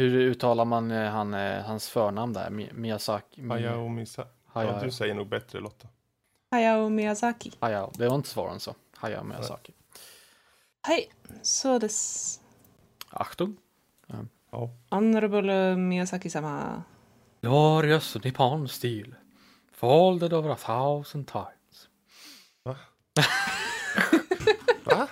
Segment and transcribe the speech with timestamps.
[0.00, 2.50] Hur uttalar man eh, han, eh, hans förnamn där?
[2.50, 3.42] Mi- Miyazaki?
[3.42, 4.26] Mi- Hayao Misa...
[4.54, 5.88] Ja, du säger nog bättre Lotta.
[6.50, 7.52] Hayao Miyazaki.
[7.60, 7.92] Hayao.
[7.94, 8.74] Det var inte svårare än så.
[8.96, 9.72] Hayao Miyazaki.
[10.86, 11.10] Hej,
[11.42, 12.40] så des.
[13.10, 13.56] Achtung.
[14.50, 14.70] Ja.
[14.90, 16.82] Honorable Miyazaki-sama.
[17.40, 19.14] Glorious Nippon steel.
[19.72, 21.88] Folded over a thousand times.
[22.62, 22.76] Va?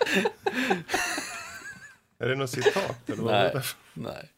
[2.18, 3.08] Är det något citat?
[3.10, 3.62] Eller vad Nej.
[3.94, 4.30] Nej.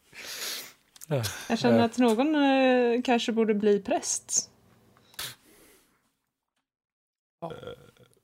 [1.49, 1.85] Jag känner Eh.
[1.85, 4.49] att någon eh, kanske borde bli präst.
[7.41, 7.51] Ja.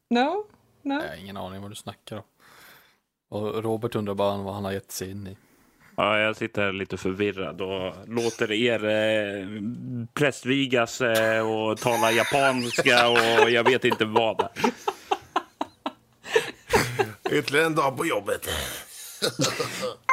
[0.10, 0.46] No?
[0.82, 0.94] No?
[0.94, 2.24] Jag har ingen aning vad du snackar om.
[3.30, 5.38] Och Robert undrar bara vad han har gett sig in i.
[5.96, 9.48] Ja, jag sitter här lite förvirrad och låter er eh,
[10.14, 14.48] prästvigas eh, och tala japanska och jag vet inte vad.
[17.32, 18.48] Ytterligare en dag på jobbet.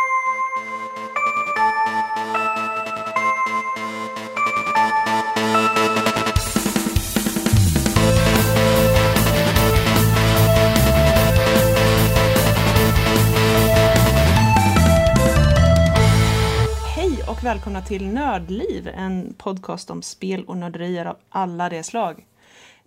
[17.38, 22.27] och välkomna till Nördliv, en podcast om spel och nörderier av alla de slag.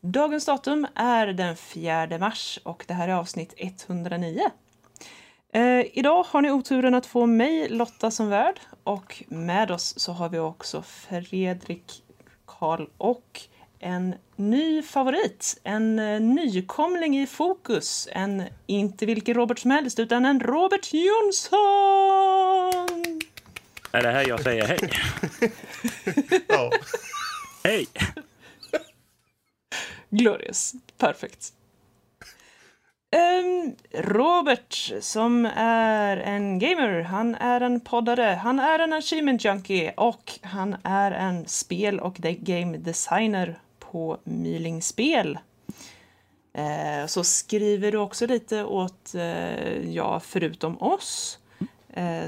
[0.01, 4.41] Dagens datum är den 4 mars och det här är avsnitt 109.
[5.53, 10.11] Eh, idag har ni oturen att få mig, Lotta, som värd och med oss så
[10.11, 12.03] har vi också Fredrik,
[12.45, 13.41] Karl och
[13.79, 20.25] en ny favorit, en eh, nykomling i fokus, en inte vilken Robert som helst utan
[20.25, 21.57] en Robert Jonsson!
[23.91, 24.79] Är det här jag säger hej?
[26.47, 26.71] Ja.
[27.63, 27.87] Hej!
[30.09, 30.73] Glorious.
[30.97, 31.53] Perfekt.
[33.11, 39.93] Ehm, Robert, som är en gamer, han är en poddare, han är en achievement junkie
[39.97, 45.39] och han är en spel och game designer på Myling Spel.
[46.53, 51.39] Eh, så skriver du också lite åt, eh, ja, förutom oss,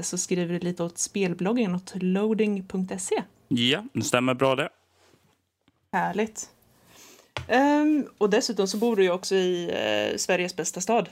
[0.02, 3.22] så skriver du lite åt spelbloggen åt loading.se.
[3.48, 4.68] Ja, det stämmer bra det.
[5.92, 6.50] Härligt.
[7.48, 11.08] Ehm, och dessutom så bor du ju också i eh, Sveriges bästa stad.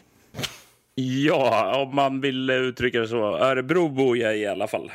[0.94, 3.36] Ja, om man vill uttrycka det så.
[3.38, 4.92] Örebro bor jag i alla fall.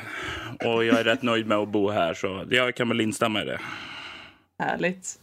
[0.64, 3.44] Och jag är rätt nöjd med att bo här, så jag kan väl instämma i
[3.44, 3.60] det.
[4.58, 5.18] Härligt.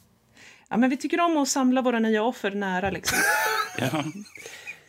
[0.70, 3.18] Ja, men vi tycker om att samla våra nya offer nära liksom.
[3.78, 4.04] Ja.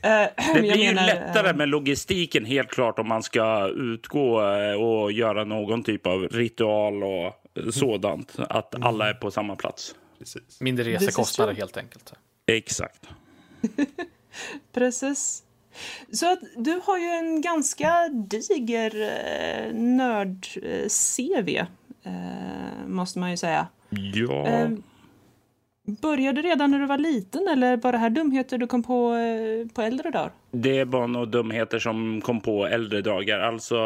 [0.02, 4.52] Eh, Det blir ju menar, lättare eh, med logistiken helt klart om man ska utgå
[4.52, 7.34] eh, och göra någon typ av ritual och
[7.74, 8.34] sådant.
[8.38, 9.94] Att alla är på samma plats.
[10.18, 10.60] Precis.
[10.60, 12.12] Mindre resekostnader helt enkelt.
[12.46, 13.08] Exakt.
[14.72, 15.42] Precis.
[16.12, 21.56] Så att du har ju en ganska diger eh, nörd-CV,
[22.02, 23.66] eh, måste man ju säga.
[24.14, 24.68] Ja.
[25.87, 29.15] Började började redan när du var liten eller var det här dumheter du kom på
[29.15, 30.31] eh, på äldre dagar?
[30.50, 33.38] Det var nog dumheter som kom på äldre dagar.
[33.38, 33.76] Alltså,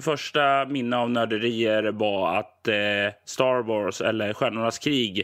[0.00, 2.74] första minne av nörderier var att eh,
[3.24, 5.22] Star Wars, eller Stjärnornas krig,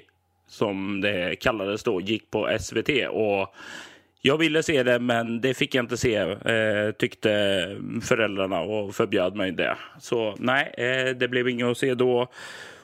[0.48, 2.88] som det kallades då, gick på SVT.
[3.10, 3.54] Och
[4.22, 7.30] jag ville se det, men det fick jag inte se, eh, tyckte
[8.02, 9.76] föräldrarna och förbjöd mig det.
[10.00, 12.28] Så nej, eh, det blev inget att se då.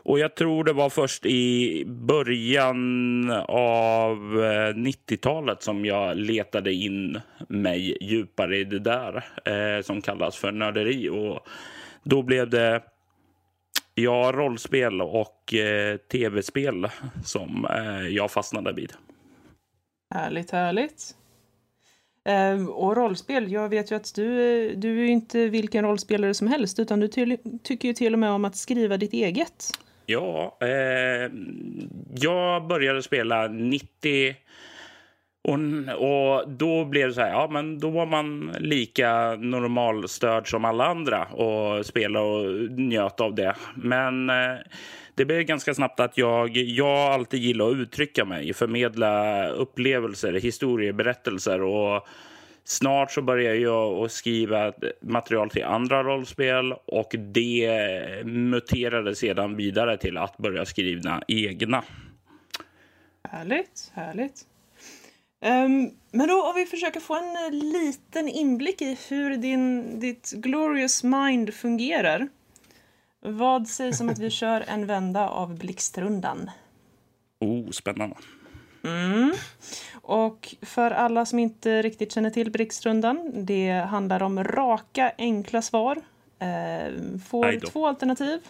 [0.08, 7.20] Och jag tror det var först i början av eh, 90-talet som jag letade in
[7.48, 11.08] mig djupare i det där eh, som kallas för nörderi.
[11.08, 11.40] Och
[12.02, 12.82] då blev det
[13.94, 16.88] ja, rollspel och eh, tv-spel
[17.24, 18.92] som eh, jag fastnade vid.
[20.14, 21.14] Härligt, härligt.
[22.24, 24.24] Ehm, och rollspel, jag vet ju att du,
[24.74, 28.18] du är ju inte vilken rollspelare som helst utan du till, tycker ju till och
[28.18, 29.70] med om att skriva ditt eget.
[30.06, 31.30] Ja, eh,
[32.14, 34.36] jag började spela 90
[35.44, 35.58] och,
[35.98, 40.86] och då blev det så här, ja men då var man lika normalstörd som alla
[40.86, 43.54] andra och spela och njöt av det.
[43.74, 44.56] Men eh,
[45.14, 51.62] det blev ganska snabbt att jag, jag alltid gillar att uttrycka mig, förmedla upplevelser, historieberättelser.
[51.62, 52.06] och
[52.68, 57.70] Snart så började jag att skriva material till andra rollspel och det
[58.24, 61.84] muterade sedan vidare till att börja skriva egna.
[63.28, 64.46] Härligt, härligt.
[65.40, 70.32] Ehm, men då om vi försöker få en eh, liten inblick i hur din, ditt
[70.32, 72.28] glorious mind fungerar.
[73.20, 76.50] Vad sägs om att vi kör en vända av Blixtrundan?
[77.40, 78.16] Oh, spännande.
[78.86, 79.32] Mm.
[79.94, 86.02] Och för alla som inte riktigt känner till Blixtrundan, det handlar om raka, enkla svar
[86.38, 88.40] Eh, får två alternativ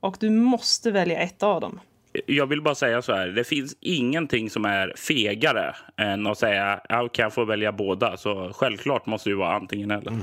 [0.00, 1.80] och du måste välja ett av dem.
[2.26, 3.28] Jag vill bara säga så här.
[3.28, 8.16] Det finns ingenting som är fegare än att säga ja, kan jag få välja båda?
[8.16, 10.12] Så självklart måste det vara antingen eller.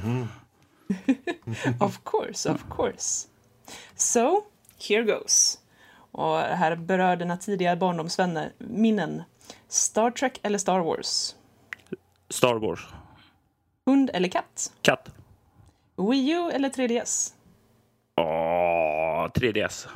[1.79, 3.27] Of course, of course.
[3.95, 4.41] So,
[4.89, 5.59] here goes.
[6.11, 9.23] Och här berör dina tidiga barndomsvänner minnen.
[9.67, 11.35] Star Trek eller Star Wars?
[12.29, 12.79] Star Wars.
[13.85, 14.73] Hund eller katt?
[14.81, 15.09] Katt.
[15.97, 17.33] Wii U eller 3DS?
[18.17, 19.87] Åh, 3DS.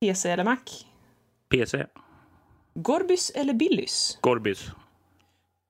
[0.00, 0.58] PC eller Mac?
[1.48, 1.86] PC.
[2.74, 4.18] Gorbys eller Billys?
[4.20, 4.70] Gorbis.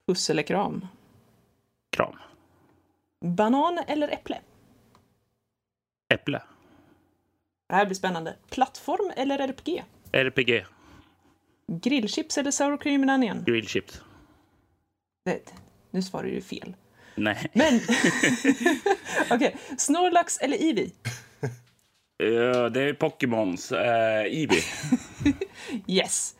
[0.06, 0.86] Puss eller kram?
[1.96, 2.16] Kram.
[3.20, 4.40] Banan eller äpple?
[6.14, 6.42] Äpple.
[7.68, 8.36] Det här blir spännande.
[8.50, 9.84] Plattform eller RPG?
[10.12, 10.64] RPG.
[11.66, 13.44] Grillchips eller sour cream and onion?
[13.46, 14.00] Grill chips.
[15.24, 15.54] Det,
[15.90, 16.76] nu svarar du fel.
[17.14, 17.50] Nej.
[17.52, 17.80] Men...
[19.30, 20.90] Okej, Snorlax eller Eevee?
[22.22, 23.72] Eh, det är Pokémons.
[23.72, 24.62] Uh, Eevee.
[25.86, 26.36] Yes.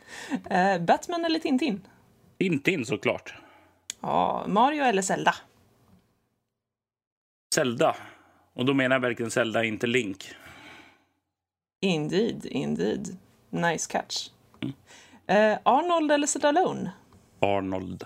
[0.50, 1.81] Eh, Batman eller Tintin?
[2.38, 3.35] Tintin såklart.
[4.00, 5.35] Ja, Mario eller Zelda?
[7.55, 7.97] Zelda.
[8.55, 10.31] Och då menar jag verkligen Zelda, inte Link.
[11.81, 13.17] Indeed, indeed.
[13.50, 14.29] Nice catch.
[15.26, 16.91] Eh, Arnold eller Stallone?
[17.41, 18.05] Arnold.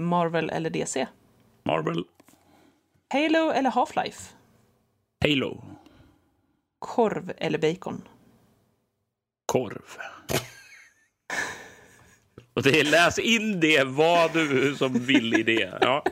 [0.00, 1.06] Marvel eller DC?
[1.64, 2.04] Marvel.
[3.14, 4.32] Halo eller Half-Life?
[5.24, 5.64] Halo.
[6.78, 8.08] Korv eller bacon?
[9.46, 9.96] Korv.
[12.54, 15.78] Och det är, läs in det vad du som vill i det.
[15.80, 16.04] Ja.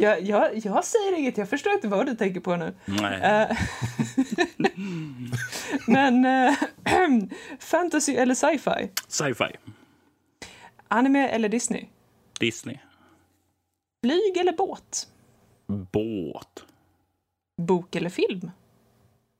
[0.00, 2.74] Jag, jag, jag säger inget, jag förstår inte vad du tänker på nu.
[2.84, 3.20] Nej.
[3.20, 3.56] Eh,
[5.86, 6.54] Men eh,
[7.58, 8.90] fantasy eller sci-fi?
[9.08, 9.56] Sci-fi.
[10.88, 11.86] Anime eller Disney?
[12.40, 12.78] Disney.
[14.04, 15.08] Flyg eller båt?
[15.66, 16.64] Båt.
[17.62, 18.50] Bok eller film?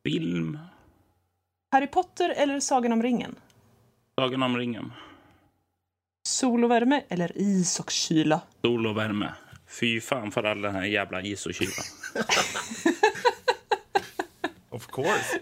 [0.04, 0.58] Film.
[1.72, 3.34] Harry Potter eller Sagan om ringen?
[4.18, 4.92] Sagan om ringen.
[6.28, 8.40] Sol och värme eller is och kyla?
[8.62, 9.32] Sol och värme.
[9.70, 11.82] Fy fan för all den här jävla is och kyla.
[14.70, 15.38] Of course.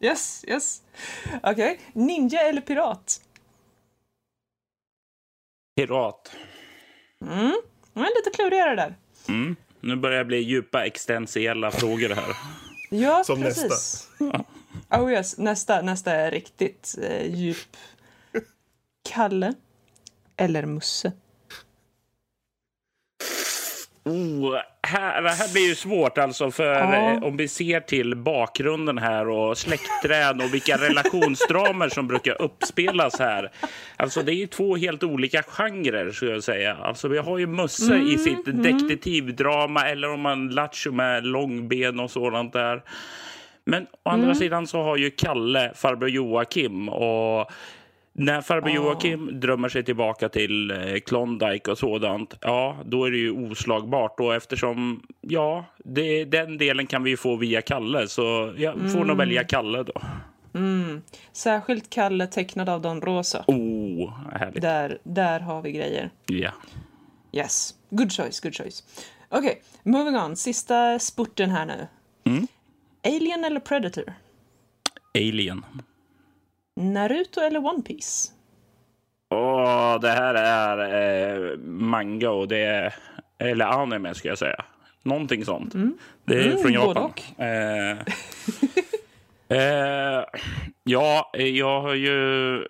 [0.00, 0.82] Yes, yes.
[1.42, 1.80] Okej.
[1.92, 3.20] Ninja eller pirat?
[5.76, 6.32] Pirat.
[7.24, 7.60] Mm.
[7.94, 8.94] Är lite klurigare där.
[9.28, 9.56] Mm.
[9.80, 12.36] Nu börjar det bli djupa existentiella frågor här.
[12.90, 14.08] Ja, Som precis.
[14.90, 17.76] Oh yes, nästa, nästa är riktigt eh, djup.
[19.08, 19.54] Kalle
[20.36, 21.12] eller Musse?
[24.04, 27.10] Oh, här, det här blir ju svårt alltså för Ja.
[27.10, 33.18] eh, om vi ser till bakgrunden här och släktträd och vilka relationsdramer som brukar uppspelas
[33.18, 33.50] här.
[33.96, 36.76] Alltså det är ju två helt olika genrer skulle jag säga.
[36.82, 42.10] Alltså vi har ju Musse i sitt detektivdrama eller om man Lattjo med långben och
[42.10, 42.82] sådant där.
[43.64, 47.50] Men å andra sidan så har ju Kalle farbror Joakim och
[48.12, 53.16] när farbror Joakim drömmer sig tillbaka till eh, Klondike och sådant, ja, då är det
[53.16, 54.20] ju oslagbart.
[54.20, 59.04] Och eftersom, ja, det, den delen kan vi ju få via Kalle, så jag får
[59.04, 60.02] nog välja Kalle då.
[61.32, 63.44] Särskilt Kalle tecknad av Don Rosa.
[63.46, 64.62] Oh, härligt.
[64.62, 66.10] Där, där har vi grejer.
[66.26, 66.50] Ja.
[67.32, 67.74] Yes.
[67.90, 68.84] Good choice, good choice.
[69.28, 70.36] Okej, moving on.
[70.36, 71.86] Sista spurten här nu.
[73.04, 74.12] Alien eller Predator?
[75.14, 75.64] Alien.
[76.76, 78.32] Naruto eller One Piece?
[79.34, 80.78] Åh, det här är
[81.52, 82.94] eh, manga och det är,
[83.38, 84.64] eller anime ska jag säga.
[85.02, 85.72] Någonting sånt.
[86.24, 87.04] Det är Mm, från både Japan.
[87.04, 87.40] och.
[87.44, 87.98] Eh,
[90.18, 90.24] eh,
[90.84, 92.66] ja, jag har ju...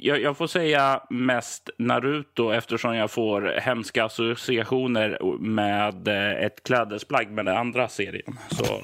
[0.00, 7.30] Jag, jag får säga mest Naruto eftersom jag får hemska associationer med eh, ett klädesplagg
[7.30, 8.38] med den andra serien.
[8.50, 8.64] Så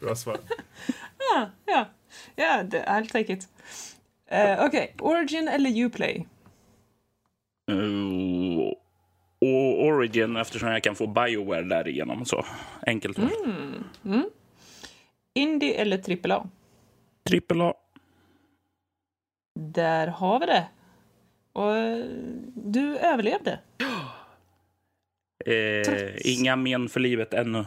[0.00, 0.36] Bra svar.
[1.34, 1.88] Ja, ja.
[2.36, 3.48] Ja, det- I'll take it.
[4.32, 6.26] Uh, Okej, Origin eller Uplay?
[7.70, 8.58] Uh,
[9.40, 12.24] och Origin eftersom jag kan få Bioware därigenom.
[12.24, 12.44] Så
[12.86, 13.18] enkelt.
[13.18, 14.30] Mm.
[15.34, 15.98] Indie eller
[16.32, 16.46] AAA?
[17.24, 17.74] Trippel A.
[19.60, 20.66] Där har vi det.
[21.52, 22.04] Och eh,
[22.54, 23.58] du överlevde.
[25.46, 27.64] Eh, Trots- inga men för livet ännu.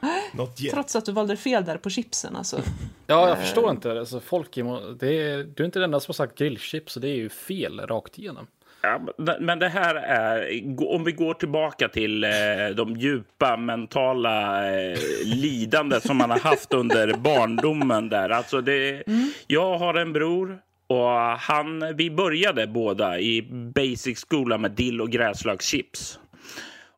[0.72, 2.36] Trots att du valde fel där på chipsen.
[2.36, 2.62] Alltså.
[3.10, 3.98] Ja, jag förstår inte.
[3.98, 7.00] Alltså, folk är, det är, du är inte den enda som har sagt grillchips, så
[7.00, 8.46] det är ju fel rakt igenom.
[8.82, 9.00] Ja,
[9.40, 10.48] men- det här är,
[10.94, 12.30] om vi går tillbaka till eh,
[12.76, 18.28] de djupa mentala eh, lidande som man har haft under barndomen där.
[18.30, 19.02] Alltså det,
[19.46, 23.42] Jag har en bror och han, vi började båda i
[23.74, 26.18] basic skola med dill och gräslökschips.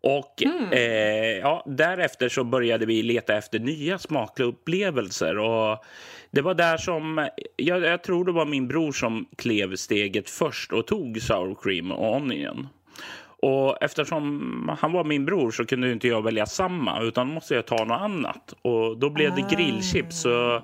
[0.02, 0.42] Och
[0.72, 5.38] eh, ja, därefter så började vi leta efter nya smakupplevelser.
[5.38, 5.84] Och
[6.30, 10.72] det var där som, jag, jag tror det var min bror som klev steget först
[10.72, 12.68] och tog sour cream och onion.
[13.42, 17.66] Och eftersom han var min bror så kunde inte jag välja samma utan måste jag
[17.66, 18.54] ta något annat.
[18.62, 20.22] Och då blev det grillchips.
[20.22, 20.62] Så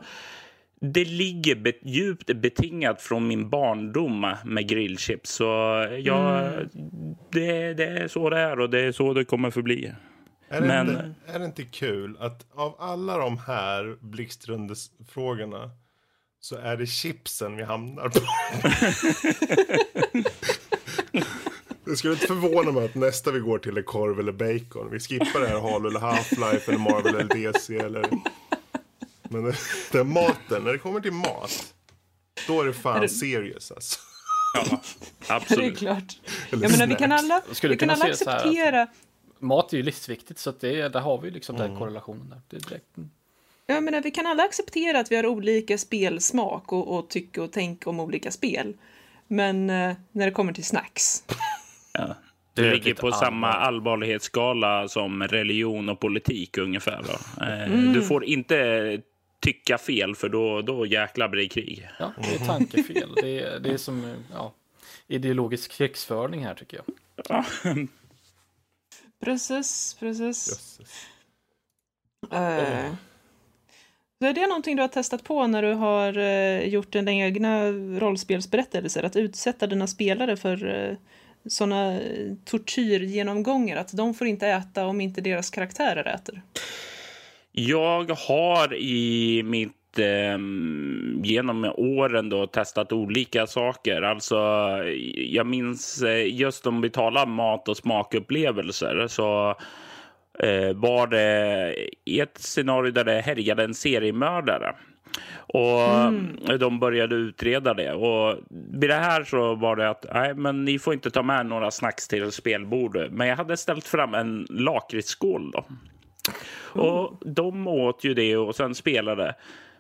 [0.81, 5.31] det ligger be djupt betingat från min barndom med grillchips.
[5.31, 5.45] Så
[5.99, 6.53] jag,
[7.33, 9.93] det, det är så det är och det är så det kommer förbli.
[10.49, 15.71] Är det, Men- inte, är det inte kul att av alla de här blixtrundesfrågorna
[16.41, 18.21] så är det chipsen vi hamnar på?
[21.85, 24.91] Det skulle inte förvåna mig att nästa vi går till är korv eller bacon.
[24.91, 28.05] Vi skippar det här Halo eller Half-Life eller Marvel eller DC eller...
[29.29, 31.75] Men är maten, när det kommer till mat.
[32.47, 33.99] Då är det fan Är det- serious alltså.
[34.55, 34.65] Ja,
[35.27, 35.79] Det är absolut.
[35.79, 36.17] klart.
[36.51, 38.87] Eller Jag menar, vi kan alla, vi kan alla här att- acceptera...
[39.41, 42.41] Mat är ju livsviktigt så att det, där har vi liksom den korrelationen där.
[42.49, 43.11] Det är direkt, mm.
[43.67, 47.53] Jag menar, vi kan alla acceptera att vi har olika spelsmak och, och tycka och
[47.53, 48.75] tänka om olika spel.
[49.27, 51.25] Men eh, när det kommer till snacks.
[51.93, 52.15] Ja.
[52.55, 53.67] Det ligger på samma allvar.
[53.67, 57.05] allvarlighetsskala som religion och politik ungefär.
[57.41, 57.93] Eh, Mm.
[57.93, 59.01] Du får inte
[59.40, 61.88] tycka fel för då, då jäklar blir det krig.
[61.99, 63.14] ja, det är tankefel.
[63.14, 64.54] Det är, det är som eh, ja,
[65.07, 66.95] ideologisk krigsföring här tycker jag.
[67.28, 67.45] Ja.
[69.21, 70.49] Precis, precis.
[70.49, 70.80] Jösses.
[72.33, 72.95] Eh,
[74.18, 77.71] så är det någonting du har testat på när du har eh, gjort dina egna
[77.73, 79.02] rollspelsberättelser?
[79.02, 80.97] Att utsätta dina spelare för uh,
[81.47, 82.00] sådana
[82.45, 83.76] tortyrgenomgångar?
[83.76, 86.42] Att de får inte äta om inte deras karaktärer äter?
[87.67, 94.03] Jag har i mitt ehm, genom åren då testat olika saker.
[94.03, 94.37] Alltså,
[95.15, 99.49] jag minns eh, just om vi talar mat och smakupplevelser så
[100.38, 101.75] eh, var det
[102.05, 104.75] ett scenario där det härjade en seriemördare.
[105.37, 107.93] Och de började utreda det.
[107.93, 111.47] Och vid det här så var det att nej, men ni får inte ta med
[111.47, 113.12] några snacks till spelbordet.
[113.12, 115.65] Men jag hade ställt fram en lakritsskål då.
[116.75, 116.87] Mm.
[116.87, 119.35] Och de åt ju det och sen spelade.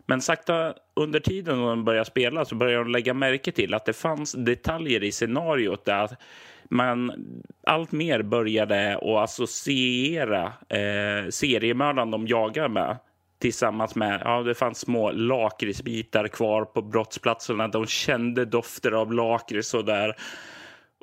[0.06, 3.92] Men sakta under tiden de började spela så började de lägga märke till att det
[3.92, 6.16] fanns detaljer i scenariot där
[6.70, 7.12] man
[7.66, 12.96] allt mer började att associera eh, seriemördaren de jagar med
[13.38, 17.68] tillsammans med, ja det fanns små lakritsbitar kvar på brottsplatserna.
[17.68, 20.16] De kände dofter av lakrits och där.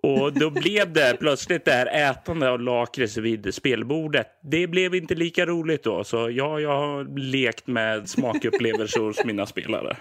[0.05, 4.27] Och då blev det plötsligt det här ätande av lakrits vid spelbordet.
[4.43, 9.45] Det blev inte lika roligt då, så ja, jag har lekt med smakupplevelser hos mina
[9.45, 9.97] spelare.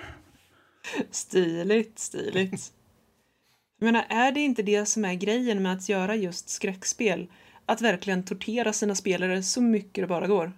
[1.10, 2.72] Stiligt, stiligt.
[3.78, 7.26] Jag menar, är det inte det som är grejen med att göra just skräckspel?
[7.66, 10.52] Att verkligen tortera sina spelare så mycket det bara går?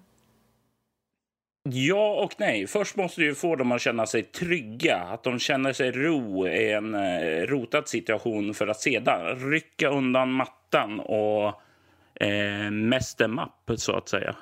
[1.73, 2.67] Ja och nej.
[2.67, 6.73] Först måste du få dem att känna sig trygga, att de känner sig ro i
[6.73, 11.61] en eh, rotad situation för att sedan rycka undan mattan och
[12.15, 14.37] eh, mess them up, så att säga.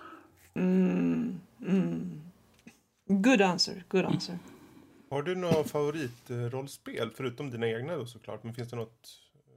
[3.07, 4.39] Good answer, good answer.
[5.11, 7.11] Har du några favoritrollspel?
[7.15, 8.45] Förutom dina egna då såklart.
[8.45, 9.09] Men finns det något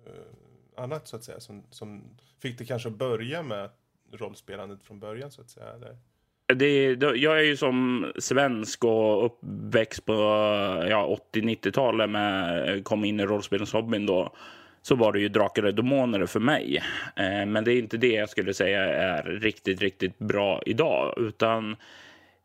[0.06, 1.40] eh, annat så att säga?
[1.40, 2.04] Som, som
[2.40, 3.70] fick dig kanske att börja med
[4.12, 5.74] rollspelandet från början så att säga?
[5.74, 5.98] Eller?
[6.56, 10.14] Det, det, jag är ju som svensk och uppväxt på
[10.90, 14.34] ja, 80-90-talet med kom in i rollspelshobbyn då.
[14.82, 16.84] Så var det ju Drakar och Demoner för mig.
[17.16, 21.14] Eh, men det är inte det jag skulle säga är riktigt, riktigt bra idag.
[21.18, 21.76] Utan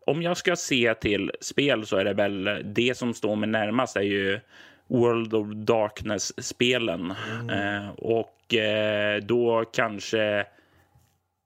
[0.07, 3.97] om jag ska se till spel så är det väl det som står mig närmast
[3.97, 4.41] är ju
[4.87, 7.11] World of Darkness-spelen.
[7.51, 10.47] Eh, och eh, då kanske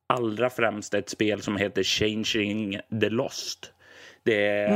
[0.07, 3.73] allra främst ett spel som heter Changing the Lost.
[4.23, 4.69] Det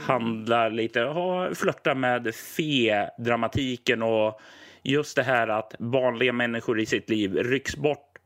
[0.00, 4.40] handlar lite, ja, flörtar med fe-dramatiken och
[4.82, 8.16] just det här att vanliga människor i sitt liv rycks bort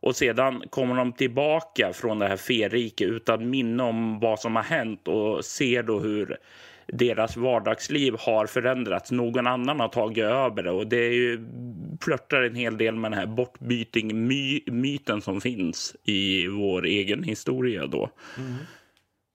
[0.00, 4.62] och sedan kommer de tillbaka från det här feriket utan minne om vad som har
[4.62, 6.36] hänt och ser då hur
[6.92, 9.10] deras vardagsliv har förändrats.
[9.10, 11.46] Någon annan har tagit över det och det är ju,
[12.00, 18.10] flörtar en hel del med den här bortbyting-myten som finns i vår egen historia då.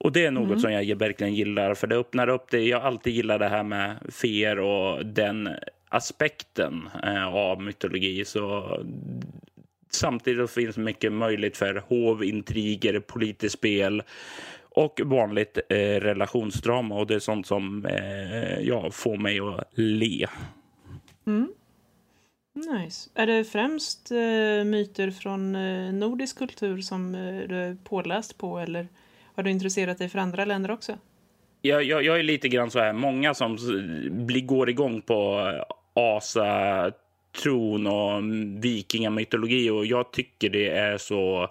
[0.03, 2.62] Och det är något som jag verkligen gillar för det öppnar upp det.
[2.62, 5.50] Jag alltid gillat det här med feer och den
[5.89, 8.25] aspekten eh, av mytologi.
[8.25, 8.77] Så
[9.91, 14.03] samtidigt finns mycket möjligt för hovintriger, politiskt spel
[14.75, 16.96] och vanligt eh, relationsdrama.
[16.96, 20.27] Och det är sånt som eh, ja, får mig att le.
[22.56, 23.10] Nice.
[23.15, 28.60] Är det främst eh, myter från eh, nordisk kultur som eh, du är påläst på
[28.60, 28.88] eller
[29.36, 30.98] har du intresserat dig för andra länder också?
[31.62, 33.58] Jag, jag, jag är lite grann så här, många som
[34.12, 35.51] blir, går igång på
[35.94, 36.92] asa
[37.44, 38.24] tron och
[38.63, 41.50] vikingamytologi och jag tycker det är så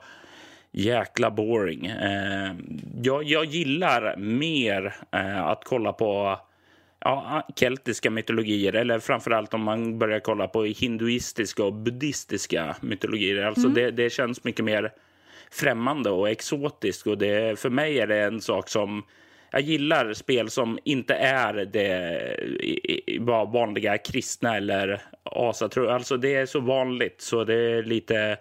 [0.72, 1.86] jäkla boring.
[1.86, 2.54] Eh,
[3.02, 6.38] jag, jag gillar mer eh, att kolla på
[6.98, 13.44] ja, keltiska mytologier eller framförallt om man börjar kolla på hinduistiska och buddhistiska mytologier.
[13.44, 14.92] Alltså det, det känns mycket mer
[15.50, 19.02] främmande och exotiskt och det, för mig är det en sak som
[19.50, 25.88] jag gillar spel som inte är det bara vanliga kristna eller asatro.
[25.88, 28.38] Alltså det är så vanligt så det är lite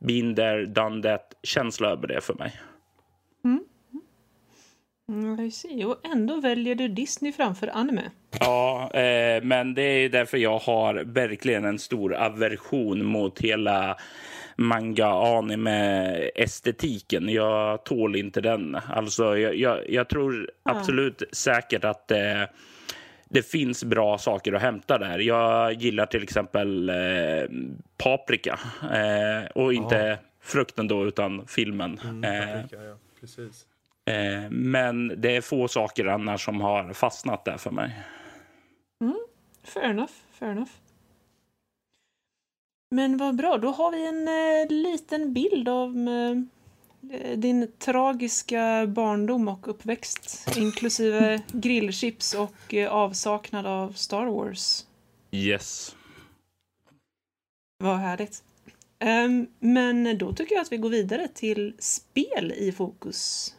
[0.00, 2.60] been there, done that känsla över det för mig.
[5.10, 5.84] Mm, I see.
[5.84, 8.10] Och ändå väljer du Disney framför anime.
[8.40, 13.96] Ja, eh, men det är därför jag har verkligen en stor aversion mot hela
[14.56, 17.28] manga-anime-estetiken.
[17.28, 18.78] Jag tål inte den.
[18.88, 22.42] Alltså, jag, jag, jag tror absolut säkert att eh,
[23.32, 25.18] det finns bra saker att hämta där.
[25.18, 26.96] Jag gillar till exempel eh,
[27.96, 28.58] Paprika.
[28.82, 31.98] Eh, och inte frukten då, utan filmen.
[32.24, 33.66] Eh, Ja, ja, precis.
[34.04, 37.98] Eh, men det är få saker annars som har fastnat där för mig.
[39.64, 40.70] Fair enough, fair enough.
[42.90, 46.42] Men vad bra, då har vi en eh, liten bild av eh,
[47.36, 54.86] din tragiska barndom och uppväxt, inklusive grillchips och eh, avsaknad av Star Wars.
[55.30, 55.96] Yes.
[57.78, 58.42] Vad härligt.
[58.98, 63.54] Ehm, men då tycker jag att vi går vidare till spel i fokus.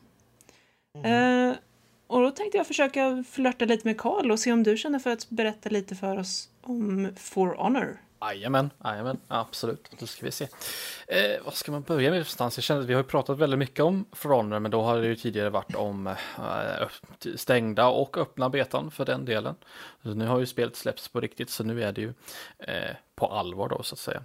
[1.04, 1.54] Eh,
[2.08, 5.10] och då tänkte jag försöka flörta lite med Karl och se om du känner för
[5.10, 8.02] att berätta lite för oss om For Honor.
[8.22, 9.92] Jajamän, jajamän, absolut.
[10.00, 10.48] Då ska vi se.
[11.12, 12.58] Eh, vad ska man börja med någonstans?
[12.58, 15.08] Jag känner att vi har ju pratat väldigt mycket om For men då har det
[15.08, 16.15] ju tidigare varit om eh,
[17.36, 19.55] stängda och öppna betan för den delen.
[20.03, 22.14] Så nu har ju spelet släppts på riktigt, så nu är det ju
[22.59, 24.24] eh, på allvar då så att säga.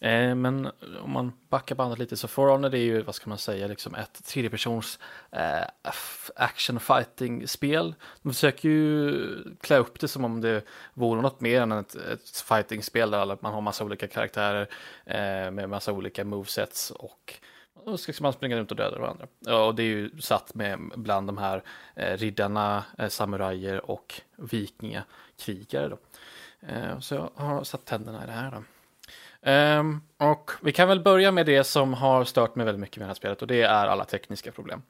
[0.00, 0.70] Eh, men
[1.02, 3.94] om man backar bandet lite så For det är ju, vad ska man säga, liksom
[3.94, 4.98] ett tredjepersons
[5.30, 5.92] eh,
[6.36, 7.94] action fighting spel.
[8.22, 9.14] De försöker ju
[9.60, 10.62] klä upp det som om det
[10.94, 14.68] vore något mer än ett, ett fighting-spel där man har massa olika karaktärer
[15.04, 17.40] eh, med massa olika movesets och
[17.84, 19.26] och så ska man springa runt och döda varandra.
[19.38, 21.62] Ja, och det är ju satt med bland de här
[21.94, 25.88] eh, riddarna, eh, samurajer och vikingakrigare.
[25.88, 25.98] Då.
[26.60, 28.50] Eh, så jag har satt tänderna i det här.
[28.50, 28.62] Då.
[29.42, 33.04] Ehm, och vi kan väl börja med det som har stört mig väldigt mycket med
[33.04, 34.82] det här spelet och det är alla tekniska problem.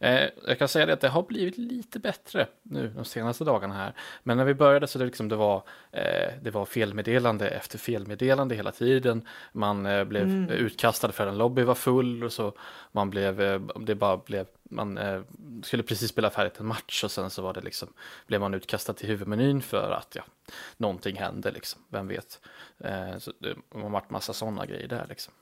[0.00, 3.74] Eh, jag kan säga det att det har blivit lite bättre nu de senaste dagarna
[3.74, 3.94] här.
[4.22, 5.62] Men när vi började så det, liksom, det, var,
[5.92, 9.26] eh, det var felmeddelande efter felmeddelande hela tiden.
[9.52, 12.52] Man eh, blev utkastad för en lobby var full och så
[12.92, 15.22] man blev, eh, det bara blev, man eh,
[15.62, 17.88] skulle precis spela färdigt en match och sen så var det liksom,
[18.26, 20.22] blev man utkastad till huvudmenyn för att ja,
[20.76, 22.40] någonting hände liksom, vem vet.
[22.78, 25.32] Eh, så det har varit massa sådana grejer där liksom.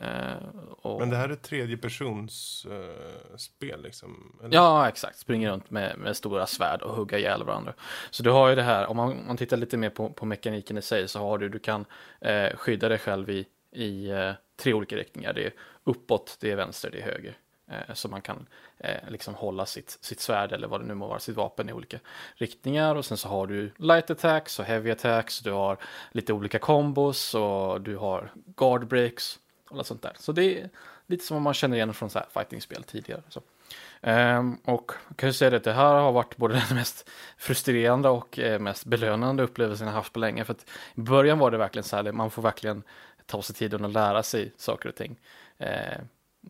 [0.00, 0.36] Eh,
[0.68, 1.00] och...
[1.00, 4.38] Men det här är tredje persons eh, spel liksom?
[4.44, 4.54] Eller?
[4.54, 5.18] Ja, exakt.
[5.18, 7.74] Springer runt med, med stora svärd och hugga ihjäl varandra.
[8.10, 10.26] Så du har ju det här, om man, om man tittar lite mer på, på
[10.26, 11.84] mekaniken i sig så har du, du kan
[12.20, 14.10] eh, skydda dig själv i, i
[14.56, 15.32] tre olika riktningar.
[15.32, 15.52] Det är
[15.84, 17.38] uppåt, det är vänster, det är höger.
[17.68, 18.46] Eh, så man kan
[18.78, 21.72] eh, liksom hålla sitt, sitt svärd eller vad det nu må vara, sitt vapen i
[21.72, 21.98] olika
[22.34, 22.94] riktningar.
[22.94, 25.40] Och sen så har du light attacks och heavy attacks.
[25.40, 25.76] Du har
[26.12, 30.12] lite olika kombos och du har guard breaks och allt sånt där.
[30.18, 30.70] Så det är
[31.06, 33.22] lite som om man känner igen från så här fighting-spel tidigare.
[33.28, 33.40] Så.
[34.00, 38.08] Um, och jag kan ju säga att det här har varit både den mest frustrerande
[38.08, 40.44] och eh, mest belönande upplevelsen jag haft på länge.
[40.44, 42.82] För att i början var det verkligen så här, man får verkligen
[43.26, 45.20] ta sig tiden att lära sig saker och ting.
[45.58, 45.98] Eh,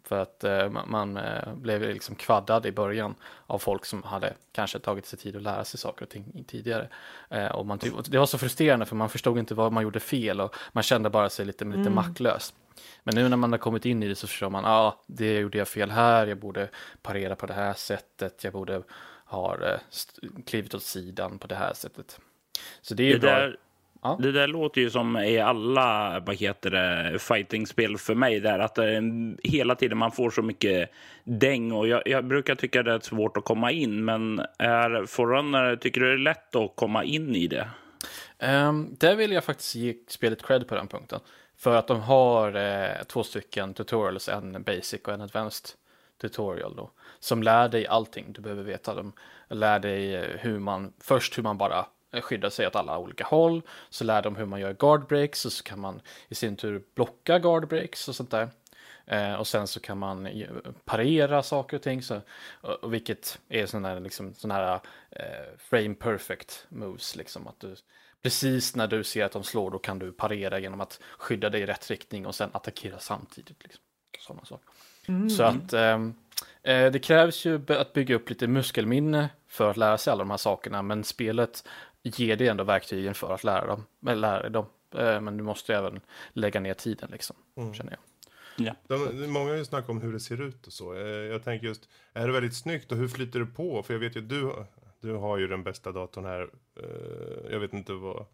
[0.04, 3.14] för att eh, man, eh, blev liksom kvaddad i början
[3.46, 6.88] av folk som hade kanske tagit sig tid att lära sig saker och ting tidigare.
[7.30, 7.78] Eh, och man
[8.08, 11.10] det var så frustrerande för man förstod inte vad man gjorde fel och man kände
[11.10, 12.54] bara sig lite, lite maktlös.
[13.04, 15.38] Men nu när man har kommit in i det så förstår man, ja, ah, det
[15.38, 16.68] gjorde jag fel här, jag borde
[17.02, 18.82] parera på det här sättet, jag borde
[19.24, 19.56] ha
[20.46, 22.20] klivit åt sidan på det här sättet.
[22.80, 23.30] Så det är ju Det bra.
[23.30, 23.56] där,
[24.02, 24.18] Ja.
[24.20, 28.40] det där låter ju som i alla vad heter det, fightingspel för mig.
[28.40, 28.84] Där, att eh,
[29.42, 30.90] hela tiden man får så mycket
[31.24, 31.72] däng.
[31.72, 34.04] Och jag, jag brukar tycka det är svårt att komma in.
[34.04, 37.68] Men är Forerunner, tycker du det är lätt att komma in i det?
[38.38, 41.20] Um, där vill jag faktiskt ge spelet cred på den punkten.
[41.56, 45.70] För att de har eh, två stycken tutorials, en basic och en advanced
[46.20, 46.90] tutorial då.
[47.20, 48.94] Som lär dig allting du behöver veta.
[48.94, 49.12] De
[49.48, 51.86] lär dig eh, hur man, först hur man bara
[52.20, 53.62] skydda sig åt alla olika håll.
[53.90, 56.82] Så lär de hur man gör guard breaks och så kan man i sin tur
[56.94, 58.48] blocka guard breaks och sånt där.
[59.06, 60.28] Eh, och sen så kan man
[60.84, 62.02] parera saker och ting.
[62.02, 62.20] Så,
[62.60, 67.16] och, och vilket är sådana här, liksom, sån här eh, frame perfect moves.
[67.16, 67.74] Liksom, att du,
[68.22, 71.60] precis när du ser att de slår då kan du parera genom att skydda dig
[71.60, 73.62] i rätt riktning och sen attackera samtidigt.
[73.62, 73.82] Liksom.
[74.18, 74.68] Sådana saker.
[75.28, 76.14] Så att ehm,
[76.62, 80.30] eh, det krävs ju att bygga upp lite muskelminne för att lära sig alla de
[80.30, 80.82] här sakerna.
[80.82, 81.68] Men spelet
[82.02, 84.66] ger dig ändå verktygen för att lära, dem, eller lära dem.
[84.94, 86.00] Eh, men du måste även
[86.32, 87.36] lägga ner tiden liksom,
[87.74, 88.00] känner jag.
[88.66, 88.74] Ja.
[88.86, 90.94] De, många har ju snackat om hur det ser ut och så.
[90.94, 93.82] Eh, Jag tänker just, är det väldigt snyggt och hur flyter det på?
[93.82, 94.52] För jag vet ju att du,
[95.00, 96.50] du har ju den bästa datorn här.
[96.82, 98.26] Eh, Jag vet inte vad...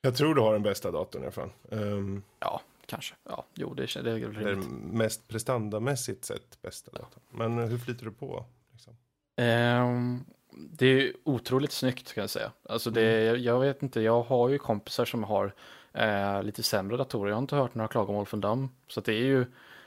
[0.00, 1.50] Jag tror du har den bästa datorn i alla fall.
[1.68, 3.14] Um, Ja, kanske.
[3.24, 4.68] Ja, jo, det, är väl det är rimligt.
[4.92, 7.22] mest prestandamässigt sett bästa datorn.
[7.30, 8.44] Men hur flyter det på?
[8.72, 8.96] Liksom?
[9.36, 12.52] Ehm, det är otroligt snyggt kan jag säga.
[12.68, 15.54] Alltså det, jag, jag vet inte, jag har ju kompisar som har
[15.92, 17.28] eh, lite sämre datorer.
[17.28, 18.70] Jag har inte hört några klagomål från dem.
[18.88, 19.46] Så det är ju,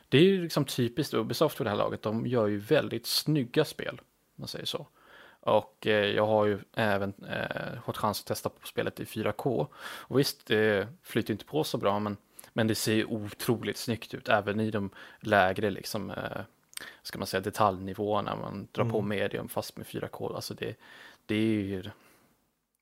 [0.09, 2.01] det är ju liksom typiskt Ubisoft för det här laget.
[2.01, 4.87] De gör ju väldigt snygga spel, om man säger så.
[5.39, 9.67] Och eh, jag har ju även eh, fått chans att testa på spelet i 4K.
[9.81, 12.17] Och visst, det flyter inte på så bra, men,
[12.53, 16.41] men det ser ju otroligt snyggt ut, även i de lägre liksom, eh,
[17.03, 18.35] ska man säga, detaljnivåerna.
[18.35, 20.35] Man drar på medium fast med 4K.
[20.35, 20.75] Alltså det,
[21.25, 21.83] det är ju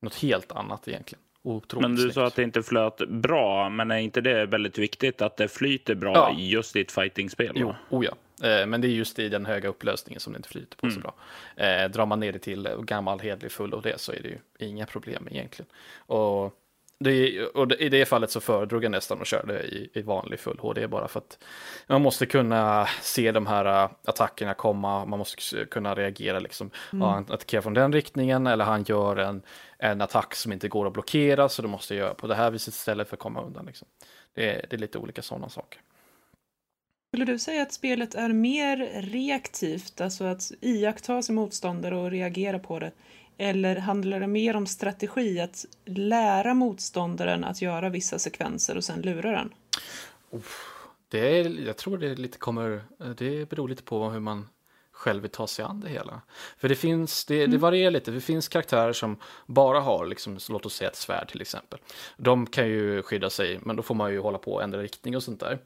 [0.02, 1.22] något helt annat egentligen.
[1.42, 2.14] Otroligt Men du snyggt.
[2.16, 5.96] sa att det inte flöt bra, men är inte det väldigt viktigt att det flyter
[5.96, 6.36] bra Ja.
[6.40, 7.52] i just ditt fightingspel?
[7.56, 8.12] Jo, oh ja.
[8.48, 10.96] Eh, Men det är just i den höga upplösningen som det inte flyter på Mm.
[10.96, 11.14] så bra.
[11.66, 14.68] Eh, drar man ner det till gammal hedlig full och det så är det ju
[14.68, 15.70] inga problem egentligen.
[15.98, 16.54] Och,
[17.00, 20.40] det, och i det fallet så föredrog jag nästan att köra det i, i vanlig
[20.40, 21.44] full HD bara för att
[21.88, 26.72] man måste kunna se de här äh, attackerna komma, man måste kunna reagera liksom.
[26.92, 29.42] Ja, han attackerar från den riktningen eller han gör en,
[29.78, 32.52] en attack som inte går att blockera så då måste jag göra på det här
[32.52, 33.66] viset istället för att komma undan.
[33.66, 33.88] Liksom.
[34.34, 35.82] Det, är, det är lite olika sådana saker.
[37.10, 42.60] Skulle du säga att spelet är mer reaktivt, alltså att iaktta sin motståndare och reagera
[42.60, 42.92] på det?
[43.42, 49.02] Eller handlar det mer om strategi, att lära motståndaren att göra vissa sekvenser och sen
[49.02, 49.54] lura den?
[51.10, 52.84] Det är, jag tror det lite kommer,
[53.18, 54.48] det beror lite på hur man
[54.92, 56.22] själv vill ta sig an det hela.
[56.58, 60.66] För det finns, det, det varierar lite, det finns karaktärer som bara har, liksom, låt
[60.66, 61.80] oss säga ett svärd till exempel.
[62.18, 65.16] De kan ju skydda sig, men då får man ju hålla på och ändra riktning
[65.16, 65.60] och sånt där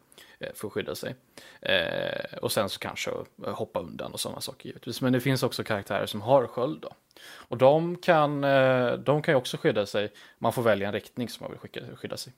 [0.55, 1.15] för att skydda sig.
[1.61, 3.11] Eh, och sen så kanske
[3.45, 5.01] eh, hoppa undan och sådana saker givetvis.
[5.01, 6.89] Men det finns också karaktärer som har sköld då.
[7.31, 11.29] Och de kan, eh, de kan ju också skydda sig, man får välja en riktning
[11.29, 12.33] som man vill skicka, skydda sig.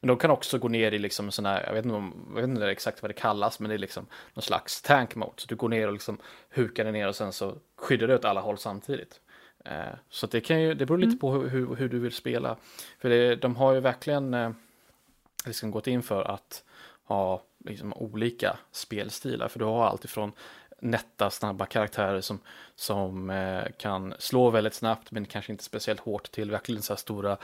[0.00, 2.40] Men de kan också gå ner i liksom sån här, jag vet, inte om, jag
[2.40, 5.32] vet inte exakt vad det kallas, men det är liksom någon slags tank mode.
[5.36, 6.18] Så du går ner och liksom
[6.50, 9.20] hukar dig ner och sen så skyddar du åt alla håll samtidigt.
[9.64, 12.56] Eh, så det, kan ju, det beror lite på hur, hur, hur du vill spela.
[12.98, 14.50] För det, de har ju verkligen eh,
[15.46, 16.64] liksom gått in för att
[17.06, 19.48] ha liksom olika spelstilar.
[19.48, 20.32] För du har allt ifrån
[20.78, 22.38] nätta, snabba karaktärer som,
[22.74, 26.98] som eh, kan slå väldigt snabbt men kanske inte speciellt hårt till verkligen så här
[26.98, 27.36] stora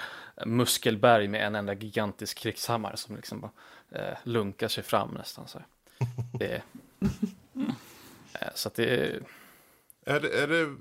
[0.47, 3.53] muskelberg med en enda gigantisk krigshammare som liksom bara
[3.91, 5.59] eh, lunkar sig fram nästan så.
[6.39, 6.55] Det,
[8.41, 9.21] eh, så att det
[10.05, 10.77] Är det, är det...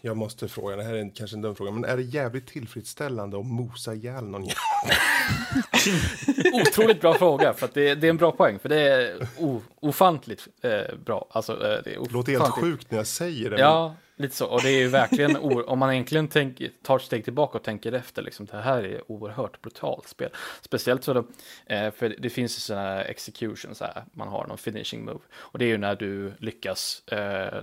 [0.00, 2.46] Jag måste fråga, det här är en, kanske en dum fråga, men är det jävligt
[2.46, 4.42] tillfredsställande att mosa ihjäl någon?
[6.52, 10.48] Otroligt bra fråga, för det, det är en bra poäng, för det är o, ofantligt
[10.62, 11.26] eh, bra.
[11.30, 13.60] Alltså, eh, det är Det låter helt sjukt när jag säger det.
[13.60, 14.46] Ja, lite så.
[14.46, 17.64] Och det är ju verkligen, o- om man egentligen tänker, tar ett steg tillbaka och
[17.64, 20.30] tänker efter, liksom, det här är oerhört brutalt spel.
[20.62, 21.24] Speciellt så, då,
[21.66, 25.20] eh, för det finns ju sådana här executions, här, man har någon finishing move.
[25.34, 27.60] Och det är ju när du lyckas eh,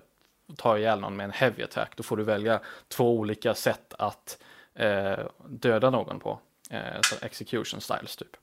[0.57, 4.37] ta ihjäl någon med en heavy attack, då får du välja två olika sätt att
[4.75, 6.39] eh, döda någon på.
[6.69, 8.35] Eh, så execution styles typ.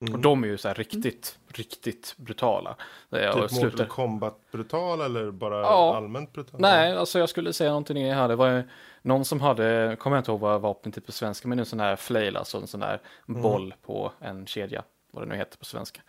[0.00, 0.14] Mm.
[0.14, 2.76] Och de är ju så här riktigt, riktigt brutala.
[3.10, 5.96] Eh, Typ Mortal Kombat brutal eller bara Ja.
[5.96, 6.60] allmänt brutal?
[6.60, 8.28] Nej, alltså jag skulle säga någonting i här.
[8.28, 8.62] Det var ju
[9.02, 11.80] någon som hade, kommer jag inte ihåg vad vapnet heter på svenska, men en sån
[11.80, 15.64] här flail, alltså en sån där boll på en kedja, vad det nu heter på
[15.64, 16.00] svenska.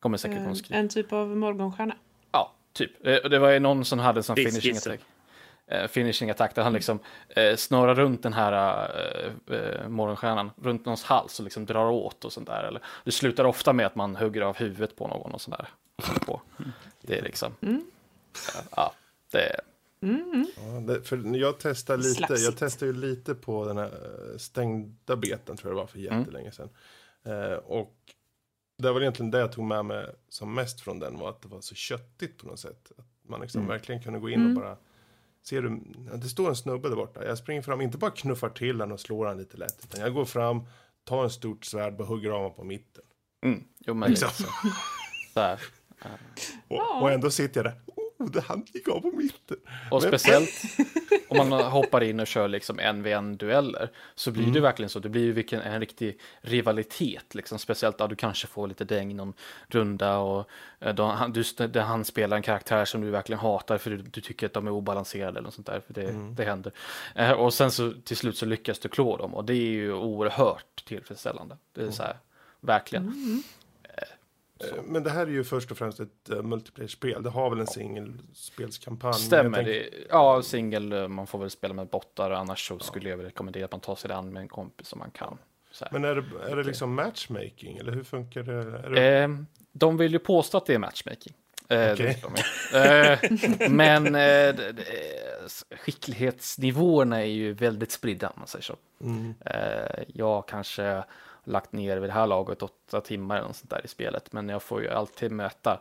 [0.00, 0.78] Kommer säkert skriva.
[0.80, 1.94] en typ av morgonstjärna.
[2.74, 3.06] Typ.
[3.06, 5.00] Eh, Det var ju någon som hade en sån Det finishing attack.
[5.66, 8.88] Eh, finishing attack där han liksom eh, snurrar runt den här
[9.48, 12.64] eh, eh, morgonstjärnan runt någons hals och liksom drar åt och sånt där.
[12.64, 15.68] Eller, det slutar ofta med att man hugger av huvudet på någon och sånt där.
[16.26, 16.40] På.
[17.00, 17.54] Det är liksom,
[18.76, 18.92] ja,
[19.32, 19.60] det är
[20.56, 22.58] Ja, det, för jag testar lite, jag Slafsigt.
[22.58, 23.84] testar ju lite på den här
[24.32, 26.18] eh, stängda beten tror jag det var för Mm.
[26.20, 26.68] jättelänge sedan.
[27.24, 27.94] Eh, och
[28.78, 31.48] det var egentligen det jag tog med mig som mest från den var att det
[31.48, 32.92] var så köttigt på något sätt.
[32.98, 33.68] Att man liksom Mm.
[33.68, 34.76] verkligen kunde gå in och bara
[35.42, 35.80] Ser du,
[36.16, 37.24] det står en snubbe där borta.
[37.24, 39.84] Jag springer fram, inte bara knuffar till honom och slår han lite lätt.
[39.84, 40.60] Utan jag går fram,
[41.04, 43.04] tar en stort svärd och hugger av honom på mitten.
[43.44, 43.64] Mm.
[43.78, 44.28] Jo, men Liksom.
[44.28, 44.46] liksom.
[45.34, 45.60] så här.
[46.68, 47.80] Och, och ändå sitter jag där.
[48.32, 49.56] Det han gick av på mitten.
[49.90, 50.50] Och Men- speciellt
[51.28, 54.88] om man hoppar in och kör liksom en v en dueller så blir det verkligen
[54.88, 54.98] så.
[54.98, 57.58] Det blir ju vilken, en riktig rivalitet, liksom.
[57.58, 59.32] speciellt att du kanske får lite däng någon
[59.68, 60.48] runda och
[60.80, 63.96] eh, då han, du, där han spelar en karaktär som du verkligen hatar för du,
[63.96, 66.72] du tycker att de är obalanserade eller något sånt där, för det, det händer.
[67.14, 69.92] Eh, och sen så till slut så lyckas du klå dem och det är ju
[69.92, 71.56] oerhört tillfredsställande.
[71.74, 72.16] Det är så här,
[72.60, 73.42] verkligen.
[74.72, 77.22] Eh, Men det här är ju först och främst ett uh, multiplayer-spel.
[77.22, 79.14] Det har väl en singelspelskampanj.
[79.14, 79.62] Stämmer.
[79.62, 83.64] Det, ja, singel, eh, man får väl spela med bottar, annars så skulle jag rekommendera
[83.64, 85.38] att man tar sig an med en kompis som man kan.
[85.70, 85.86] Så.
[85.90, 87.76] Men är det, är det liksom matchmaking?
[87.76, 88.88] Eller hur funkar det?
[88.88, 89.28] Det Eh,
[89.72, 91.34] de vill ju påstå att det är matchmaking.
[91.68, 92.06] Eh, ju.
[92.74, 93.18] eh,
[93.70, 94.16] men
[95.70, 98.76] skicklighetsnivåerna är ju väldigt spridda om man säger så.
[99.00, 99.34] Mm.
[100.06, 101.04] Jag kanske
[101.44, 104.48] lagt ner vid det här laget åtta timmar eller något sånt där i spelet, men
[104.48, 105.80] jag får ju alltid möta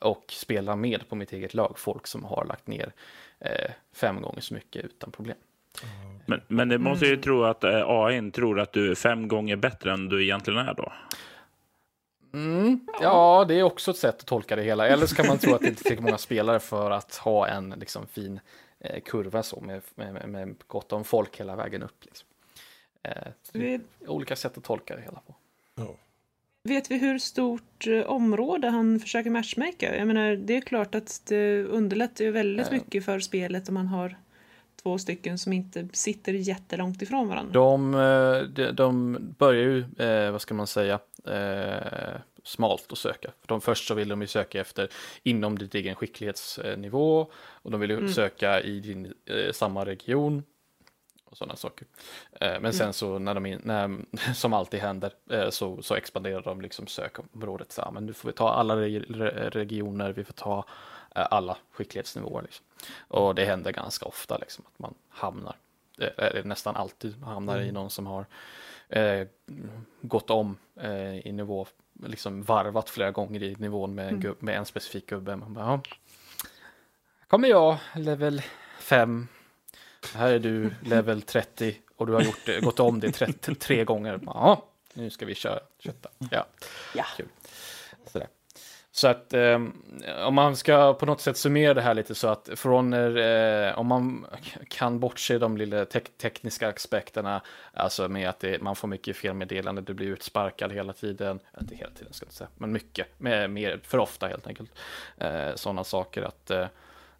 [0.00, 2.92] och spela med på mitt eget lag folk som har lagt ner
[3.38, 5.36] eh, fem gånger så mycket utan problem.
[6.26, 9.56] Men, men det måste ju tro att eh, AI tror att du är fem gånger
[9.56, 10.92] bättre än du egentligen är då.
[12.34, 14.88] Mm, ja, det är också ett sätt att tolka det hela.
[14.88, 17.70] Eller så kan man tro att det inte är många spelare för att ha en
[17.70, 18.40] liksom, fin
[18.80, 22.04] eh, kurva så med, med, med gott om folk hela vägen upp.
[22.04, 22.28] Liksom.
[23.02, 23.12] Eh,
[23.52, 25.34] det är Vet, olika sätt att tolka det hela på.
[25.74, 25.96] Ja.
[26.64, 29.96] vet vi hur stort eh, område han försöker matchmaka?
[29.96, 32.72] Jag menar, det är klart att det underlättar ju väldigt Eh.
[32.72, 34.16] mycket för spelet om man har
[34.82, 37.52] två stycken som inte sitter jättelångt ifrån varandra.
[37.52, 43.30] De, eh, de, de börjar ju, eh, vad ska man säga, eh, smalt att söka.
[43.40, 44.88] För de först så vill de ju söka efter
[45.22, 50.42] inom din egen skicklighetsnivå och de vill ju söka i din eh, samma region
[51.32, 51.86] och sådana saker.
[52.40, 56.42] Eh, men sen så när de, in, när, som alltid händer, eh, så, så expanderar
[56.42, 57.72] de liksom sökområdet.
[57.72, 60.64] Så, men nu får vi ta alla re, re, regioner, vi får ta
[61.14, 62.42] eh, alla skicklighetsnivåer.
[62.42, 62.64] Liksom.
[63.08, 65.56] Och det händer ganska ofta liksom, att man hamnar,
[66.44, 68.26] nästan alltid hamnar i någon som har
[68.92, 69.26] eh,
[70.00, 71.66] gått om eh, i nivå,
[72.06, 75.36] liksom varvat flera gånger i nivån med en, gubb, med en specifik gubbe.
[75.36, 75.80] Man bara, ja.
[77.26, 78.42] Kommer jag, level
[78.78, 79.28] 5.
[80.14, 83.84] Här är du, level 30 och du har gjort, det- gått om det 30, tre
[83.84, 84.20] gånger.
[84.26, 86.08] Ja, nu ska vi köra, kötta.
[86.30, 86.46] Ja,
[86.94, 87.04] Ja.
[87.16, 87.26] kul.
[88.06, 88.28] Sådär.
[88.94, 89.58] Så att eh,
[90.26, 93.86] om man ska på något sätt summera det här lite så att från eh, om
[93.86, 94.26] man
[94.68, 99.82] kan bortse de lilla tek tekniska aspekterna, alltså med att det, man får mycket felmeddelande,
[99.82, 103.50] du blir utsparkad hela tiden, inte hela tiden ska jag inte säga, men mycket, med,
[103.50, 104.70] mer, för ofta helt enkelt.
[105.18, 106.66] Eh, Sådana saker att eh,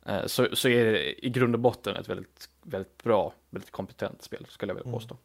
[0.06, 4.22] eh, så, så är det i grund och botten ett väldigt, väldigt bra, väldigt kompetent
[4.22, 5.16] spel skulle jag vilja påstå.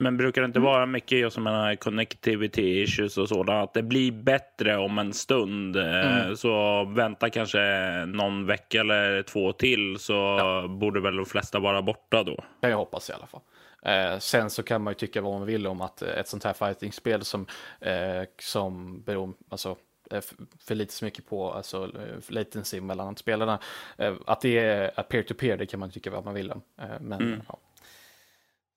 [0.00, 3.68] Men brukar det inte vara mycket just som menar connectivity issues och sådant?
[3.68, 5.76] Att det blir bättre om en stund.
[5.76, 7.60] eh, Så vänta kanske
[8.06, 12.36] någon vecka eller två till så borde väl de flesta vara borta då.
[12.60, 13.40] kan jag hoppas i alla fall.
[13.82, 16.52] Eh, sen så kan man ju tycka vad man vill om att ett sånt här
[16.52, 17.46] fightingspel som,
[17.80, 19.76] eh, som beror, alltså
[20.10, 23.60] eh, f- förlitar sig mycket på alltså, eh, latency mellan spelarna.
[23.98, 26.62] Eh, att det är peer-to-peer, det kan man tycka vad man vill om.
[27.00, 27.40] Men Mm.
[27.48, 27.58] ja.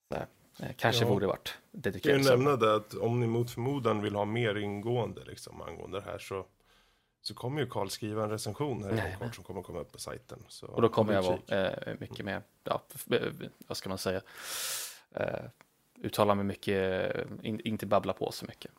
[0.10, 1.10] Så, kanske Ja.
[1.10, 2.26] borde varit Jag kan ju dedikerat.
[2.26, 2.30] så.
[2.32, 6.20] nämna det att om ni mot förmodan vill ha mer ingående liksom, angående det här
[6.20, 6.46] så,
[7.22, 9.92] så kommer ju Karl skriva en recension här Nej, inom kort som kommer komma upp
[9.92, 10.40] på sajten.
[10.48, 12.82] Så Och då kommer jag vara eh, mycket mer, ja,
[13.68, 14.22] vad ska man säga,
[15.16, 15.46] eh,
[16.02, 18.72] uttala mig mycket, in, inte babbla på så mycket.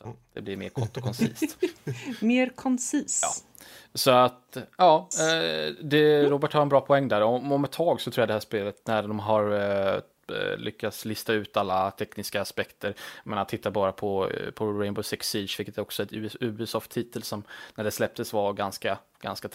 [0.00, 0.16] Utan Mm.
[0.32, 1.58] Det blir mer kort och koncist.
[2.20, 3.20] Mer koncis.
[3.22, 3.50] Ja.
[3.94, 7.20] Så att, ja, eh, det, Robert har en bra poäng där.
[7.20, 9.94] Om, om ett tag så tror jag det här spelet, när de har eh,
[10.36, 15.54] eh, lyckats lista ut alla tekniska aspekter, men titta bara på, på Rainbow Six Siege,
[15.58, 17.42] vilket är också ett Ubisoft-titel som
[17.74, 19.48] när det släpptes var ganska, ganska,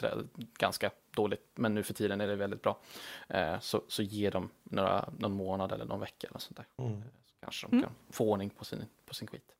[0.57, 2.79] ganska dåligt, men nu för tiden är det väldigt bra.
[3.61, 6.85] Så, så ger de några, någon månad eller någon vecka eller sånt där.
[6.85, 7.01] Mm.
[7.01, 9.55] Så kanske de kan få ordning på sin, på sin skit.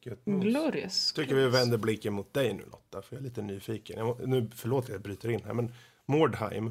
[0.00, 0.44] Gött mos.
[0.44, 1.12] Glorious.
[1.12, 4.06] tycker vi vänder blicken mot dig nu Lotta, för jag är lite nyfiken.
[4.06, 5.72] Må- nu, förlåt att jag bryter in här, men
[6.06, 6.64] Mordheim,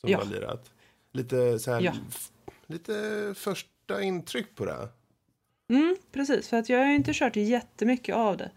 [0.00, 0.18] som Ja.
[0.18, 0.70] du har lirat.
[1.12, 1.92] Lite så här, Ja.
[2.66, 4.88] lite första intryck på det.
[5.70, 8.50] Mm, precis, för att jag har inte kört jättemycket av det.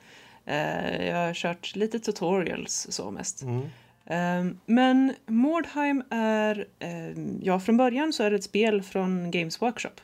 [0.45, 3.41] Eh, jag har kört lite tutorials så mest.
[3.41, 3.61] Mm.
[4.05, 9.61] Eh, men Mordheim är, eh, ja från början så är det ett spel från Games
[9.61, 10.01] Workshop.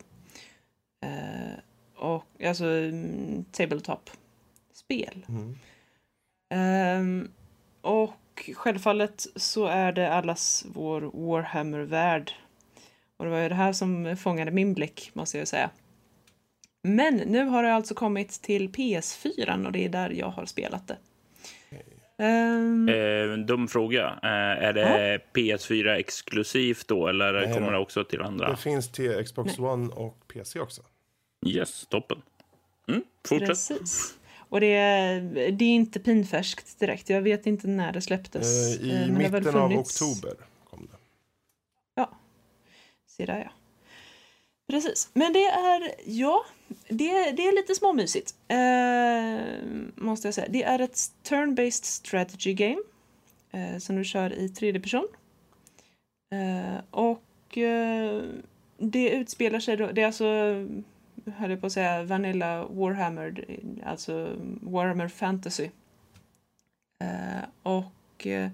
[1.96, 5.26] Och, alltså mm, tabletop-spel.
[5.30, 5.58] Mm.
[6.50, 7.32] Ehm,
[7.82, 12.32] och självfallet så är det allas vår Warhammer-värld.
[13.18, 15.70] Och det var ju det här som fångade min blick, måste jag säga.
[16.82, 20.88] Men nu har det alltså kommit till PS4 och det är där jag har spelat
[20.88, 20.98] det.
[22.18, 24.20] Um, eh, dum fråga.
[24.24, 24.30] Eh,
[24.66, 24.82] är det
[25.14, 25.42] ja.
[25.42, 28.50] PS4 exklusivt då eller Nej, kommer det också till andra?
[28.50, 29.68] Det finns till Xbox Nej.
[29.68, 30.82] One och PC också.
[31.46, 32.22] Yes, toppen.
[32.88, 33.48] Mm, fortsätt.
[33.48, 34.18] Precis.
[34.50, 37.10] Och det är, det är inte pinfärskt direkt.
[37.10, 38.78] Jag vet inte när det släpptes.
[38.80, 40.34] Eh, I mitten av oktober
[40.70, 40.98] kom det.
[41.96, 42.10] Ja,
[43.08, 43.52] se där ja.
[44.68, 45.10] Precis.
[45.14, 46.46] Men det är, ja,
[46.90, 48.36] det, det är lite småmysigt.
[48.48, 50.48] Eh, måste jag säga.
[50.50, 52.82] Det är ett turn-based strategy game.
[53.56, 55.08] Eh, som du kör i tredje person.
[56.32, 58.24] Eh, och eh,
[58.78, 60.26] det utspelar sig då, det är alltså,
[61.26, 63.46] höll jag på att säga, Vanilla Warhammer,
[63.86, 65.70] alltså Warhammer Fantasy.
[67.00, 68.50] Eh, och eh,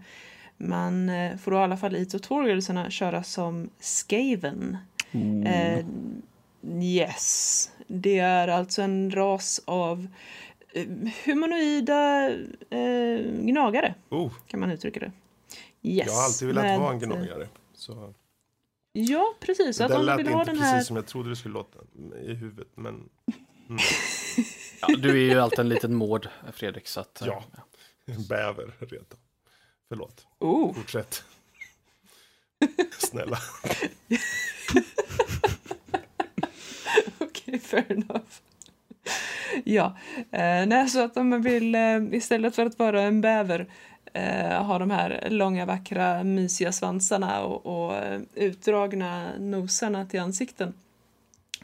[0.58, 4.78] man får då i alla fall i tutorialsarna köra som Skaven.
[5.12, 5.44] Mm.
[5.44, 5.86] Eh,
[6.84, 7.72] yes.
[7.88, 10.08] Det är alltså en ras av
[10.74, 10.88] eh,
[11.26, 12.30] humanoida
[12.70, 13.96] eh, gnagare.
[14.10, 14.32] Oh.
[14.48, 15.12] Kan man uttrycka det.
[15.82, 16.08] Yes.
[16.08, 17.48] Jag har alltid velat Med, vara en gnagare.
[17.74, 18.14] Så.
[18.94, 19.78] Ja, precis.
[19.78, 20.74] Det att om lät vill inte ha den här...
[20.74, 21.80] precis som jag trodde det skulle låta
[22.22, 23.10] i huvudet, men...
[23.70, 23.80] Mm.
[24.82, 27.24] ja, du är ju alltid en liten mård, Fredrik, så att...
[27.26, 28.14] Ja, ja.
[28.14, 29.06] en bäver redan.
[29.90, 30.28] Förlåt.
[30.40, 30.74] Oh.
[30.74, 31.24] Fortsätt.
[32.98, 33.38] Snälla.
[37.20, 38.42] Okej, okay, fair enough.
[39.64, 39.98] Ja,
[40.32, 43.68] eh, nej, så att om man vill eh, istället för att vara en bäver
[44.14, 50.74] eh, ha de här långa, vackra, mysiga svansarna och, och eh, utdragna nosarna till ansikten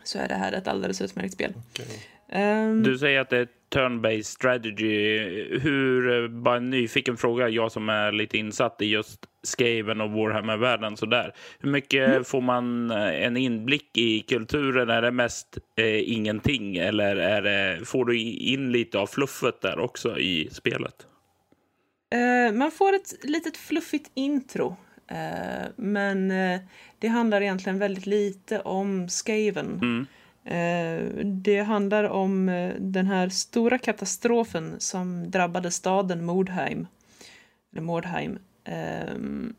[0.04, 1.54] så är det här ett alldeles utmärkt spel.
[1.72, 1.86] Okay.
[1.86, 5.20] Um, ehm, du säger att det är turn-based strategy.
[5.60, 10.98] Hur, bara en nyfiken fråga, jag som är lite insatt i just Skaven och Warhammer-världen
[10.98, 11.34] sådär.
[11.60, 12.24] Hur mycket mm.
[12.24, 14.90] får man eh, en inblick i kulturen?
[14.90, 19.80] Är det mest eh, ingenting eller är det, får du in lite av fluffet där
[19.80, 21.08] också i spelet?
[22.16, 24.76] Uh, man får ett litet fluffigt intro.
[25.12, 26.60] Uh, men uh,
[27.00, 29.80] det handlar egentligen väldigt lite om Skaven.
[29.82, 30.06] Mm.
[31.44, 32.46] Det handlar om
[32.80, 36.88] den här stora katastrofen som drabbade staden Mordheim.
[37.72, 38.40] Eller Mordheim.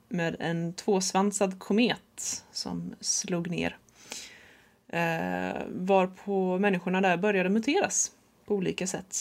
[0.08, 3.76] Med en tvåsvansad komet som slog ner.
[5.68, 8.12] Varpå människorna där började muteras
[8.46, 9.16] på olika sätt.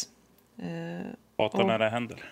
[1.38, 2.24] Hatar när det händer.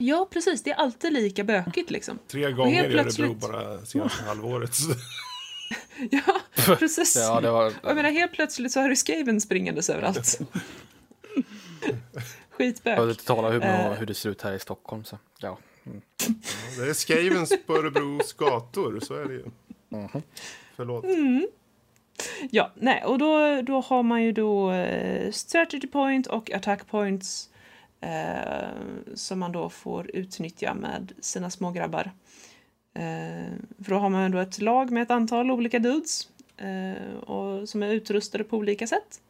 [0.00, 0.62] Ja, precis.
[0.62, 2.18] Det är alltid lika bökigt liksom.
[2.28, 3.26] Tre gånger i plötsligt...
[3.26, 4.76] Örebro bara senaste halvåret.
[6.10, 6.40] ja,
[6.76, 7.16] precis.
[7.16, 7.72] ja, det var...
[7.82, 10.40] Jag menar, helt plötsligt så har du Skaven springandes överallt.
[12.50, 12.98] Skitbök.
[12.98, 13.92] Jag vill inte tala hur, uh...
[13.92, 15.04] hur det ser ut här i Stockholm.
[15.04, 15.18] Så.
[15.38, 15.58] Ja.
[15.86, 16.02] Mm.
[16.76, 19.44] ja det är Skavens på Örebros gator, så är det ju.
[19.92, 20.22] Mm
[20.76, 21.04] Förlåt.
[21.04, 21.48] Mm.
[22.50, 27.50] Ja, nej, och då, då har man ju då uh, strategy point och attack points
[28.00, 28.68] eh,
[29.14, 32.10] som man då får utnyttja med sina små grabbar.
[32.94, 33.52] Eh,
[33.84, 37.82] för då har man då ett lag med ett antal olika dudes eh, och, som
[37.82, 39.20] är utrustade på olika sätt.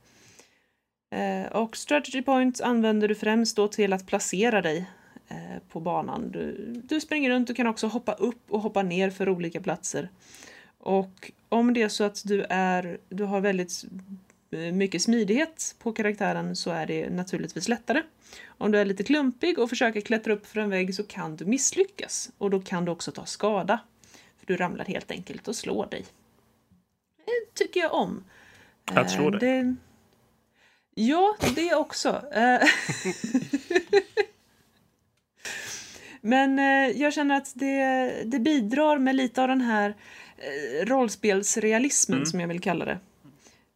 [1.11, 4.91] Eh, och strategy points använder du främst då till att placera dig
[5.29, 6.31] eh, på banan.
[6.31, 10.09] Du, du springer runt, du kan också hoppa upp och hoppa ner för olika platser.
[10.79, 13.85] Och om det är så att du, är, du har väldigt
[14.51, 18.03] mycket smidighet på karaktären så är det naturligtvis lättare.
[18.47, 21.45] Om du är lite klumpig och försöker klättra upp för en vägg så kan du
[21.45, 23.81] misslyckas och då kan du också ta skada.
[24.39, 26.05] För Du ramlar helt enkelt och slår dig.
[27.17, 28.25] Det tycker jag om.
[28.85, 29.41] Att slå dig?
[29.41, 29.75] Det...
[30.95, 32.23] Ja, det också.
[36.21, 36.59] Men
[36.99, 39.95] jag känner att det, det bidrar med lite av den här
[40.85, 42.27] rollspelsrealismen mm.
[42.27, 42.99] som jag vill kalla det.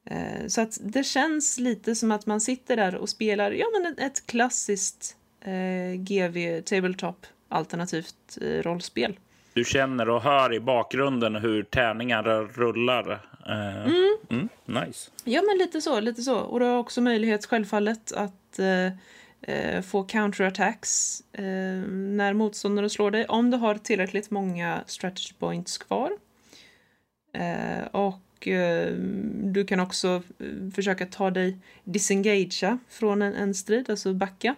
[0.05, 4.07] Eh, så att det känns lite som att man sitter där och spelar ja, men
[4.07, 9.19] ett klassiskt eh, GV Tabletop alternativt eh, rollspel.
[9.55, 12.23] Du känner och hör i bakgrunden hur tärningar
[12.55, 13.11] rullar.
[13.47, 14.19] Eh, mm.
[14.31, 15.11] Mm, nice.
[15.25, 16.01] Ja, men lite så.
[16.01, 16.39] lite så.
[16.39, 18.87] Och du har också möjlighet självfallet att eh,
[19.43, 21.45] eh få counterattacks eh,
[21.89, 26.11] när motståndare slår dig om du har tillräckligt många strategy points kvar.
[27.33, 27.87] Eh,
[28.47, 28.93] och Eh,
[29.45, 34.55] du kan också eh, försöka ta dig disengagea från en, en strid, alltså backa.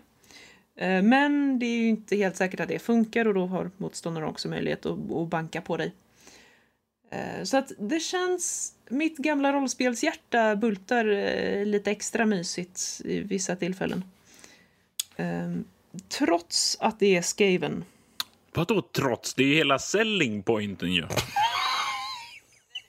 [0.76, 4.28] Eh, men det är ju inte helt säkert att det funkar och då har motståndaren
[4.28, 5.92] också möjlighet att, att banka på dig.
[7.10, 13.56] Eh, så att det känns, mitt gamla rollspelshjärta bultar eh, lite extra mysigt i vissa
[13.56, 14.04] tillfällen.
[16.08, 17.84] Trots att det är Skaven.
[18.54, 19.34] Vadå trots?
[19.34, 21.04] Det är ju hela selling pointen ju.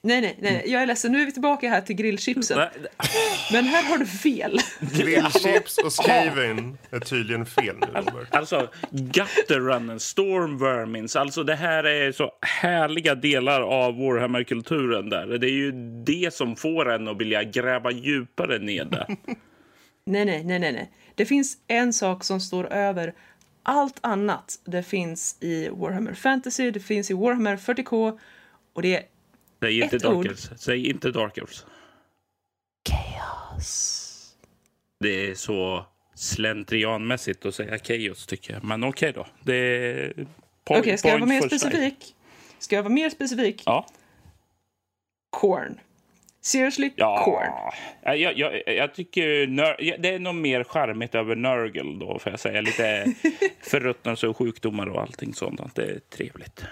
[0.05, 1.11] Nej, nej, nej, jag är ledsen.
[1.11, 2.57] Nu är vi tillbaka här till grillchipsen.
[3.51, 4.59] Men här har du fel.
[4.79, 8.35] Grillchips och Skaven är tydligen fel nu, Robert.
[8.35, 11.15] Alltså, Gutterrunnen, Stormvermins.
[11.15, 15.09] Alltså, det här är så härliga delar av Warhammer-kulturen.
[15.09, 15.25] där.
[15.25, 15.71] Det är ju
[16.05, 19.07] det som får en att vilja gräva djupare ner där.
[20.05, 20.91] Nej, nej, nej, nej, nej.
[21.15, 23.13] Det finns en sak som står över
[23.63, 24.59] allt annat.
[24.65, 28.19] Det finns i Warhammer Fantasy, det finns i Warhammer 40K
[28.73, 29.03] och det är
[29.65, 30.25] Säg inte Ett Dark ord.
[30.25, 30.49] Elves.
[30.61, 31.65] Säg inte Dark Elves.
[32.89, 34.01] chaos.
[34.99, 35.85] Det är så
[36.15, 38.63] slentrianmässigt att säga Chaos, tycker jag.
[38.63, 39.27] Men okej då.
[39.43, 40.25] Det är Okej,
[40.83, 41.61] point, ska jag vara point mer side.
[41.61, 42.15] specifik?
[42.59, 43.63] Ska jag vara mer specifik?
[43.65, 43.85] Ja.
[45.29, 45.79] Corn.
[46.41, 47.51] Seriously, corn.
[48.03, 52.31] Ja, jag, jag, jag tycker nör, det är nog mer charmigt över Nurgle då, får
[52.31, 52.61] jag säga.
[52.61, 53.13] Lite
[53.61, 55.75] förruttnelse och sjukdomar och allting sånt.
[55.75, 56.63] Det är trevligt.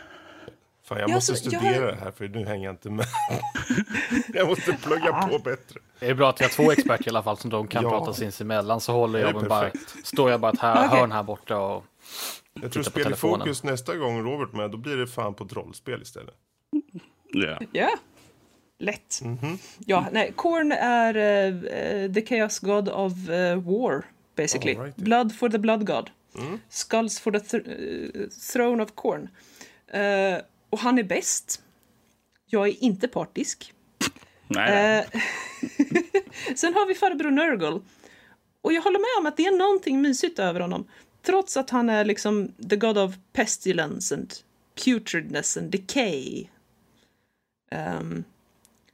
[0.93, 2.89] Fan, jag Ja, måste så jag studera har- det här för nu hänger jag inte
[2.89, 3.05] med.
[4.33, 5.79] jag måste plugga på bättre.
[5.99, 7.89] Det är bra att vi har två experter i alla fall som de kan Ja.
[7.89, 8.81] prata sinsemellan.
[8.81, 9.71] Så håller jag mig bara,
[10.03, 10.99] står jag bara ett här, Okej.
[10.99, 11.85] hörn här borta och
[12.61, 15.53] Jag tror spel i fokus nästa gång Robert med, då blir det fan på ett
[15.53, 16.35] rollspel istället.
[17.33, 17.59] Ja.
[17.71, 17.89] Ja,
[18.79, 19.19] lätt.
[19.23, 19.57] Mhm.
[19.77, 24.75] Ja, nej, Korn är eh, the chaos god of eh, war, basically.
[24.75, 25.01] Alrighty.
[25.01, 26.09] Blood for the blood god.
[26.37, 26.59] Mm.
[26.69, 27.67] Skulls for the th-
[28.23, 29.29] eh, throne of Korn.
[29.87, 30.37] Eh,
[30.73, 31.61] och han är bäst.
[32.45, 33.73] Jag är inte partisk.
[34.47, 34.97] Nej.
[34.97, 35.05] Eh,
[36.55, 37.81] Sen har vi farbror Nurgle.
[38.61, 40.87] Och jag håller med om att det är någonting mysigt över honom.
[41.21, 44.33] Trots att han är liksom the god of pestilence and
[44.85, 46.47] putridness and decay.
[47.71, 48.23] Ehm,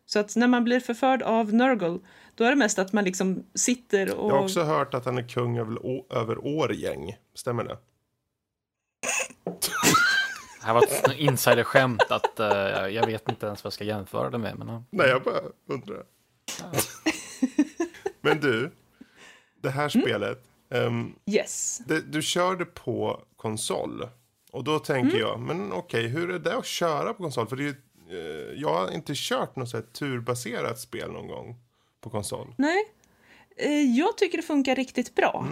[0.05, 1.99] så att när man blir förförd av Nurgle,
[2.35, 4.31] då är det mest att man liksom sitter och...
[4.31, 7.17] Jag har också hört att han är kung över, över Årgäng.
[7.33, 7.77] Stämmer det?
[10.59, 12.47] det här var ett insiderskämt att eh,
[12.87, 14.57] jag vet inte ens vad jag ska jämföra det med.
[14.59, 14.83] Men, ja.
[14.89, 16.03] Nej, jag bara undrar.
[18.21, 18.71] Men du,
[19.61, 20.43] det här spelet.
[20.71, 21.81] ehm, Yes.
[21.87, 24.07] det, du körde på konsol.
[24.51, 25.21] Och då tänker Mm.
[25.27, 27.47] jag, men okej, hur är det att köra på konsol?
[27.47, 27.75] För det är ju,
[28.53, 31.55] eh, jag har inte kört något så här turbaserat spel någon gång
[32.01, 32.53] på konsol.
[32.57, 32.83] Nej.
[33.57, 35.47] Eh, Jag tycker det funkar riktigt bra.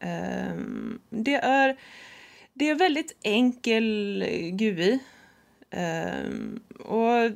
[0.00, 1.76] Ehm, Det är,
[2.54, 4.98] det är väldigt enkel eh, GUI.
[5.70, 7.30] Ehm, och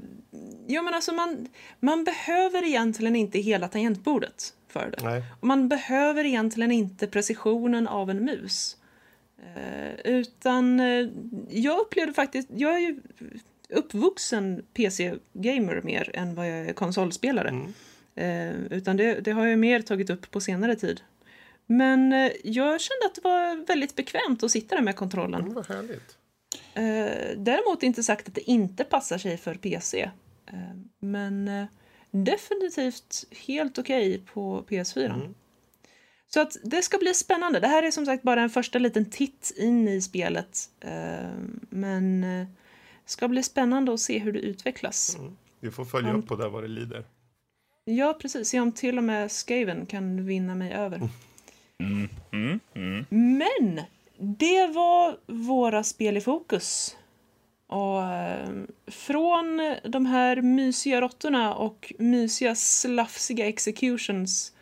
[0.66, 1.48] ja, men alltså man,
[1.80, 5.04] man behöver egentligen inte hela tangentbordet för det.
[5.04, 5.22] Nej.
[5.40, 8.76] Och man behöver egentligen inte precisionen av en mus.
[9.56, 11.08] Eh, utan eh,
[11.50, 13.00] jag upplevde faktiskt, jag är ju
[13.68, 17.48] uppvuxen PC-gamer mer än vad jag är konsolspelare.
[17.48, 17.72] Mm.
[18.70, 21.00] Utan det, det har jag mer tagit upp på senare tid.
[21.70, 25.42] Men eh, jag kände att det var väldigt bekvämt att sitta där med kontrollen.
[25.44, 26.16] Men vad härligt.
[26.74, 30.10] Eh, däremot inte sagt att det inte passar sig för PC.
[30.46, 30.54] Eh,
[30.98, 31.50] men
[32.10, 35.14] definitivt helt okej på PS4.
[35.14, 35.34] Mm.
[36.28, 37.60] Så att det ska bli spännande.
[37.60, 40.70] Det här är som sagt bara en första liten titt in i spelet.
[41.70, 42.46] Men eh,
[43.04, 45.16] ska bli spännande att se hur det utvecklas.
[45.18, 45.36] Mm.
[45.60, 47.04] Vi får följa Han- upp på det vad det lider.
[47.84, 48.48] Ja, precis.
[48.48, 51.00] Se om till och med Skaven kan vinna mig över.
[51.78, 53.06] Mm, mm, mm.
[53.10, 53.82] Men
[54.18, 56.96] det var våra spel i fokus.
[57.66, 58.48] Och eh,
[58.86, 64.52] från de här mysiga råttorna och mysiga slafsiga executions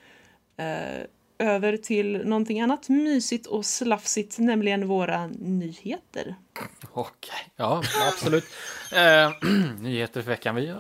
[0.57, 1.07] eh,
[1.39, 6.35] över till någonting annat mysigt och slafsigt, nämligen våra nyheter.
[6.93, 8.45] Okej, ja absolut.
[8.93, 9.31] Eh,
[9.81, 10.55] nyheter för veckan.
[10.55, 10.75] Vi,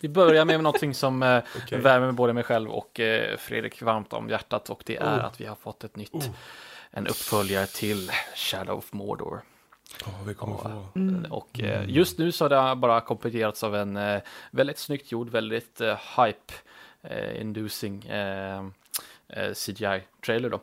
[0.00, 1.78] vi börjar med någonting som eh, Okej.
[1.78, 4.70] värmer både mig själv och eh, Fredrik varmt om hjärtat.
[4.70, 5.24] Och det är Oh.
[5.24, 6.24] att vi har fått ett nytt, Oh.
[6.90, 9.40] en uppföljare till Shadow of Mordor.
[10.04, 10.90] Ja, vi kommer få...
[11.36, 14.20] Och eh, just nu så har det bara kompletterats av en eh,
[14.50, 16.52] väldigt snyggt gjord, väldigt eh, hype
[17.02, 18.02] eh, inducing
[19.54, 20.60] CGI-trailer då.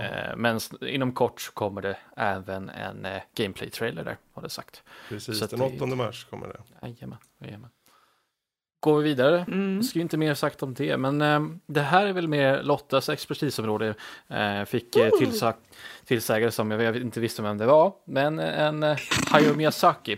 [0.00, 4.82] Eh, men inom kort så kommer det även en gameplay-trailer där, har det sagt.
[5.08, 6.60] Precis, så den det- 8 mars kommer det.
[6.86, 7.70] Jajamän, jajamän.
[8.82, 9.44] Går vi vidare?
[9.48, 9.76] Mm.
[9.76, 13.08] Jag ska inte mer sagt om det, men eh, det här är väl mer Lottas
[13.08, 13.94] expertisområde.
[14.28, 15.54] Eh, fick eh, tillsa
[16.04, 18.98] tillsägelse som jag inte visste vem det var, men en eh,
[19.30, 20.16] Hayao Miyazaki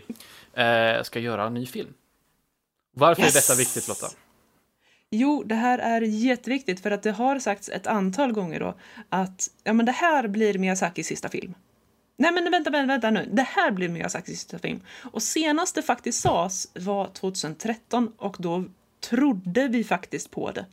[0.53, 1.93] eh, ska göra en ny film.
[2.95, 3.47] Varför är Yes!
[3.47, 4.07] detta viktigt Lotta?
[5.11, 8.75] Jo, det här är jätteviktigt för att det har sagts ett antal gånger då
[9.09, 11.53] att ja, men det här blir Miyazakis sista film.
[12.17, 13.29] Nej men vänta, vänta, vänta nu.
[13.31, 14.81] Det här blir Miyazakis sista film.
[15.11, 18.65] Och senast det faktiskt sades var 2013 och då
[19.09, 20.65] trodde vi faktiskt på det.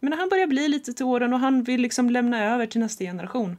[0.00, 3.04] Men han börjar bli lite till åren och han vill liksom lämna över till nästa
[3.04, 3.56] generation.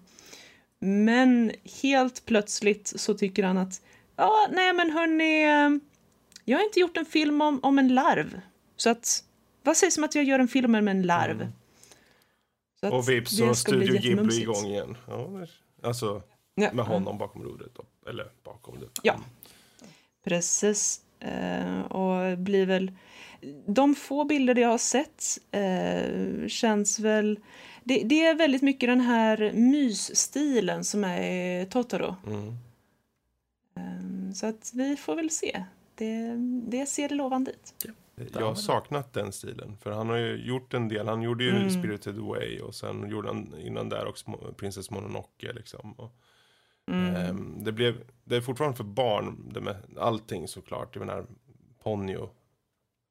[0.79, 3.81] Men helt plötsligt så tycker han att
[4.19, 5.43] Ja, nej men hörni.
[6.45, 8.41] Jag har inte gjort en film om, om en larv.
[8.75, 9.23] Så att,
[9.63, 11.51] vad sägs om att jag gör en film om en larv?
[12.81, 14.97] Att Och vips så bli Studio Ghibli igång igen.
[15.07, 15.29] Ja,
[15.83, 16.21] alltså
[16.61, 17.71] Ja, med honom bakom rodret.
[17.75, 18.09] då.
[18.09, 18.87] Eller bakom det.
[19.03, 19.19] Ja,
[20.23, 21.01] precis.
[21.19, 22.91] Eh, och blir väl...
[23.65, 27.39] De få bilder jag har sett eh, känns väl...
[27.83, 32.15] Det, det är väldigt mycket den här mysstilen som är Totoro.
[32.27, 32.47] Mm.
[33.75, 35.63] Eh, så att vi får väl se.
[35.95, 36.35] Det,
[36.69, 37.93] det ser lovande ut.
[38.33, 39.77] Jag har saknat den stilen.
[39.81, 41.07] För han har ju gjort en del.
[41.07, 41.69] Han gjorde ju Mm.
[41.69, 45.93] Spirited Away och sen gjorde han innan där också Princess Mononoke liksom.
[45.93, 46.11] Och,
[46.89, 47.15] Mm.
[47.15, 50.95] ehm, det, blev, det är fortfarande för barn, det med allting såklart.
[50.95, 51.25] Jag menar,
[51.83, 52.29] Ponyo.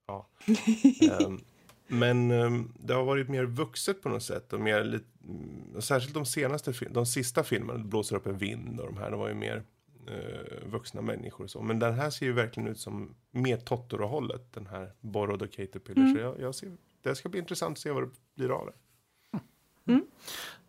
[0.06, 0.26] Ja.
[1.20, 1.40] Ehm,
[1.86, 4.52] men ehm, det har varit mer vuxet på något sätt.
[4.52, 8.38] Och mer, lit- mm, och särskilt de senaste, de sista filmerna, det blåser upp en
[8.38, 9.62] vind och de här, de var ju mer
[10.06, 11.62] eh, vuxna människor och så.
[11.62, 16.02] Men den här ser ju verkligen ut som mer Totoro-hållet, den här Borrowed och Caterpillar.
[16.14, 18.72] Så jag, jag ser, det ska bli intressant att se vad det blir av det.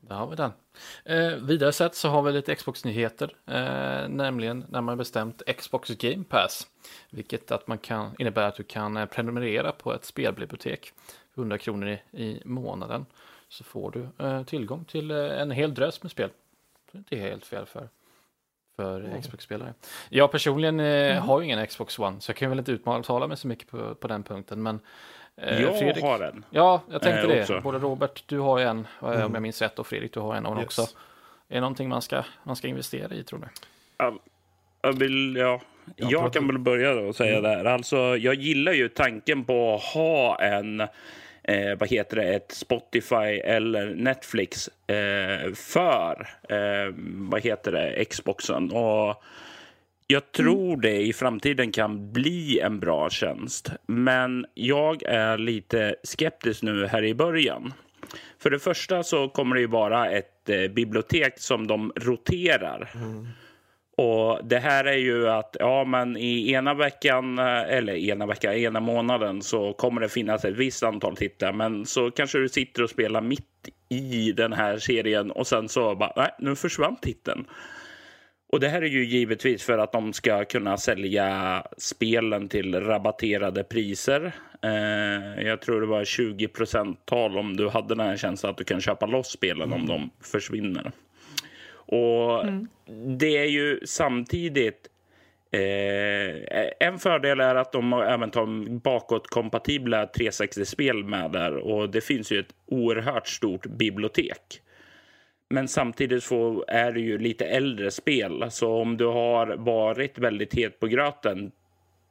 [0.09, 0.51] Där har vi den.
[1.05, 6.23] Eh, vidare sett så har vi lite Xbox-nyheter, eh, nämligen när man bestämt Xbox Game
[6.23, 6.67] Pass,
[7.09, 10.93] vilket att man kan, innebär att du kan eh, prenumerera på ett spelbibliotek
[11.33, 13.05] för 100 kronor i, i månaden.
[13.49, 16.29] Så får du eh, tillgång till eh, en hel drös med spel.
[16.91, 17.89] Det är inte helt fel för,
[18.75, 19.73] för Xbox-spelare.
[20.09, 23.37] Jag personligen eh, har ju ingen Xbox One, så jag kan väl inte uttala mig
[23.37, 24.79] så mycket på, på den punkten, men
[25.41, 26.45] Jag Fredrik- har en.
[26.49, 27.61] Ja, jag tänkte Eh, det.
[27.61, 30.45] Både Robert, du har en, eh, om jag minns rätt, och Fredrik, du har en
[30.45, 30.65] av Yes.
[30.65, 30.81] också.
[31.49, 33.45] Är det någonting man ska, man ska investera i, tror du?
[34.81, 35.61] Jag, vill, ja.
[35.95, 37.65] jag pratar- kan väl börja då och säga det här.
[37.65, 40.81] Alltså, jag gillar ju tanken på att ha en
[41.43, 46.93] eh, vad heter det, ett Spotify eller Netflix eh, för eh,
[47.29, 48.71] vad heter det, Xboxen.
[48.71, 49.23] Och
[50.11, 53.71] jag tror det i framtiden kan bli en bra tjänst.
[53.87, 57.73] Men jag är lite skeptisk nu här i början.
[58.39, 62.91] För det första så kommer det ju vara ett eh, bibliotek som de roterar.
[63.97, 68.53] Och det här är ju att ja, men i ena veckan, eh, eller ena veckan,
[68.53, 71.53] ena månaden så kommer det finnas ett visst antal titlar.
[71.53, 75.95] Men så kanske du sitter och spelar mitt i den här serien och sen så
[75.95, 77.45] bara, nej, nu försvann titeln.
[78.51, 83.63] Och det här är ju givetvis för att de ska kunna sälja spelen till rabatterade
[83.63, 84.31] priser.
[84.61, 88.63] Eh, jag tror det var 20% tal om du hade den här känslan att du
[88.63, 90.91] kan köpa loss spelen om de försvinner.
[91.71, 92.45] Och
[93.17, 94.89] det är ju samtidigt
[95.51, 102.31] Eh, en fördel är att de även tar bakåtkompatibla 360-spel med där och det finns
[102.31, 104.61] ju ett oerhört stort bibliotek.
[105.49, 108.51] Men samtidigt så är det ju lite äldre spel.
[108.51, 111.51] Så om du har varit väldigt het på gröten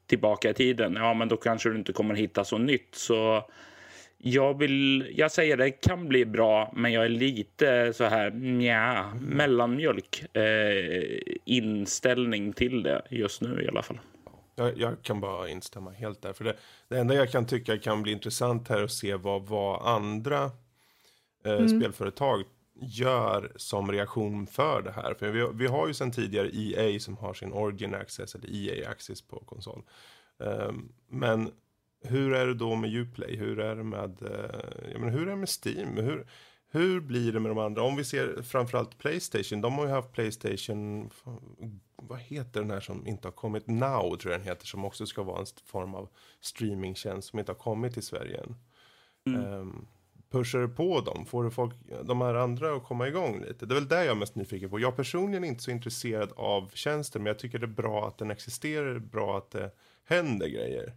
[0.06, 2.94] tillbaka i tiden, ja men då kanske du inte kommer hitta så nytt.
[2.94, 3.44] Så
[4.18, 9.12] jag vill, jag säger det kan bli bra, men jag är lite så här nja,
[9.20, 14.00] mellanmjölk eh, inställning till det just nu i alla fall.
[14.54, 16.32] Jag, jag kan bara instämma helt där.
[16.32, 16.56] För det,
[16.88, 20.50] det enda jag kan tycka kan bli intressant här att se vad, vad andra
[21.44, 22.44] eh, spelföretag
[22.80, 25.14] gör som reaktion för det här.
[25.14, 28.90] För vi, vi har ju sedan tidigare EA som har sin Origin Access eller EA
[28.90, 29.82] Access på konsol.
[30.40, 31.50] Ehm, men
[32.02, 33.36] hur är det då med Uplay?
[33.36, 35.96] Hur är det med, eh, jag menar, hur är det med Steam?
[35.96, 36.26] Hur,
[36.70, 37.82] hur blir det med de andra?
[37.82, 39.60] Om vi ser framförallt Playstation.
[39.60, 41.10] De har ju haft Playstation,
[41.96, 43.66] vad heter den här som inte har kommit?
[43.66, 44.66] Now tror jag den heter.
[44.66, 46.08] Som också ska vara en form av
[46.40, 48.56] streamingtjänst som inte har kommit till Sverige än.
[49.36, 49.86] Um,
[50.30, 51.26] pushar du på dem?
[51.26, 51.74] Får du folk,
[52.04, 53.66] de här andra att komma igång lite?
[53.66, 54.80] Det är väl det jag är mest nyfiken på.
[54.80, 57.22] Jag personligen är inte så intresserad av tjänsten.
[57.22, 58.98] Men jag tycker det är bra att den existerar.
[58.98, 59.70] Bra att det
[60.04, 60.92] händer grejer.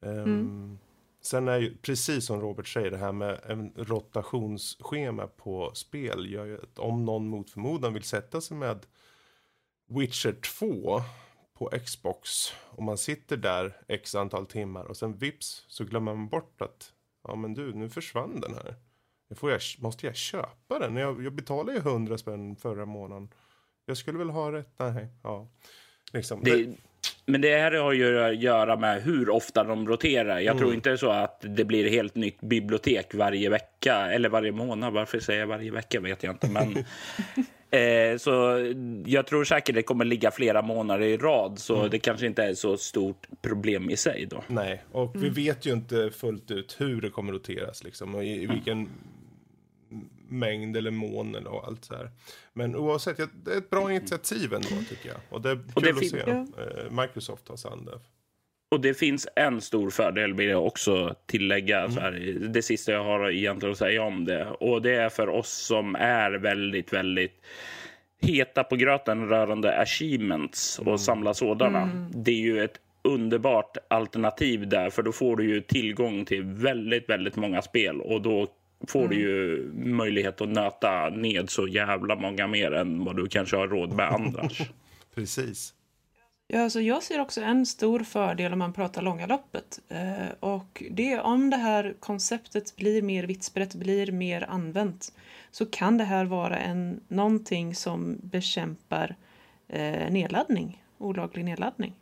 [0.00, 0.78] Um,
[1.20, 6.44] Sen är ju, precis som Robert säger, det här med en rotationsschema på spel gör
[6.44, 8.86] ju att om någon mot förmodan vill sätta sig med
[9.86, 11.00] Witcher 2
[11.54, 16.28] på Xbox och man sitter där x antal timmar och sen vips så glömmer man
[16.28, 16.92] bort att
[17.28, 18.74] ja men du, nu försvann den här.
[19.30, 20.96] Nu får jag, måste jag köpa den?
[20.96, 23.28] Jag, jag betalade ju 100 spänn förra månaden.
[23.86, 24.74] Jag skulle väl ha rätt?
[24.76, 25.48] Nej, ja.
[26.12, 26.40] Liksom.
[26.44, 26.66] Det,
[27.26, 30.38] men det här har ju att göra med hur ofta de roterar.
[30.38, 34.92] Jag tror inte så att det blir helt nytt bibliotek varje vecka eller varje månad.
[34.92, 36.48] Varför säger jag varje vecka vet jag inte.
[36.50, 36.74] Men,
[37.70, 38.30] eh, så
[39.06, 41.58] jag tror säkert det kommer ligga flera månader i rad.
[41.58, 44.44] Så det kanske inte är så stort problem i sig då.
[44.46, 48.42] Nej, och vi vet ju inte fullt ut hur det kommer roteras liksom och i,
[48.42, 48.88] i vilken
[50.28, 52.10] mängd eller mån eller och allt så här.
[52.52, 55.18] Men oavsett, det är ett bra initiativ ändå tycker jag.
[55.28, 56.20] Och det är Och kul det att se
[56.62, 58.00] eh, Microsoft ta sig an det.
[58.70, 61.90] Och det finns en stor fördel vill jag också tillägga.
[61.90, 62.12] Så här,
[62.48, 64.44] det sista jag har egentligen att säga om det.
[64.44, 67.40] Och det är för oss som är väldigt, väldigt
[68.20, 71.90] heta på gröten rörande achievements och samla sådana.
[72.14, 77.08] Det är ju ett underbart alternativ där, för då får du ju tillgång till väldigt,
[77.08, 78.46] väldigt många spel och då
[78.88, 83.56] får du ju möjlighet att nöta ned så jävla många mer än vad du kanske
[83.56, 84.62] har råd med annars.
[85.14, 85.74] Precis.
[86.50, 89.80] Ja, alltså jag ser också en stor fördel om man pratar långa loppet.
[89.88, 95.12] Eh, och det är om det här konceptet blir mer vitt blir mer använt
[95.50, 99.16] så kan det här vara en, någonting som bekämpar
[99.68, 101.94] eh, nedladdning, olaglig nedladdning.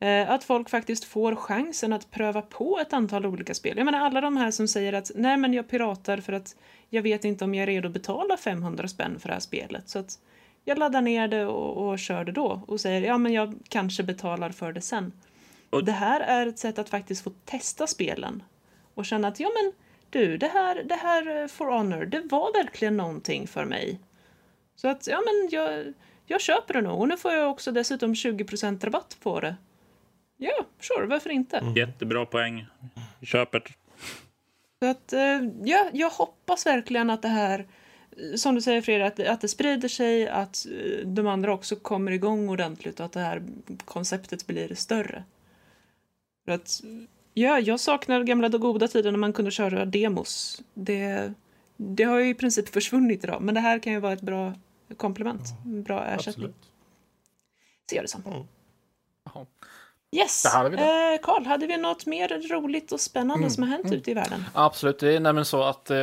[0.00, 3.76] Eh, att folk faktiskt får chansen att pröva på ett antal olika spel.
[3.76, 6.56] Jag menar alla de här som säger att nej men jag piratar för att
[6.90, 9.88] jag vet inte om jag är redo att betala 500 spänn för det här spelet.
[9.88, 10.18] Så att
[10.70, 14.02] jag laddar ner det och, och kör det då och säger ja men jag kanske
[14.02, 15.12] betalar för det sen.
[15.70, 18.42] Och- Det här är ett sätt att faktiskt få testa spelen
[18.94, 19.72] och känna att ja men
[20.10, 23.98] du, det här, det här eh, For Honor, det var verkligen någonting för mig.
[24.76, 25.94] Så att ja men jag,
[26.26, 29.56] jag köper det nog och nu får jag också dessutom 20% rabatt på det.
[30.36, 31.62] Ja, sure, varför inte?
[31.76, 32.66] Jättebra poäng.
[33.22, 33.62] Köpet.
[34.82, 37.66] Så att, eh, ja, jag hoppas verkligen att det här,
[38.36, 41.76] som du säger Fredrik, att, det- att det sprider sig, att eh, de andra också
[41.76, 43.42] kommer igång ordentligt och att det här
[43.84, 45.24] konceptet blir större.
[46.44, 46.80] För att,
[47.34, 50.62] ja, jag saknar gamla och goda tiden när man kunde köra demos.
[50.74, 51.32] Det,
[51.76, 54.54] det har ju i princip försvunnit idag, men det här kan ju vara ett bra
[54.96, 56.46] komplement, en bra ersättning.
[56.46, 56.70] Absolut.
[57.90, 58.22] Ser jag det som.
[58.26, 58.46] Mm.
[60.16, 60.42] Yes!
[60.42, 60.82] Där hade vi det.
[61.14, 64.44] Eh, Karl, hade vi något mer roligt och spännande som har hänt ute i världen?
[64.54, 65.96] Absolut, det är nämligen så att eh,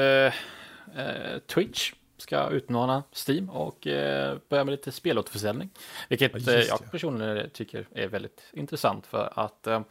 [0.95, 5.69] eh, Twitch ska utmana Steam och eh, börja med lite spelåterförsäljning.
[6.09, 9.81] Vilket Ja, eh, jag personligen tycker är väldigt intressant för att eh,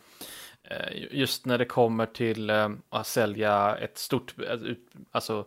[0.63, 4.35] eh, just när det kommer till eh, att sälja ett stort,
[5.11, 5.45] alltså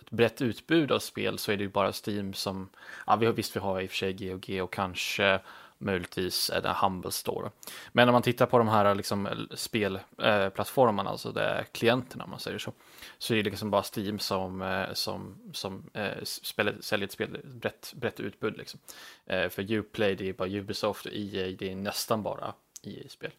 [0.00, 2.68] ett brett utbud av spel så är det ju bara Steam som,
[3.06, 5.40] ja vi har, visst vi har i och för sig GOG och kanske
[5.78, 7.50] möjligtvis är det Humble Store.
[7.92, 12.30] Men om man tittar på de här liksom, spelplattformarna, eh, alltså det är klienterna om
[12.30, 12.72] man säger så,
[13.18, 17.40] så är det liksom bara Steam som, eh, som, som eh, spelar, säljer ett spel,
[17.44, 18.56] brett, brett utbud.
[18.58, 18.80] Liksom.
[19.26, 23.32] Eh, för Uplay det är bara Ubisoft och EA det är nästan bara EA-spel.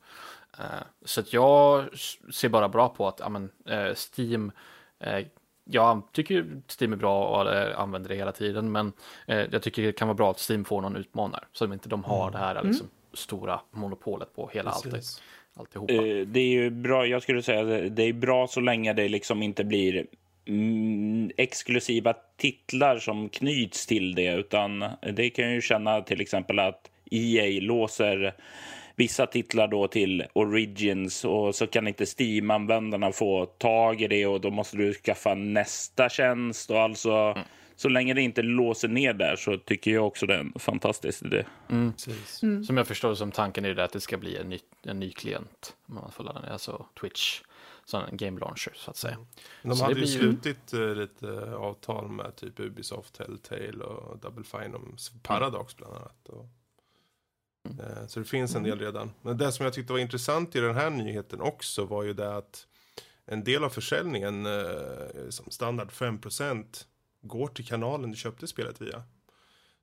[0.59, 1.89] Eh, så att jag
[2.31, 4.51] ser bara bra på att amen, eh, Steam
[4.99, 5.25] eh,
[5.71, 6.45] jag tycker
[6.79, 8.93] Steam är bra och använder det hela tiden, men
[9.27, 11.89] eh, jag tycker det kan vara bra att Steam får någon utmanare, så att inte
[11.89, 15.21] de har det här liksom, stora monopolet på hela allt, Precis.
[15.55, 15.93] alltihopa.
[15.93, 19.09] Eh, Det är ju bra, jag skulle säga att det är bra så länge det
[19.09, 20.05] liksom inte blir
[20.45, 26.89] mm, exklusiva titlar som knyts till det, utan det kan ju känna till exempel att
[27.11, 28.35] EA låser
[28.99, 34.41] vissa titlar då till Origins och så kan inte Steam-användarna få tag i det och
[34.41, 37.37] då måste du skaffa nästa tjänst och alltså
[37.75, 41.23] så länge det inte låser ner där så tycker jag också det är en fantastisk
[41.23, 41.45] idé.
[41.67, 42.39] Precis.
[42.67, 45.11] Som jag förstår som tanken är det att det ska bli en ny, en ny
[45.11, 47.41] klient, om man får ladda ner, alltså Twitch,
[47.93, 49.17] en game launcher så att säga.
[49.63, 54.43] De Så hade ju blir slutit eh, lite avtal med typ Ubisoft, Telltale och Double
[54.43, 56.29] Fine om Paradox bland annat.
[56.29, 56.45] Och,
[57.65, 59.11] eh, så det finns en del redan.
[59.21, 62.35] Men det som jag tyckte var intressant i den här nyheten också var ju det
[62.35, 62.67] att
[63.25, 66.85] en del av försäljningen, eh, som standard 5%,
[67.21, 69.03] går till kanalen du köpte spelet via.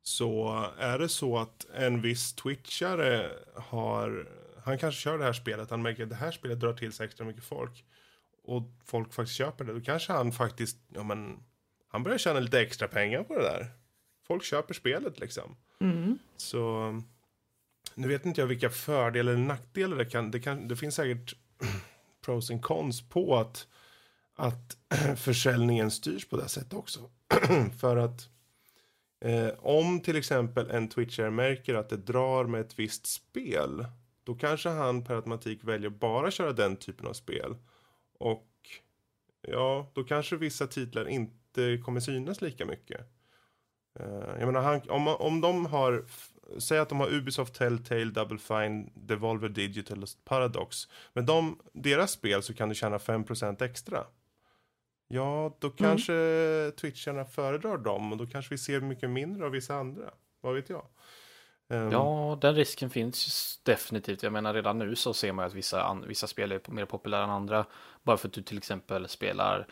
[0.03, 4.29] Så är det så att en viss twitchare har,
[4.65, 7.07] han kanske kör det här spelet, han märker att det här spelet drar till sig
[7.07, 7.85] extra mycket folk
[8.47, 11.45] och folk faktiskt köper det, då kanske han faktiskt, ja men,
[11.89, 13.67] han börjar tjäna lite extra pengar på det där.
[14.27, 15.57] Folk köper spelet liksom.
[15.81, 16.19] Mm.
[16.37, 16.93] Så,
[17.97, 21.37] nu vet inte jag vilka fördelar eller nackdelar det kan, det kan, det finns säkert
[22.25, 23.67] pros and cons på att,
[24.35, 24.77] att
[25.17, 27.01] försäljningen styrs på det sättet också.
[27.81, 28.29] För att
[29.21, 33.87] eh, om till exempel en twitchare märker att det drar med ett visst spel,
[34.25, 37.57] då kanske han per automatik väljer bara köra den typen av spel.
[38.19, 38.49] Och
[39.41, 43.01] ja, då kanske vissa titlar inte kommer synas lika mycket.
[43.99, 46.05] Eh, jag menar, han, om, om de har,
[46.59, 50.89] säg att de har Ubisoft, Telltale, Double Fine, Devolver Digital och Paradox.
[51.13, 54.05] Men de, deras spel så kan du tjäna 5% extra.
[55.09, 56.13] Ja, då kanske
[56.81, 60.11] twitcharna föredrar dem och då kanske vi ser mycket mindre av vissa andra.
[60.41, 60.87] Vad vet jag?
[61.69, 64.23] Ehm, Ja, den risken finns ju definitivt.
[64.23, 67.31] Jag menar redan nu så ser man att vissa, vissa spel är mer populära än
[67.31, 67.67] andra.
[68.03, 69.67] Bara för att du till exempel spelar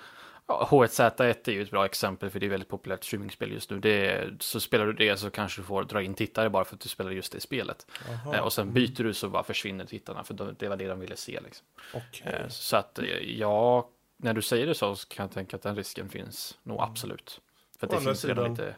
[0.47, 3.79] Ja, H1Z1 är ju ett bra exempel för det är väldigt populärt streamingspel just nu.
[3.81, 6.81] Det så spelar du det så kanske du får dra in tittare bara för att
[6.81, 7.87] du spelar just det spelet.
[8.09, 8.37] Jaha.
[8.37, 11.01] Eh, och sen byter du så bara försvinner tittarna för de- det var det de
[11.01, 11.41] ville se.
[11.41, 11.67] Liksom.
[11.95, 12.33] Okej.
[12.33, 13.05] Eh, så att eh,
[13.39, 16.81] ja, när du säger det så, så kan jag tänka att den risken finns nog
[16.81, 17.41] absolut.
[17.79, 18.77] För det andra finns redan sidan, lite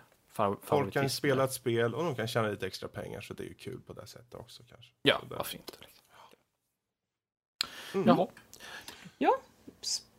[0.62, 3.48] Folk kan spela ett spel och de kan tjäna lite extra pengar så det är
[3.48, 4.92] ju kul på det sättet också kanske.
[5.02, 5.72] Ja, varför inte?
[7.94, 8.06] Mm.
[9.18, 9.38] Jaha.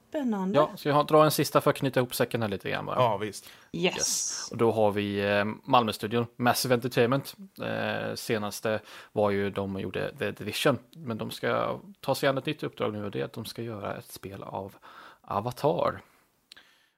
[0.10, 0.56] Spännande.
[0.60, 2.86] Ja, ska jag ha- dra en sista för att knyta ihop säcken här lite grann
[2.86, 2.96] bara?
[2.96, 3.50] Ja, visst.
[3.72, 4.48] Yes.
[4.52, 7.36] Och då har vi eh, Malmö-studion, Massive Entertainment.
[7.62, 8.80] Eh, senaste
[9.12, 12.94] var ju de gjorde The Division, men de ska ta sig an ett nytt uppdrag
[12.94, 14.76] nu och det är att de ska göra ett spel av
[15.22, 16.02] Avatar.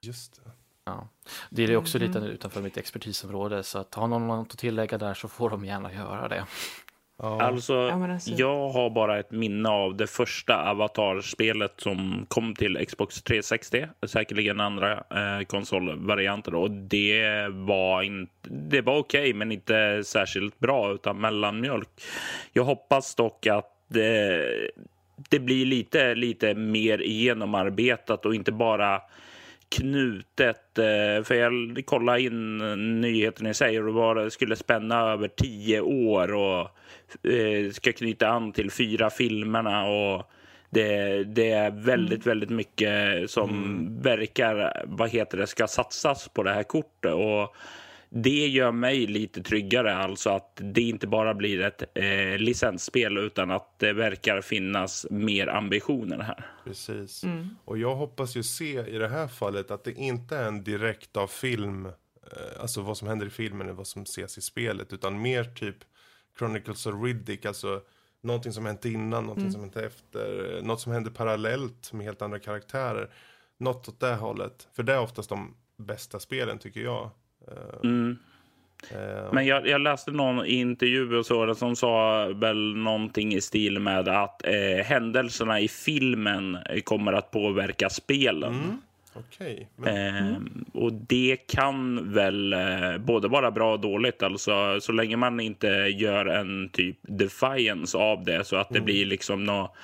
[0.01, 0.51] Just det.
[0.86, 1.07] Ja.
[1.49, 5.14] Det är också lite utanför mitt expertisområde, så att har någon något att tillägga där
[5.14, 6.45] så får de gärna göra det.
[7.22, 7.41] Ja.
[7.41, 12.86] Alltså, Ja, alltså- jag har bara ett minne av det första Avatar-spelet som kom till
[12.88, 13.88] Xbox 360.
[14.07, 16.55] Säkerligen andra eh, konsolvarianter.
[16.55, 21.89] Och det var, inte, det var okej, men inte särskilt bra, utan mellanmjölk.
[22.53, 24.45] Jag hoppas dock att det,
[25.30, 29.01] det blir lite, lite mer genomarbetat och inte bara
[29.70, 30.78] knutet.
[30.78, 32.57] eh, För jag kollade in
[33.01, 36.59] nyheten i sig och det var, skulle spänna över tio år och
[37.32, 39.86] eh, ska knyta an till fyra filmerna.
[39.86, 40.32] och
[40.70, 46.53] det, det är väldigt, väldigt mycket som verkar, vad heter det, ska satsas på det
[46.53, 47.13] här kortet.
[47.13, 47.55] Och
[48.10, 53.51] det gör mig lite tryggare, alltså att det inte bara blir ett eh, licensspel utan
[53.51, 56.51] att det verkar finnas mer ambitioner här.
[56.64, 57.24] Precis.
[57.66, 61.18] Och jag hoppas ju se i det här fallet att det inte är en direkt
[61.18, 64.93] av film, eh, alltså vad som händer i filmen eller vad som ses i spelet,
[64.93, 65.78] utan mer typ
[66.38, 67.82] Chronicles of Riddick, alltså
[68.22, 72.22] någonting som hänt innan, någonting som hänt efter, eh, något som händer parallellt med helt
[72.22, 73.10] andra karaktärer.
[73.57, 74.68] Något åt det hållet.
[74.74, 77.12] För det är oftast de bästa spelen tycker jag.
[77.51, 78.17] Eh, Mm.
[78.91, 83.79] eh, Men jag, jag läste någon intervju och så som sa väl någonting i stil
[83.79, 88.53] med att eh, händelserna i filmen kommer att påverka spelen.
[88.53, 88.81] mm,
[89.13, 89.67] Okej.
[89.75, 90.35] Men- Eh,
[90.73, 94.23] och det kan väl eh, både vara bra och dåligt.
[94.23, 99.05] Alltså, så länge man inte gör en typ defiance av det så att det blir
[99.05, 99.75] liksom något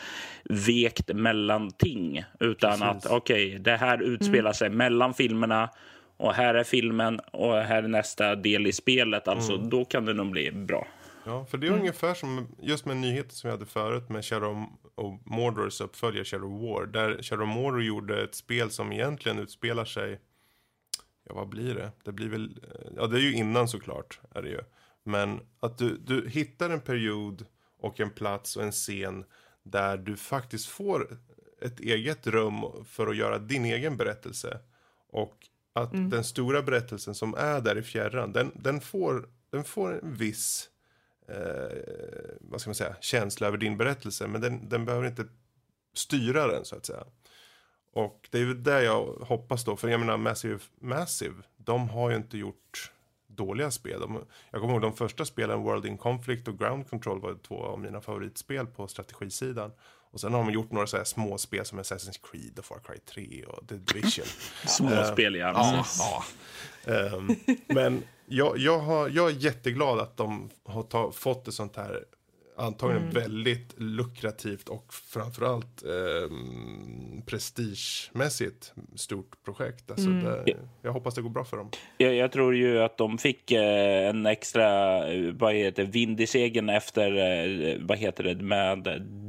[0.49, 2.23] vekt mellanting.
[2.39, 2.85] Utan Precis.
[3.05, 5.69] att okej, det här utspelar sig mellan filmerna
[6.17, 9.27] och här är filmen och här är nästa del i spelet.
[9.27, 10.87] Alltså, Då kan det nog bli bra.
[11.25, 14.65] Ja, för det är ungefär som just med nyheten som vi hade förut med Shadow
[14.95, 16.85] of Mordors uppföljare Shadow War.
[16.85, 20.19] Där Shadow of Mordor gjorde ett spel som egentligen utspelar sig,
[21.23, 21.91] ja vad blir det?
[22.03, 24.59] Det blir väl, eh, ja det är ju innan såklart, är det ju.
[25.03, 27.45] Men att du, du hittar en period
[27.79, 29.25] och en plats och en scen
[29.63, 31.17] där du faktiskt får
[31.61, 34.59] ett eget rum för att göra din egen berättelse.
[35.11, 35.37] Och
[35.75, 40.13] att den stora berättelsen som är där i fjärran, den, den, får, den får en
[40.13, 40.69] viss
[41.27, 44.27] eh, vad ska man säga, känsla över din berättelse.
[44.27, 45.25] Men den, den behöver inte
[45.93, 47.03] styra den så att säga.
[47.93, 49.75] Och det är ju det jag hoppas då.
[49.75, 52.91] För jag menar Massive, Massive de har ju inte gjort
[53.27, 53.99] dåliga spel.
[53.99, 57.63] De, jag kommer ihåg de första spelen, World in Conflict och Ground Control var två
[57.63, 59.71] av mina favoritspel på strategisidan.
[60.15, 62.79] Och sen har de gjort några så här små spel som Assassin's Creed och Far
[62.79, 64.25] Cry 3 och The Division.
[64.67, 65.85] Småspel gärna.
[65.99, 66.23] Ja.
[66.93, 67.35] Ehm,
[67.67, 72.03] men jag, jag, har, jag är jätteglad att de har ta, fått ett sånt här
[72.57, 79.91] antagligen väldigt lukrativt och framförallt um, prestigemässigt stort projekt.
[79.91, 81.69] Alltså det, jag hoppas det går bra för dem.
[81.97, 86.21] Jag, jag tror ju att de fick eh, en extra eh, vad heter, det, vind
[86.21, 88.87] i segern efter eh, vad heter det, med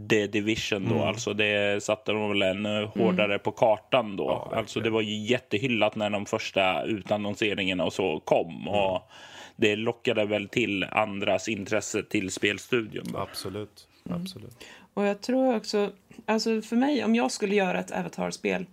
[0.09, 0.89] The Division.
[0.89, 1.03] Då.
[1.03, 4.25] Alltså det satte de väl ännu hårdare på kartan då.
[4.25, 8.69] Ja, alltså det var ju jättehyllat när de första utannonseringarna och så kom.
[8.69, 9.11] Och
[9.57, 13.05] det lockade väl till andras intresse till spelstudion.
[13.13, 13.19] då.
[13.19, 13.89] Absolut.
[14.11, 14.65] Absolut.
[14.95, 15.91] Och jag tror också,
[16.27, 18.67] alltså för mig, om jag skulle göra ett Avatar-spel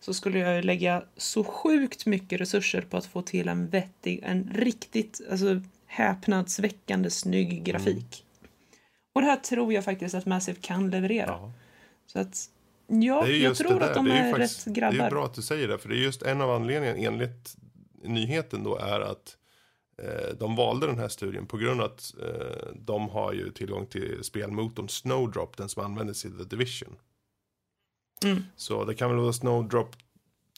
[0.00, 4.20] så skulle jag ju lägga så sjukt mycket resurser på att få till en vettig,
[4.22, 8.24] en riktigt, alltså häpnadsväckande snygg grafik.
[9.18, 11.26] Och det här tror jag faktiskt att Massive kan leverera.
[11.26, 11.52] Ja.
[12.06, 12.50] Så att,
[12.86, 15.06] ja, Det jag tror det att de det är, är, faktiskt, rätt det grabbar.
[15.06, 17.56] är bra att du säger det, för det är just en av anledningarna enligt
[18.02, 19.36] nyheten då är att
[20.02, 23.86] eh, de valde den här studien på grund av att eh, de har ju tillgång
[23.86, 26.96] till spelmotorn Snowdrop, den som användes i The Division.
[28.24, 28.42] Mm.
[28.56, 29.96] Så det kan väl vara Snowdrop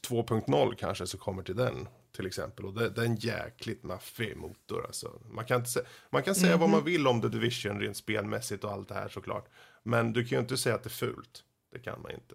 [0.08, 1.88] 2.0 kanske som kommer till den
[2.21, 2.64] till exempel.
[2.64, 4.87] Och det, det är en jäkligt maffig motor.
[4.87, 5.21] Alltså.
[5.31, 6.71] Man kan, inte, man kan säga vad Mhm.
[6.71, 9.49] man vill om The Division rent spelmässigt och allt det här såklart.
[9.83, 11.45] Men du kan ju inte säga att det är fult.
[11.73, 12.35] Det kan man inte.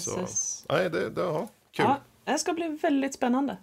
[0.00, 0.66] Så, Precis.
[0.68, 1.48] nej, det, det, ja.
[1.72, 1.84] Kul.
[1.88, 3.56] Ja, det ska bli väldigt spännande.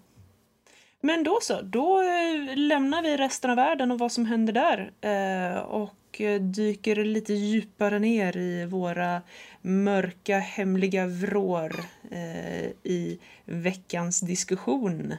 [1.02, 4.92] Men då så, då eh, lämnar vi resten av världen och vad som händer där
[5.02, 9.22] eh, och eh, dyker lite djupare ner i våra
[9.68, 11.76] mörka hemliga vrår
[12.12, 15.16] eh, i veckans diskussion.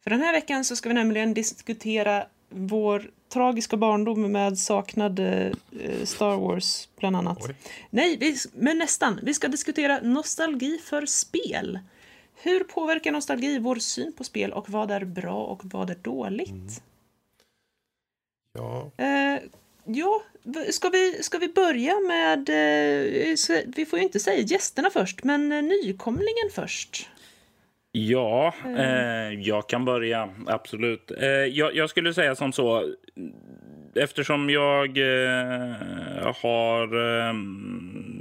[0.00, 5.52] För den här veckan så ska vi nämligen diskutera vår tragiska barndom med saknad eh,
[6.04, 7.38] Star Wars bland annat.
[7.48, 7.54] Oj.
[7.90, 9.20] Nej, vi, men nästan.
[9.22, 11.78] Vi ska diskutera nostalgi för spel.
[12.34, 16.82] Hur påverkar nostalgi vår syn på spel och vad är bra och vad är dåligt?
[18.52, 19.40] Ja, Eh,
[19.84, 20.22] ja,
[20.70, 22.48] ska vi, ska vi börja med...
[22.48, 27.08] Eh, så- vi får ju inte säga gästerna först, men eh, nykomlingen först.
[27.92, 30.28] Ja, eh, jag kan börja.
[30.46, 31.10] Absolut.
[31.20, 32.94] Eh, jag, jag skulle säga som så.
[33.94, 36.82] Eftersom jag eh, har
[37.28, 37.32] eh,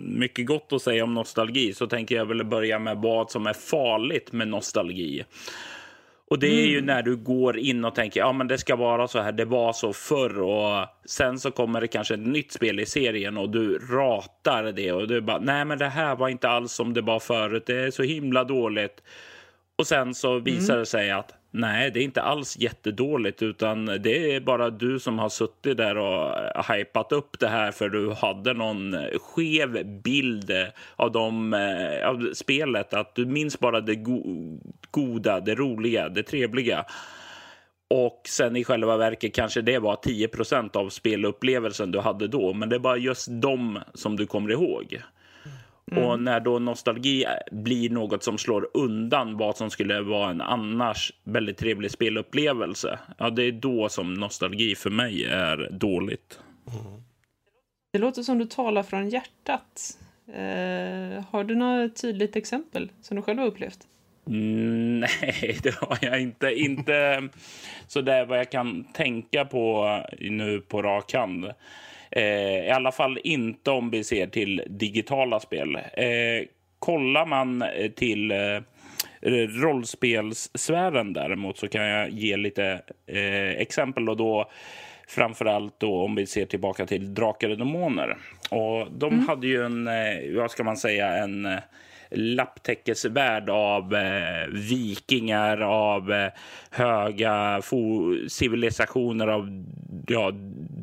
[0.04, 3.54] mycket gott att säga om nostalgi så tänker jag väl börja med vad som är
[3.54, 5.24] farligt med nostalgi.
[6.32, 9.08] Och det är ju när du går in och tänker ja men det ska vara
[9.08, 12.80] så här, det var så förr och sen så kommer det kanske ett nytt spel
[12.80, 16.50] i serien och du ratar det och du bara nej men det här var inte
[16.50, 19.04] alls som det var förut, det är så himla dåligt.
[19.78, 24.36] Och sen så visar det sig att nej, det är inte alls jättedåligt utan det
[24.36, 28.12] är bara du som har suttit där och eh, hypat upp det här för du
[28.12, 32.94] hade någon skev bild eh, av, de, eh, av spelet.
[32.94, 34.60] Att du minns bara det go-
[34.92, 36.86] goda, det roliga, det trevliga.
[37.90, 42.54] Och sen i själva verket kanske det var 10% av spelupplevelsen du hade då.
[42.54, 45.02] Men det är bara just dem som du kommer ihåg.
[45.98, 51.14] Och när då nostalgi blir något som slår undan vad som skulle vara en annars
[51.24, 53.00] väldigt trevlig spelupplevelse.
[53.18, 56.40] Ja, det är då som nostalgi för mig är dåligt.
[57.94, 59.98] Det låter som du talar från hjärtat.
[60.28, 63.80] Eh, har du något tydligt exempel som du själv har upplevt?
[64.28, 66.52] Mm, Nej, det har jag inte.
[66.52, 67.30] Inte
[67.88, 71.46] så där vad jag kan tänka på nu på rak hand.
[72.12, 75.76] Eh, I alla fall inte om vi ser till digitala spel.
[75.76, 76.48] Eh,
[76.80, 78.38] kollar man eh, till eh,
[79.62, 84.52] rollspelssfären däremot så kan jag ge lite eh, exempel och då
[85.08, 88.18] framförallt då om vi ser tillbaka till Drakar och Demoner.
[88.50, 91.60] Och de hade ju en, eh, vad ska man säga, en eh,
[92.12, 96.32] lapptäckesvärld av eh, vikingar, av eh,
[96.72, 97.62] höga
[98.28, 99.66] civilisationer, av
[100.08, 100.32] ja,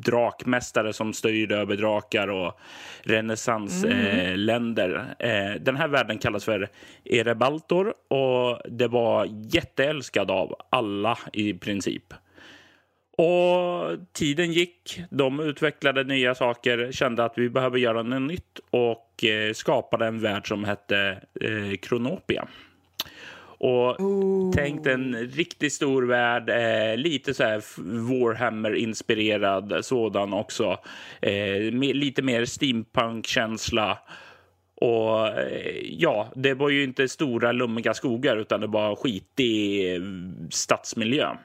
[0.01, 2.59] drakmästare som styrde över drakar och
[3.03, 5.15] renässansländer.
[5.19, 5.53] Mm.
[5.53, 6.69] eh, den här världen kallas för
[7.05, 12.13] Erebaltor och det var jätteälskad av alla i princip.
[13.21, 15.01] Och tiden gick.
[15.09, 20.19] De utvecklade nya saker, kände att vi behöver göra något nytt och eh, skapade en
[20.19, 22.47] värld som hette eh, Kronopia.
[23.59, 23.97] Och
[24.55, 27.63] tänk en riktigt stor värld, eh, lite så här
[28.09, 30.77] Warhammer-inspirerad sådan också.
[31.21, 33.99] Eh, med, lite mer steampunk-känsla.
[34.75, 40.01] Och eh, ja, det var ju inte stora lummiga skogar utan det var skitig eh,
[40.49, 41.35] stadsmiljö.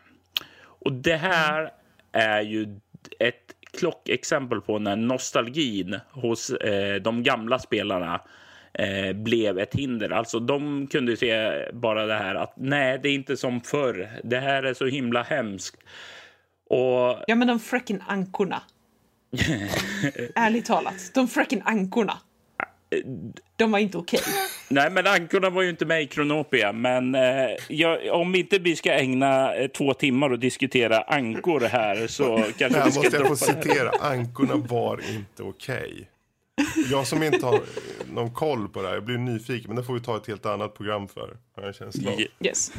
[0.59, 1.71] Och det här
[2.13, 2.81] är ju
[3.19, 8.21] ett klockexempel på när nostalgin hos eh, de gamla spelarna
[8.79, 10.11] eh, blev ett hinder.
[10.11, 14.21] Alltså de kunde se bara det här att nej, det är inte som förr.
[14.25, 15.77] Det här är så himla hemskt.
[16.71, 18.63] Och Ja, men de fröken ankorna.
[20.35, 22.19] Ärligt talat, de fröken ankorna.
[23.57, 24.21] De var inte okej.
[24.69, 26.73] Nej, men ankorna var ju inte med i Kronopia.
[26.73, 32.07] Men eh, jag, om inte vi ska ägna eh, två timmar och diskutera ankor här
[32.07, 33.91] så kanske här vi ska måste jag få citera.
[34.01, 36.09] Ankorna var inte okej.
[36.91, 37.61] Jag som inte har
[38.13, 40.47] någon koll på det här, jag blir nyfiken, men det får vi ta ett helt
[40.47, 41.37] annat program för.
[42.05, 42.49] Jag.
[42.49, 42.73] Yes.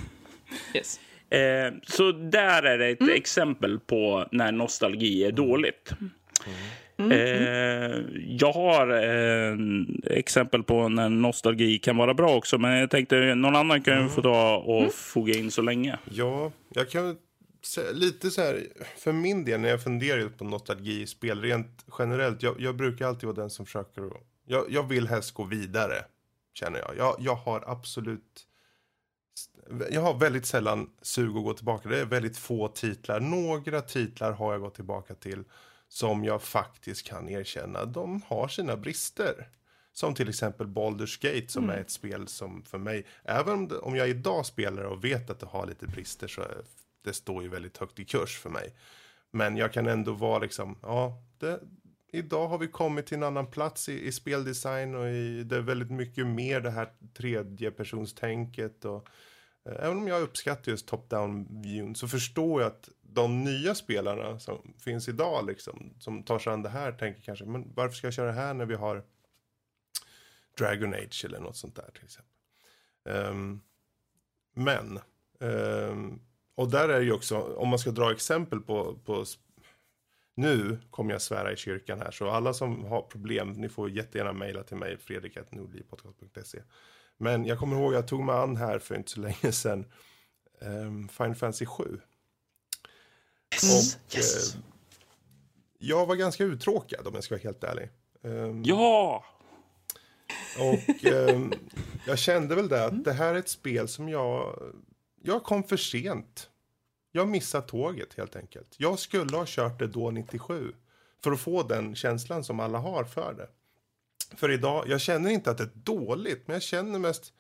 [0.73, 0.99] Yes.
[1.29, 5.91] Eh, så där är det ett exempel på när nostalgi är dåligt.
[6.97, 9.57] Eh, jag har eh,
[10.17, 14.09] exempel på när nostalgi kan vara bra också, men jag tänkte någon annan kan ju
[14.09, 15.97] få ta och foga in så länge.
[16.11, 17.17] Ja, jag kan
[17.93, 22.43] lite så här, för min del när jag funderar på nostalgi i spel rent generellt,
[22.43, 26.05] jag, jag brukar alltid vara den som försöker att, jag, jag vill helst gå vidare,
[26.53, 26.97] känner jag.
[26.97, 28.47] Jag, jag har absolut,
[29.89, 31.89] jag har väldigt sällan sug att gå tillbaka.
[31.89, 35.43] Det är väldigt få titlar, några titlar har jag gått tillbaka till
[35.87, 39.49] som jag faktiskt kan erkänna, de har sina brister.
[39.93, 43.77] Som till exempel Baldur's Gate som är ett spel som för mig, även om, det,
[43.77, 46.41] om jag idag spelar och vet att det har lite brister så
[47.05, 48.75] det står ju väldigt högt i kurs för mig.
[49.31, 51.59] Men jag kan ändå vara liksom, ja, det,
[52.11, 55.61] idag har vi kommit till en annan plats i, i speldesign och i, det är
[55.61, 59.07] väldigt mycket mer det här tredjepersonstänket och
[59.69, 64.39] eh, även om jag uppskattar just top-down viewn så förstår jag att de nya spelarna
[64.39, 68.07] som finns idag liksom, som tar sig an det här tänker kanske, men varför ska
[68.07, 69.03] jag köra det här när vi har
[70.57, 72.31] Dragon Age eller något sånt där till exempel.
[73.03, 73.61] Um,
[74.53, 74.99] men,
[75.39, 76.21] um,
[76.55, 79.25] och där är det ju också, om man ska dra exempel på, på
[80.35, 84.33] nu kommer jag svära i kyrkan här, så alla som har problem, ni får jättegärna
[84.33, 86.59] mejla till mig, fredrik.nordlivpodcast.se.
[87.17, 89.85] Men jag kommer ihåg, jag tog mig an här för inte så länge sedan,
[90.61, 91.99] um, Final Fantasy 7.
[93.53, 93.95] Yes.
[93.95, 94.55] Och yes.
[94.55, 94.61] eh,
[95.77, 97.89] jag var ganska uttråkad om jag ska vara helt ärlig.
[98.21, 99.25] Um, Ja!
[100.59, 101.53] och um,
[102.07, 104.59] jag kände väl det att det här är ett spel som jag,
[105.25, 106.49] jag kom för sent.
[107.11, 108.75] Jag missade tåget helt enkelt.
[108.77, 110.73] Jag skulle ha kört det då 97.
[111.23, 113.47] För att få den känslan som alla har för det.
[114.37, 117.33] För idag, jag känner inte att det är dåligt, men jag känner mest,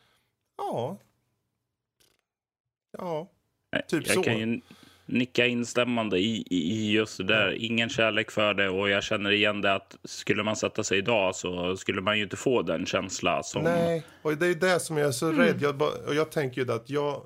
[0.57, 0.97] ja.
[2.97, 3.31] Ja,
[3.87, 4.23] typ jag så.
[4.23, 4.61] kan ju
[5.05, 7.51] nicka instämmande i, i, just det där.
[7.51, 11.35] Ingen kärlek för det och jag känner igen det att skulle man sätta sig idag
[11.35, 13.63] så skulle man ju inte få den känsla som...
[13.63, 15.61] Nej, och det är det som jag är så rädd.
[15.61, 17.25] Jag, och jag tänker ju att jag...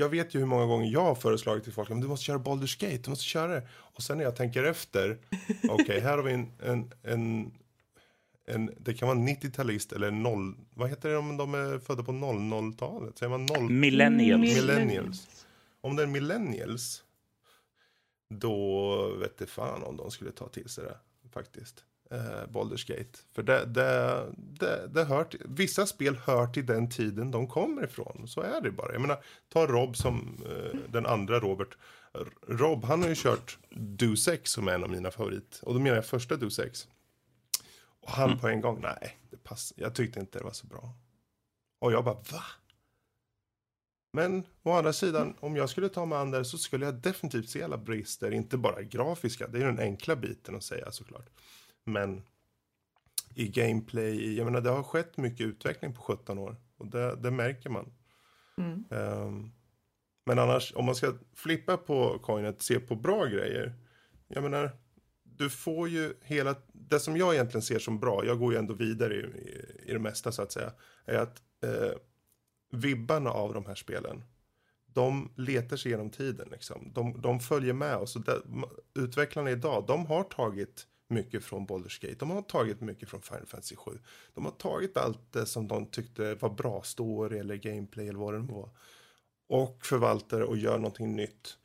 [0.00, 2.38] Jag vet ju hur många gånger jag har föreslagit till folk att du måste köra
[2.38, 3.68] Baldur's Gate, du måste köra det.
[3.72, 5.18] Och sen när jag tänker efter,
[5.70, 7.52] okej, här har vi en, en, en,
[8.46, 12.02] en, det kan vara en 90-talist eller noll, vad heter det om de är födda
[12.02, 13.18] på 00-talet?
[13.18, 13.70] Säger man noll?
[13.70, 14.40] Millennials.
[14.40, 15.28] Mil- Millennials.
[15.80, 17.02] Om det är millennials,
[18.34, 20.96] då vet det fan om de skulle ta till sig det
[21.32, 21.84] faktiskt.
[22.12, 23.18] Eh, Baldur's Gate.
[23.32, 27.84] För det, det, det, det hör till, vissa spel hör till den tiden de kommer
[27.84, 28.28] ifrån.
[28.28, 28.92] Så är det bara.
[28.92, 31.76] Jag menar, ta Rob som eh, den andra Robert.
[32.48, 33.58] Rob, han har ju kört
[34.28, 35.60] Ex som är en av mina favorit.
[35.62, 36.34] Och då menar jag första
[36.64, 36.88] Ex.
[38.00, 40.94] Och han på en gång, nej, det pass, jag tyckte inte det var så bra.
[41.78, 42.42] Och jag bara, va?
[44.12, 47.48] Men å andra sidan, om jag skulle ta mig an det så skulle jag definitivt
[47.48, 51.30] se alla brister, inte bara grafiska, det är den enkla biten att säga såklart.
[51.84, 52.22] Men
[53.34, 57.30] i gameplay, jag menar det har skett mycket utveckling på 17 år och det, det
[57.30, 57.92] märker man.
[58.58, 58.84] Mm.
[58.90, 59.50] Ehm,
[60.26, 63.74] men annars, om man ska flippa på coinet, se på bra grejer.
[64.28, 64.70] Jag menar,
[65.22, 68.74] du får ju hela, det som jag egentligen ser som bra, jag går ju ändå
[68.74, 70.72] vidare i, i, i det mesta så att säga,
[71.04, 71.92] är att eh,
[72.70, 74.24] vibbarna av de här spelen,
[74.86, 76.92] de letar sig genom tiden liksom.
[76.94, 78.16] De, de följer med oss.
[78.16, 78.42] Och det,
[78.94, 82.16] utvecklarna idag, de har tagit mycket från Baldur's Gate.
[82.18, 83.98] De har tagit mycket från Final Fantasy 7.
[84.34, 88.34] De har tagit allt det som de tyckte var bra story eller gameplay eller vad
[88.34, 88.70] det nu var.
[89.48, 91.56] Och förvaltar och gör någonting nytt.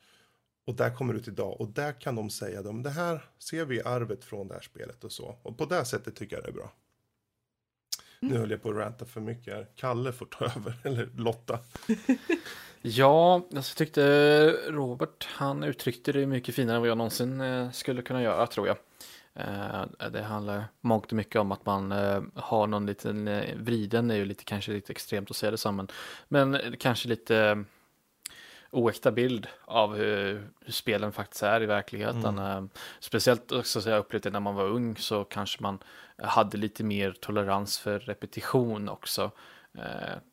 [0.66, 1.62] Och där kommer det ut idag.
[1.62, 5.04] Och där kan de säga att det här ser vi arvet från det här spelet
[5.04, 5.38] och så.
[5.44, 6.72] Och på det sättet tycker jag det är bra.
[8.20, 9.68] Nu höll jag på att ranta för mycket här.
[9.76, 11.60] Kalle får ta över, eller Lotta.
[12.88, 18.02] Ja, jag tyckte Robert, han uttryckte det mycket finare än vad jag någonsin eh, skulle
[18.02, 18.78] kunna göra tror jag.
[19.36, 24.12] Eh, Det handlar mångt och mycket om att man eh, har någon liten, eh, vriden
[24.12, 25.88] är ju lite, kanske lite extremt att säga det som, men,
[26.28, 27.64] men kanske lite
[28.72, 32.38] oäkta bild av hur, hur spelen faktiskt är i verkligheten.
[32.40, 32.64] Eh,
[33.00, 35.80] Speciellt också så jag upplevde när man var ung så kanske man
[36.18, 39.32] hade lite mer tolerans för repetition också.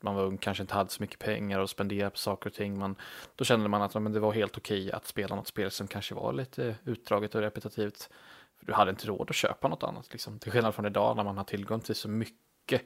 [0.00, 2.78] Man var ung, kanske inte hade så mycket pengar att spendera på saker och ting.
[2.78, 2.96] Men
[3.36, 6.14] då kände man att men det var helt okej att spela något spel som kanske
[6.14, 8.10] var lite utdraget och repetitivt.
[8.62, 10.08] För du hade inte råd att köpa något annat.
[10.12, 10.38] Liksom.
[10.38, 12.82] Till skillnad från idag när man har tillgång till så mycket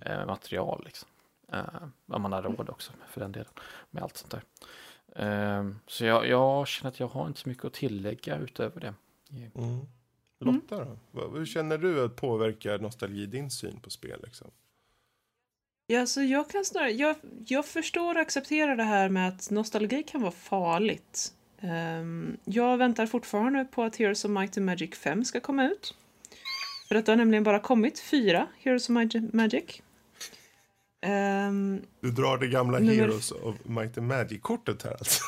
[0.00, 0.82] eh, material.
[0.84, 1.08] Liksom.
[1.52, 1.64] Eh,
[2.06, 3.52] vad man har råd också för den delen.
[3.90, 4.42] Med allt sånt där.
[5.16, 8.94] Eh, så jag, jag känner att jag har inte så mycket att tillägga utöver det.
[9.54, 9.80] Mm.
[10.40, 10.96] Lotta då?
[11.10, 14.20] Vad- Hur känner du att påverkar nostalgi din syn på spel?
[14.24, 14.50] Liksom?
[15.86, 20.02] Ja, så jag kan snarare, jag, jag förstår och accepterar det här med att nostalgi
[20.02, 21.34] kan vara farligt.
[21.60, 25.94] Ehm, jag väntar fortfarande på att Heroes of Might and Magic 5 ska komma ut.
[26.88, 28.96] För att det har nämligen bara kommit fyra Heroes of
[29.32, 29.82] Magic.
[31.00, 35.24] Ehm, Du drar det gamla Nummer- Heroes of Might and Magic-kortet här alltså.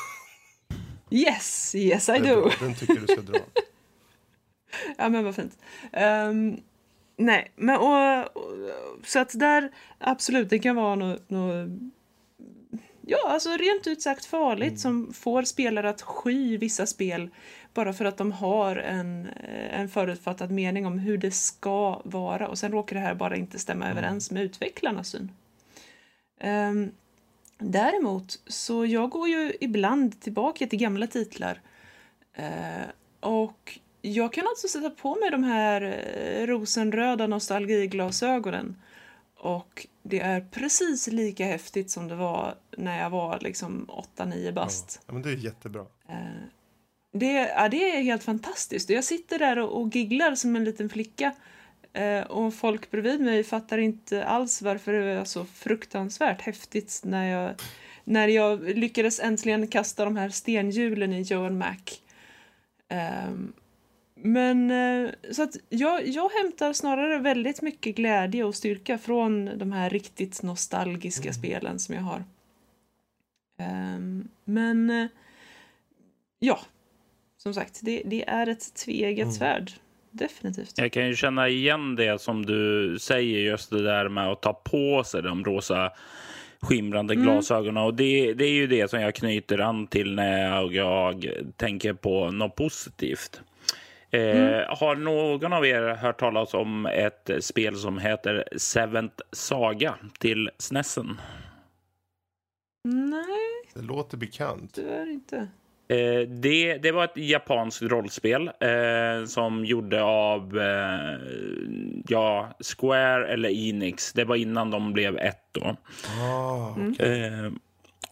[1.09, 2.21] yes, yes I do.
[2.41, 2.51] bra.
[2.59, 3.39] Den tycker du ska dra.
[4.97, 5.57] Ja, men vad fint.
[5.91, 6.57] Ehm,
[7.17, 8.53] nej, men och, och,
[9.05, 11.69] så att där absolut, det kan vara något, något
[13.11, 17.29] ja, alltså rent ut sagt farligt som får spelare att sky vissa spel
[17.73, 22.47] bara för att de har en, eh, en förutfattad mening om hur det ska vara.
[22.47, 25.31] Och sen råkar det här bara inte stämma överens med utvecklarnas syn.
[26.39, 26.91] Ehm,
[27.57, 31.61] däremot så jag går ju ibland tillbaka till gamla titlar
[32.33, 32.87] eh,
[33.19, 38.75] och jag kan alltså sätta på mig de här eh, rosenröda nostalgiglasögonen
[39.41, 45.01] och det är precis lika häftigt som det var när jag var liksom 8-9 bast.
[45.07, 45.85] Ja, men det är jättebra.
[46.09, 46.15] Eh,
[47.13, 48.89] det, ja, det är helt fantastiskt.
[48.89, 51.35] Jag sitter där och, och gigglar som en liten flicka
[51.93, 57.25] eh, och folk bredvid mig fattar inte alls varför det är så fruktansvärt häftigt när
[57.25, 57.55] jag,
[58.03, 61.77] när jag lyckades äntligen kasta de här stenhjulen i Joan Mac.
[63.27, 63.53] Um,
[64.23, 69.71] men eh, så att jag, jag hämtar snarare väldigt mycket glädje och styrka från de
[69.71, 71.33] här riktigt nostalgiska mm.
[71.33, 72.23] spelen som jag har.
[73.95, 75.07] Um, men eh,
[76.39, 76.59] ja,
[77.37, 79.33] som sagt, det, det är ett tveeggat mm.
[79.33, 79.71] svärd.
[80.11, 80.77] Definitivt.
[80.77, 84.53] Jag kan ju känna igen det som du säger, just det där med att ta
[84.53, 85.91] på sig de rosa
[86.61, 87.25] skimrande mm.
[87.25, 87.83] glasögonen.
[87.83, 91.25] Och det, det är ju det som jag knyter an till när jag, jag
[91.57, 93.41] tänker på något positivt.
[94.11, 94.65] Eh, mm.
[94.69, 101.21] Har någon av er hört talas om ett spel som heter Seventh Saga till SNESen?
[102.83, 103.25] Nej.
[103.73, 104.73] Det låter bekant.
[104.73, 105.47] Tyvärr inte.
[105.87, 111.19] Eh, det, det var ett japanskt rollspel eh, som gjorde av eh,
[112.07, 114.13] ja, Square eller Enix.
[114.13, 115.75] Det var innan de blev ett då.
[116.21, 117.51] Ah, okay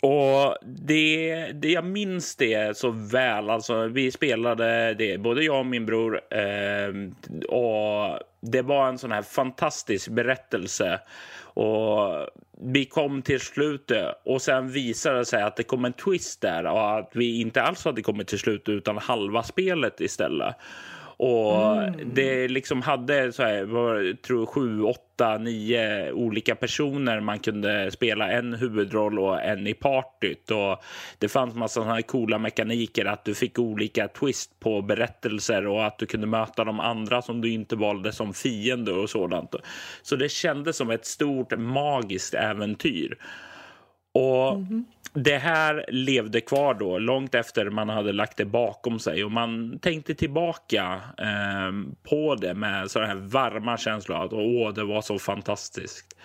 [0.01, 3.49] och det, det, jag minns det så väl.
[3.49, 6.21] Alltså, vi spelade det, både jag och min bror.
[6.33, 6.93] Eh,
[7.49, 10.99] och det var en sån här fantastisk berättelse.
[11.41, 12.29] Och
[12.61, 16.65] vi kom till slutet och sen visade det sig att det kom en twist där
[16.65, 20.55] och att vi inte alls hade kommit till slutet utan halva spelet istället.
[21.21, 22.13] Och mm.
[22.13, 28.31] det liksom hade så här, var, tror sju, åtta, nio olika personer man kunde spela
[28.31, 30.51] en huvudroll och en i partyt.
[30.51, 30.83] Och
[31.17, 35.85] det fanns massa sådana här coola mekaniker att du fick olika twist på berättelser och
[35.85, 39.55] att du kunde möta de andra som du inte valde som fiende och sådant.
[40.01, 43.17] Så det kändes som ett stort magiskt äventyr.
[44.13, 44.85] Och mm.
[45.13, 49.79] det här levde kvar då långt efter man hade lagt det bakom sig och man
[49.79, 51.71] tänkte tillbaka eh,
[52.09, 56.15] på det med sådana här varma känslor att åh, det var så fantastiskt.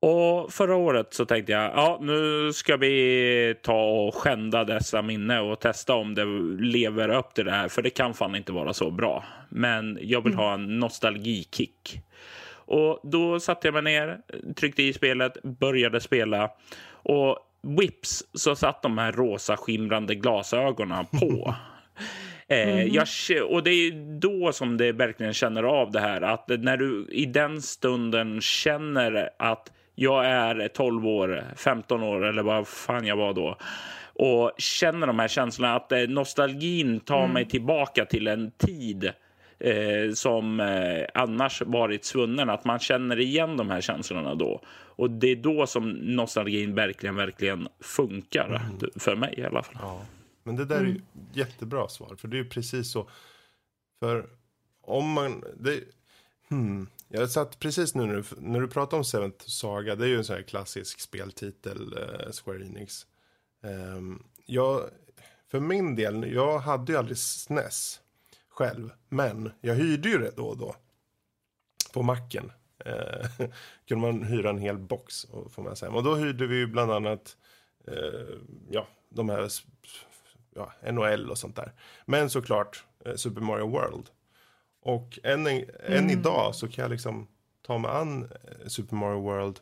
[0.00, 5.40] Och förra året så tänkte jag ja, nu ska vi ta och skända dessa minne
[5.40, 6.24] och testa om det
[6.64, 9.24] lever upp till det här, för det kan fan inte vara så bra.
[9.48, 10.44] Men jag vill mm.
[10.44, 12.00] ha en nostalgikick.
[12.68, 14.18] Och då satte jag mig ner,
[14.56, 16.50] tryckte i spelet, började spela
[16.90, 21.54] och Whips så satt de här rosa skimrande glasögonen på.
[22.50, 22.88] Mm.
[22.92, 23.06] jag,
[23.50, 27.26] och det är då som det verkligen känner av det här att när du i
[27.26, 33.32] den stunden känner att jag är 12 år, 15 år eller vad fan jag var
[33.32, 33.56] då
[34.18, 37.32] och känner de här känslorna att eh, nostalgin tar mm.
[37.32, 39.12] mig tillbaka till en tid
[39.58, 42.50] eh, som eh, annars varit svunnen.
[42.50, 44.62] Att man känner igen de här känslorna då.
[44.70, 48.46] Och det är då som nostalgin verkligen, verkligen funkar.
[48.46, 48.90] Mm.
[48.96, 49.76] För mig i alla fall.
[49.80, 50.06] Ja.
[50.42, 51.02] Men det där är ju mm.
[51.32, 52.16] jättebra svar.
[52.18, 53.10] För det är ju precis så.
[54.00, 54.26] För
[54.82, 55.44] om man...
[55.56, 55.80] Det,
[56.48, 59.94] hmm, jag satt precis nu när du, när du pratar om Seventh Saga.
[59.94, 63.06] Det är ju en sån här klassisk speltitel, eh, Square Enix.
[63.62, 64.90] Um, jag,
[65.50, 68.00] för min del, jag hade ju aldrig SNES
[68.58, 68.90] själv.
[69.08, 70.76] Men jag hyrde ju det då och då.
[71.92, 72.52] På macken.
[72.84, 73.26] Eh,
[73.88, 76.92] kunde man hyra en hel box och få med sig Och då hyrde vi bland
[76.92, 77.36] annat
[77.86, 78.38] eh,
[78.70, 79.48] ja, de här
[80.54, 81.72] ja, NHL och sånt där.
[82.06, 84.10] Men såklart eh, Super Mario World.
[84.82, 86.10] Och än, än mm.
[86.10, 87.26] idag så kan jag liksom
[87.66, 89.60] ta mig an eh, Super Mario World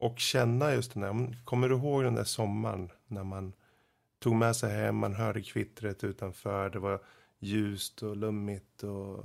[0.00, 3.52] och känna just den där, kommer du ihåg den där sommaren när man
[4.18, 7.00] tog med sig hem, man hörde kvittret utanför, det var
[7.38, 9.18] ljust och lummigt och,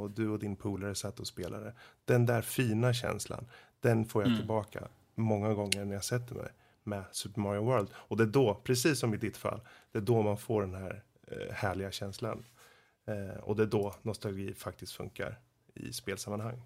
[0.00, 1.74] och du och din polare satt och spelade.
[2.04, 3.46] Den där fina känslan,
[3.80, 4.38] den får jag mm.
[4.38, 6.48] tillbaka många gånger när jag sätter mig
[6.82, 7.88] med Super Mario World.
[7.94, 9.60] Och det är då, precis som i ditt fall,
[9.92, 12.44] det är då man får den här eh, härliga känslan.
[13.04, 15.38] Eh, och det är då nostalgi faktiskt funkar
[15.74, 16.62] i spelsammanhang.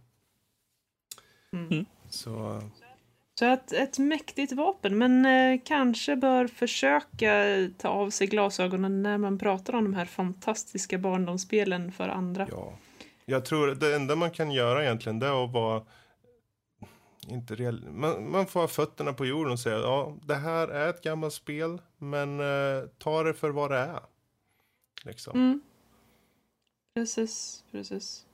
[1.53, 1.87] Mm.
[2.09, 2.63] Så
[3.39, 7.31] så ett, ett mäktigt vapen, men eh, kanske bör försöka
[7.79, 12.49] ta av sig glasögonen när man pratar om de här fantastiska barndomsspelen för andra.
[12.51, 12.79] Ja,
[13.25, 15.83] jag tror det enda man kan göra egentligen det är att vara
[17.29, 17.91] inte real...
[17.91, 21.35] man, man får ha fötterna på jorden och säga ja, det här är ett gammalt
[21.35, 24.01] spel, men eh, ta det för vad det är.
[25.05, 25.39] Liksom.
[25.39, 25.61] Mm.
[26.95, 28.27] Precis, precis.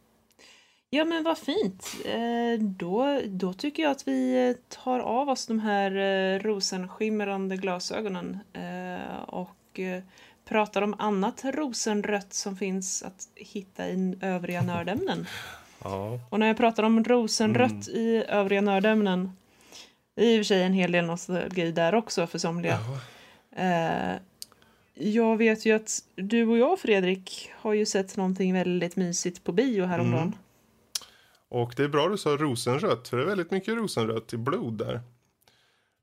[0.94, 1.86] Ja men vad fint.
[2.05, 8.39] Eh, då, då tycker jag att vi tar av oss de här eh, rosenskimrande glasögonen
[8.52, 9.81] eh, och
[10.44, 15.27] pratar om annat rosenrött som finns att hitta i övriga nördämnen.
[15.85, 16.19] Ja.
[16.31, 18.01] Och när jag pratar om rosenrött Mm.
[18.01, 19.32] i övriga nördämnen,
[20.14, 22.78] det är i och för sig en hel del nostalgi där också för somliga.
[23.56, 24.12] Eh,
[24.94, 29.52] jag vet ju att du och jag, Fredrik, har ju sett någonting väldigt mysigt på
[29.52, 30.23] bio häromdagen.
[30.23, 30.39] Mm.
[31.54, 34.78] Och det är bra du sa rosenrött, för det är väldigt mycket rosenrött i blod
[34.78, 35.00] där.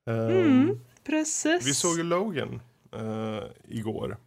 [0.06, 1.68] Ehm, Mm, precis.
[1.68, 2.62] Vi såg ju Logan
[2.92, 4.18] eh, igår.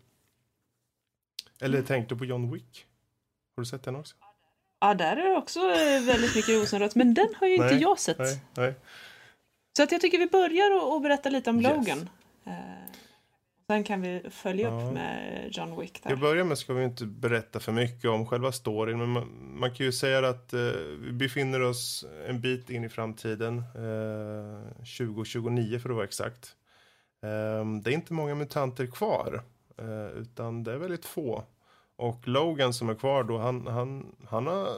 [1.60, 2.86] Eller tänkte du på John Wick?
[3.56, 4.14] Har du sett den också?
[4.80, 7.82] Ja, där är det också eh, väldigt mycket rosenrött, men den har ju inte Nej,
[7.82, 8.18] jag sett.
[8.18, 8.74] Nej, nej.
[9.76, 11.76] Så att jag tycker vi börjar och, och berätta lite om Yes.
[11.76, 12.08] Logan.
[12.44, 12.52] Eh,
[13.66, 14.74] sen kan vi följa Ja.
[14.88, 16.12] upp med John Wick Till där.
[16.14, 18.98] att börja med ska vi inte berätta för mycket om själva storyn.
[18.98, 19.28] Men man,
[19.58, 20.60] man kan ju säga att eh,
[21.00, 23.58] vi befinner oss en bit in i framtiden.
[23.58, 26.56] Eh, 2029 för att vara exakt.
[27.22, 29.42] Eh, det är inte många mutanter kvar.
[29.78, 31.44] Eh, utan det är väldigt få.
[31.96, 34.68] Och Logan som är kvar då, han, han, han har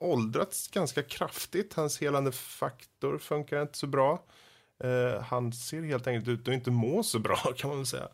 [0.00, 1.74] åldrats ganska kraftigt.
[1.74, 4.22] Hans helande faktor funkar inte så bra.
[4.84, 8.08] Eh, han ser helt enkelt ut att inte må så bra kan man väl säga.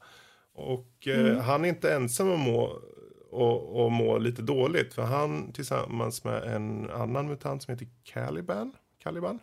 [0.53, 2.83] Och eh, han är inte ensam att må,
[3.31, 4.95] och, och må lite dåligt.
[4.95, 8.73] För han tillsammans med en annan mutant som heter Caliban.
[9.03, 9.39] Caliban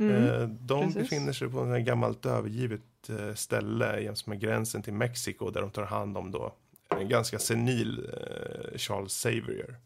[0.00, 0.94] eh, de precis.
[0.94, 5.50] befinner sig på ett gammalt övergivet eh, ställe jäms med gränsen till Mexiko.
[5.50, 6.54] Där de tar hand om då
[6.98, 9.76] en ganska senil eh, Charles Xavier.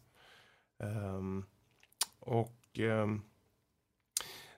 [0.79, 1.45] Ehm,
[2.19, 3.21] och ehm,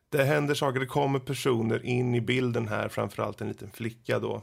[0.10, 4.42] det händer saker, det kommer personer in i bilden här, framförallt en liten flicka då,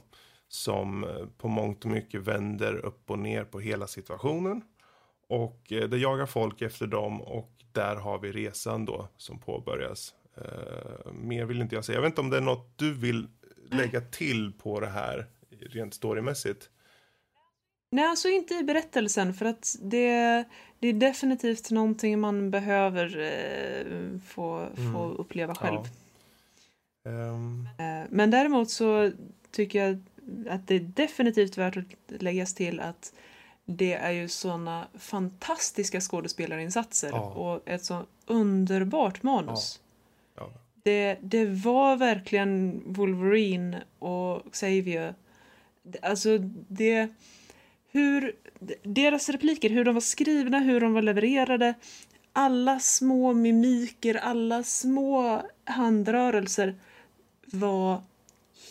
[0.49, 4.63] som eh, på mångt och mycket vänder upp och ner på hela situationen.
[5.29, 10.15] Och eh, det jagar folk efter dem och där har vi resan då som påbörjas.
[10.37, 11.97] Eh, mer vill inte jag säga.
[11.97, 13.29] Jag vet inte om det är något du vill
[13.71, 15.27] lägga till på det här
[15.61, 16.71] rent storymässigt.
[17.95, 20.45] Nej, alltså inte i berättelsen för att det,
[20.79, 25.79] det är definitivt någonting man behöver eh, få, få uppleva själv.
[25.79, 25.87] Mm.
[27.05, 27.11] Ja.
[27.11, 29.11] Ehm, Eh, Men däremot så
[29.51, 29.99] tycker jag
[30.51, 33.13] att det är definitivt värt att läggas till att
[33.65, 37.21] det är ju såna fantastiska skådespelarinsatser Ja.
[37.31, 39.81] och ett så underbart manus.
[40.37, 40.51] ja.
[40.83, 45.15] Det, det var verkligen Wolverine och Xavier.
[46.03, 46.39] Alltså
[46.69, 47.09] det...
[47.95, 48.33] Hur,
[48.83, 51.75] deras repliker, hur de var skrivna, hur de var levererade.
[52.33, 56.75] Alla små mimiker, alla små handrörelser
[57.47, 58.03] var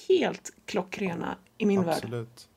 [0.09, 1.95] helt klockrena i min värld.
[2.03, 2.49] Absolut.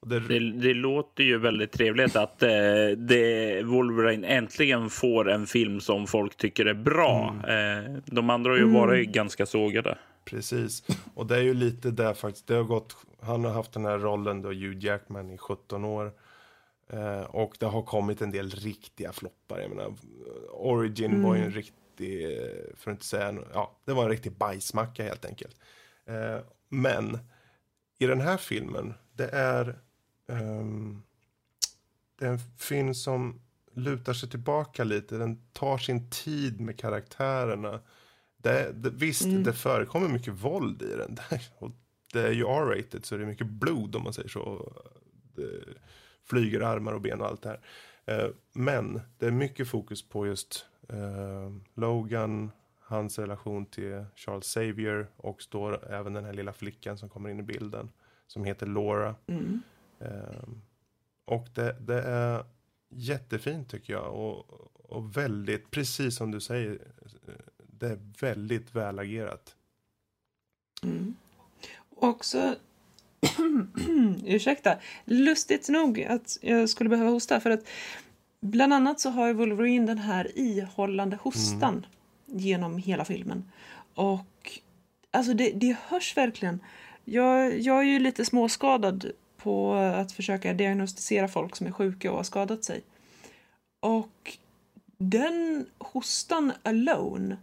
[0.00, 2.48] Och det, Det, det låter ju väldigt trevligt att eh,
[2.96, 7.34] det, Wolverine äntligen får en film som folk tycker är bra.
[7.48, 9.98] Eh, de andra har ju varit ganska sågade.
[10.24, 10.82] Precis.
[11.14, 12.46] Och det är ju lite där faktiskt.
[12.46, 16.12] Det har gått, han har haft den här rollen då, Hugh Jackman, i 17 år.
[16.88, 19.60] Eh, och det har kommit en del riktiga floppar.
[19.60, 19.94] Jag menar,
[20.50, 24.32] Origin var ju en riktig, eh, för att inte säga, ja, det var en riktig
[24.32, 25.56] bajsmacka helt enkelt.
[26.06, 26.38] Eh,
[26.68, 27.18] men
[27.98, 29.78] i den här filmen, det är,
[30.28, 31.02] ehm,
[32.18, 33.40] det är en film som
[33.72, 35.18] lutar sig tillbaka lite.
[35.18, 37.80] Den tar sin tid med karaktärerna.
[38.36, 41.18] Det, det, visst, det förekommer mycket våld i den.
[41.58, 41.70] Och
[42.12, 44.72] det är ju R-rated så det är mycket blod om man säger så.
[45.34, 45.64] Det
[46.24, 47.60] flyger armar och ben och allt det här.
[48.04, 55.06] Eh, Men det är mycket fokus på just eh, Logan, hans relation till Charles Xavier
[55.16, 57.90] och står även den här lilla flickan som kommer in i bilden
[58.26, 59.14] som heter Laura.
[59.26, 59.62] Mm.
[60.00, 60.48] Eh,
[61.24, 62.44] och det, det är
[62.88, 66.78] jättefint tycker jag och, och väldigt, precis som du säger,
[67.26, 67.34] eh,
[67.66, 69.56] det är väldigt välagerat.
[70.82, 71.14] Mm.
[72.00, 72.56] Också,
[74.26, 77.68] ursäkta, lustigt nog att jag skulle behöva hosta för att
[78.40, 81.86] bland annat så har Wolverine den här ihållande hostan
[82.26, 83.52] genom hela filmen.
[83.94, 84.60] Och
[85.10, 86.60] alltså det, det hörs verkligen.
[87.04, 92.16] Jag, jag är ju lite småskadad på att försöka diagnostisera folk som är sjuka och
[92.16, 92.82] har skadat sig.
[93.80, 94.38] Och
[94.98, 97.36] den hostan alone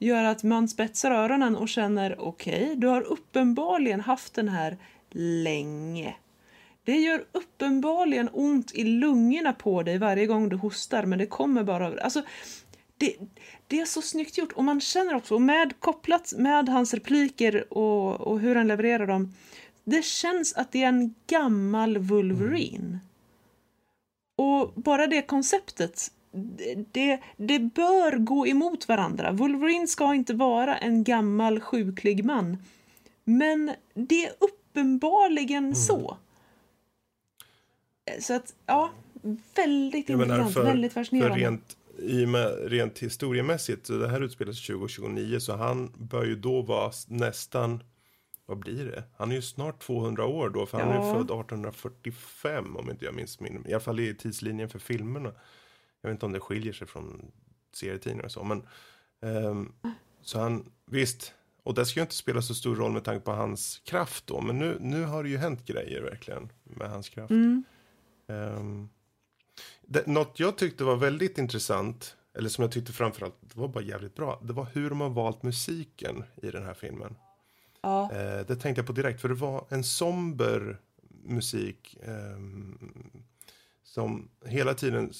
[0.00, 4.76] gör att man spetsar öronen och känner okej, du har uppenbarligen haft den här
[5.10, 6.14] länge.
[6.84, 11.64] Det gör uppenbarligen ont i lungorna på dig varje gång du hostar, men det kommer
[11.64, 12.02] bara.
[12.02, 12.22] Alltså,
[12.96, 13.16] det,
[13.66, 17.72] det är så snyggt gjort och man känner också, och med kopplat med hans repliker
[17.72, 19.34] och, och hur han levererar dem,
[19.84, 22.98] det känns att det är en gammal Wolverine.
[24.36, 26.12] Och bara det konceptet,
[26.92, 29.32] det, det, bör gå emot varandra.
[29.32, 32.56] Wolverine ska inte vara en gammal sjuklig man.
[33.24, 36.16] Men det är uppenbarligen så.
[38.20, 38.90] Så att, ja,
[39.56, 41.36] väldigt Jag intressant, för, väldigt för fascinerande.
[41.36, 46.36] rent, i med, rent historiemässigt, så det här utspelar sig 2029, så han bör ju
[46.36, 47.82] då vara nästan,
[48.46, 49.04] vad blir det?
[49.18, 51.06] Han är ju snart 200 år då, för han är Ja.
[51.06, 55.32] ju född 1845 om inte jag minns min, i alla fall i tidslinjen för filmerna.
[56.00, 57.32] Jag vet inte om det skiljer sig från
[57.72, 58.66] serietidningar och så, men
[59.20, 59.72] ehm,
[60.22, 63.32] så han, visst, och det ska ju inte spela så stor roll med tanke på
[63.32, 67.30] hans kraft då, men nu, nu har det ju hänt grejer verkligen med hans kraft.
[67.30, 67.64] Mm.
[68.26, 68.90] Um,
[69.82, 73.84] det, något jag tyckte var väldigt intressant, eller som jag tyckte framförallt det var bara
[73.84, 77.16] jävligt bra, det var hur de har valt musiken i den här filmen.
[77.82, 80.80] Ja, Eh, det tänkte jag på direkt, för det var en somber
[81.22, 82.78] musik ehm,
[83.82, 85.12] som hela tiden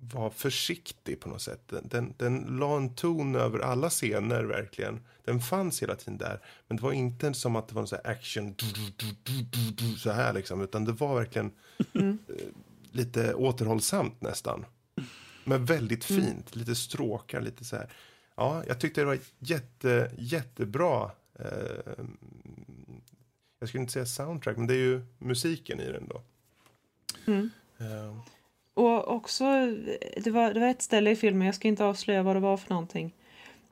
[0.00, 1.60] var försiktig på något sätt.
[1.66, 5.00] Den, den, den la en ton över alla scener verkligen.
[5.24, 6.40] Den fanns hela tiden där.
[6.68, 8.54] Men det var inte som att det var en sån här action
[9.98, 10.62] så här liksom.
[10.62, 11.52] Utan det var verkligen
[11.94, 12.14] eh,
[12.92, 14.64] lite återhållsamt nästan.
[15.44, 16.56] Men väldigt fint.
[16.56, 17.92] Lite stråkar, lite så här.
[18.36, 21.10] Ja, jag tyckte det var jätte, jättebra.
[21.38, 22.04] Eh,
[23.60, 26.22] jag skulle inte säga soundtrack, men det är ju musiken i den då.
[27.26, 27.50] Mm.
[27.78, 28.18] Eh,
[28.78, 29.44] och också,
[30.16, 32.56] det var, det var ett ställe i filmen, jag ska inte avslöja vad det var
[32.56, 33.14] för någonting,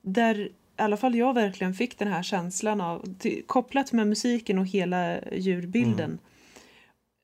[0.03, 3.15] där i alla fall jag verkligen fick den här känslan av,
[3.47, 6.19] kopplat med musiken och hela djurbilden,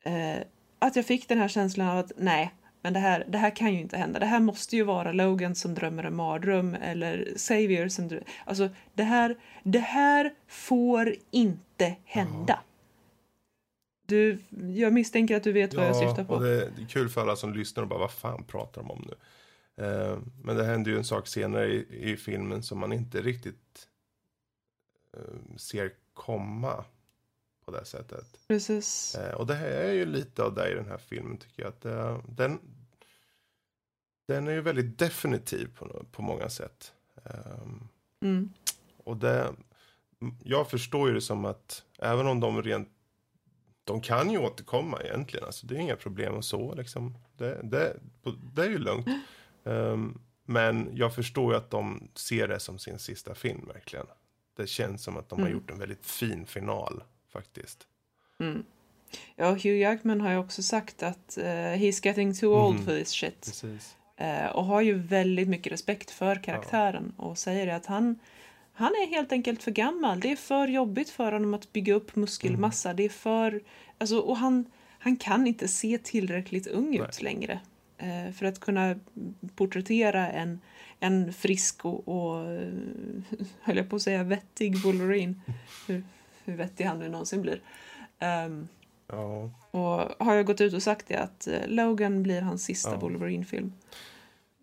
[0.04, 0.42] eh,
[0.78, 2.50] att jag fick den här känslan av att nej,
[2.82, 4.18] men det här, det här kan ju inte hända.
[4.18, 8.26] Det här måste ju vara Logan som drömmer en mardröm eller Xavier som drömmer.
[8.44, 12.60] Alltså, det här, det här får inte hända.
[14.06, 14.38] Du,
[14.74, 16.34] jag misstänker att du vet vad jag syftar på.
[16.34, 18.90] och det, det är kul för alla som lyssnar och bara, vad fan pratar de
[18.90, 19.14] om nu?
[19.84, 23.88] Eh, men det händer ju en sak senare i, i filmen som man inte riktigt
[25.16, 26.84] eh, ser komma
[27.64, 28.38] på det sättet.
[28.48, 29.14] Precis.
[29.14, 31.68] Eh, och det här är ju lite av det i den här filmen tycker jag.
[31.68, 32.60] Att, eh, den,
[34.28, 36.92] den är ju väldigt definitiv på, på många sätt.
[37.24, 37.88] Ehm,
[38.20, 38.52] Mm.
[39.04, 39.52] och det,
[40.44, 42.88] jag förstår ju det som att även om de rent
[43.84, 47.18] de kan ju återkomma egentligen, alltså det är inga problem och så liksom.
[47.36, 47.96] Det, det,
[48.54, 49.06] det är ju lugnt.
[49.64, 54.06] Ehm, men jag förstår ju att de ser det som sin sista film verkligen.
[54.56, 55.58] Det känns som att de har Mm.
[55.58, 57.02] gjort en väldigt fin final
[57.32, 57.86] faktiskt.
[58.40, 58.62] Mm.
[59.36, 62.84] Ja, Hugh Jackman har ju också sagt att eh, he's getting too old Mhm.
[62.84, 63.40] for this shit.
[63.44, 63.96] Precis.
[64.16, 68.18] Eh, och har ju väldigt mycket respekt för karaktären och säger att han,
[68.72, 70.20] han är helt enkelt för gammal.
[70.20, 72.88] Det är för jobbigt för honom att bygga upp muskelmassa.
[72.88, 72.96] Mm.
[72.96, 73.60] Det är för...
[73.98, 74.64] Alltså, och han,
[74.98, 77.10] han kan inte se tillräckligt ung ut Nej.
[77.24, 77.60] längre.
[77.98, 78.96] Eh, för att kunna
[79.56, 80.60] porträttera en,
[81.00, 82.72] en frisk och, och eh,
[83.60, 85.34] höll jag på att säga vettig Wolverine.
[85.86, 86.04] hur,
[86.44, 87.60] hur vettig han nu någonsin blir.
[88.18, 88.68] Ehm,
[89.06, 89.50] Ja.
[89.70, 92.96] och har jag gått ut och sagt det att eh, Logan blir hans sista Ja.
[92.98, 93.72] Wolverine-film.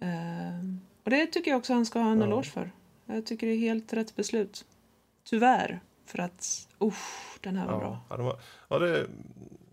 [0.01, 2.25] Ehm, och det tycker jag också han ska ha en Ja.
[2.25, 2.71] eloge för.
[3.15, 4.65] Jag tycker det är helt rätt beslut.
[5.29, 5.79] Tyvärr.
[6.05, 8.01] För att, usch, den här var Ja, bra.
[8.09, 9.07] ja, det var, ja det,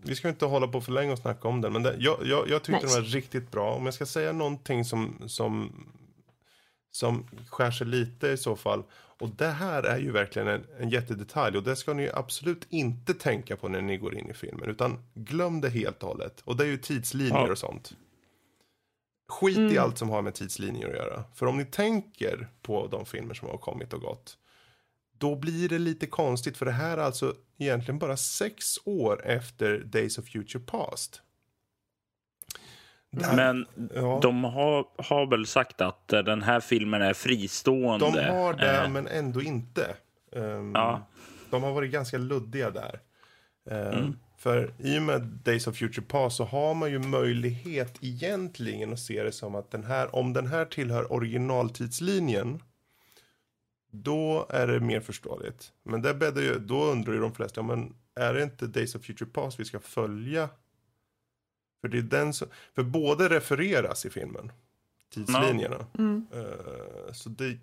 [0.03, 2.49] vi ska inte hålla på för länge och snacka om den, men det, jag, jag,
[2.49, 2.93] jag tyckte Nej.
[2.95, 3.73] den var riktigt bra.
[3.73, 5.71] Om jag ska säga någonting som, som,
[6.91, 8.83] som skär sig lite i så fall.
[9.19, 13.13] Och det här är ju verkligen en, en jättedetalj och det ska ni absolut inte
[13.13, 14.69] tänka på när ni går in i filmen.
[14.69, 16.41] Utan glöm det helt och hållet.
[16.45, 17.51] Och det är ju tidslinjer Ja.
[17.51, 17.93] och sånt.
[19.29, 19.83] Skit i Mm.
[19.83, 21.23] allt som har med tidslinjer att göra.
[21.35, 24.37] För om ni tänker på de filmer som har kommit och gått.
[25.17, 29.79] Då blir det lite konstigt för det här är alltså egentligen bara sex år efter
[29.79, 31.21] Days of Future Past.
[33.11, 38.11] Där- Men ja, de har, har väl sagt att eh, den här filmen är fristående.
[38.11, 39.95] de har det Eh, men ändå inte.
[40.31, 41.07] Ehm, Ja.
[41.49, 42.99] De har varit ganska luddiga där.
[43.71, 44.19] Ehm, Mm.
[44.37, 48.99] För i och med Days of Future Past så har man ju möjlighet egentligen att
[48.99, 52.59] se det som att den här, om den här tillhör originaltidslinjen
[53.91, 55.71] då är det mer förståeligt.
[55.83, 59.05] Men det bäddar ju, då undrar ju de flesta, men är det inte Days of
[59.05, 60.49] Future Past vi ska följa?
[61.81, 64.51] För det är den som, för båda refereras i filmen.
[65.13, 65.85] Tidslinjerna.
[65.97, 66.27] Mm.
[66.33, 67.57] Eh, så det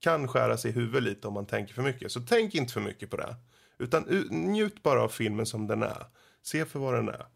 [0.00, 2.12] kan skära sig i huvudet lite om man tänker för mycket.
[2.12, 3.36] Så tänk inte för mycket på det.
[3.78, 6.06] Utan njut bara av filmen som den är.
[6.42, 7.26] Se för vad den är.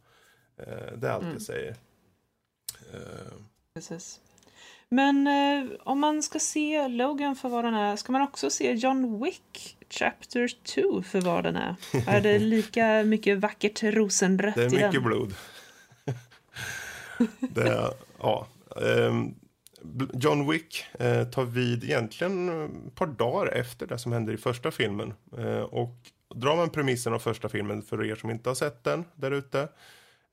[0.57, 1.33] Eh, det är allt Mm.
[1.35, 1.77] jag säger.
[2.93, 3.33] Eh,
[3.75, 4.21] Precis.
[4.89, 8.73] Men eh, om man ska se Logan för vad den är, ska man också se
[8.73, 11.77] John Wick Chapter 2 för vad den är?
[12.07, 14.87] är det lika mycket vackert rosenrött det är i den?
[14.89, 15.35] mycket blod.
[17.41, 18.47] det är, ja.
[19.83, 24.33] Bl- John Wick eh, tar vid egentligen eh, ett par dagar efter det som händer
[24.33, 25.15] i första filmen.
[25.39, 25.97] Eh, och
[26.35, 29.69] drar man premissen av första filmen för er som inte har sett den där ute.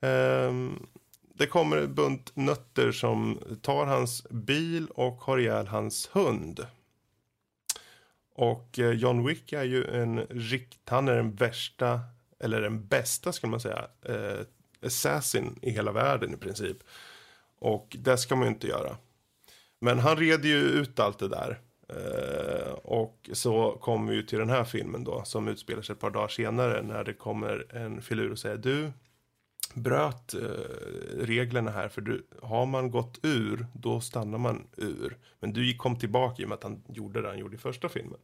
[0.01, 0.87] ehm,
[1.33, 6.65] det kommer en bunt nötter som tar hans bil och har ihjäl hans hund.
[8.35, 10.89] Och eh, John Wick är ju en rikt...
[10.89, 11.99] Han är den värsta,
[12.39, 14.39] eller den bästa skulle man säga, eh,
[14.85, 16.77] assassin i hela världen i princip.
[17.59, 18.97] Och det ska man ju inte göra.
[19.79, 21.59] Men han reder ju ut allt det där.
[21.89, 26.09] Eh, och så kommer vi till den här filmen då, som utspelar sig ett par
[26.09, 28.91] dagar senare, när det kommer en filur och säger du
[29.73, 30.39] bröt eh,
[31.19, 35.17] reglerna här, för du, har man gått ur, då stannar man ur.
[35.39, 37.89] Men du kom tillbaka i och med att han gjorde det han gjorde i första
[37.89, 38.19] filmen.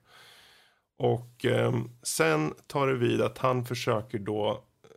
[0.98, 1.74] Och eh,
[2.04, 4.50] sen tar det vid att han försöker då
[4.84, 4.90] eh,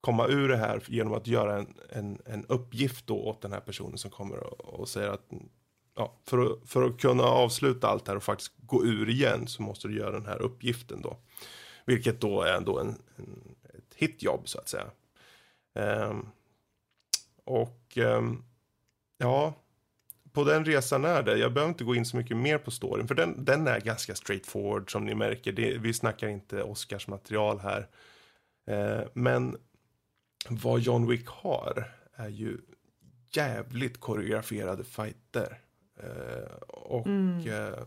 [0.00, 3.60] komma ur det här genom att göra en, en, en uppgift då åt den här
[3.60, 5.30] personen som kommer och, och säger att
[5.94, 9.62] ja, för, att, för att kunna avsluta allt här och faktiskt gå ur igen så
[9.62, 11.16] måste du göra den här uppgiften då.
[11.84, 14.86] Vilket då är ändå en, en, ett hitjobb så att säga.
[16.08, 16.28] Um,
[17.44, 18.44] och um,
[19.18, 19.54] ja,
[20.32, 21.38] på den resan är det.
[21.38, 24.14] Jag behöver inte gå in så mycket mer på storyn, för den, den är ganska
[24.14, 25.52] straightforward som ni märker.
[25.52, 27.88] Det, vi snackar inte Oscars material här.
[28.70, 29.56] Uh, men
[30.48, 32.58] vad John Wick har är ju
[33.32, 35.63] jävligt koreograferade fighter.
[36.02, 37.46] Uh, och mm.
[37.46, 37.84] uh,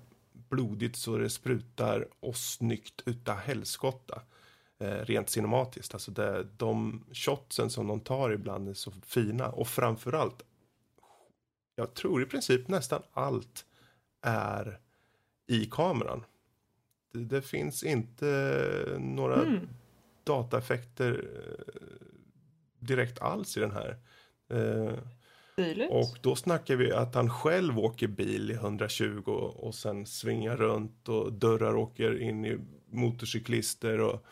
[0.49, 4.21] blodigt så det sprutar och snyggt utav helskotta
[4.79, 5.93] eh, rent cinematiskt.
[5.93, 10.43] Alltså det, de shotsen som de tar ibland är så fina och framförallt,
[11.75, 13.65] jag tror i princip nästan allt
[14.21, 14.79] är
[15.47, 16.23] i kameran.
[17.13, 19.67] Det, det finns inte några mm.
[20.23, 21.81] dataeffekter eh,
[22.79, 23.97] direkt alls i den här.
[25.57, 30.57] Eh, och då snackar vi att han själv åker bil i 120 och sen svingar
[30.57, 32.57] runt och dörrar åker in i
[32.89, 34.25] motorcyklister och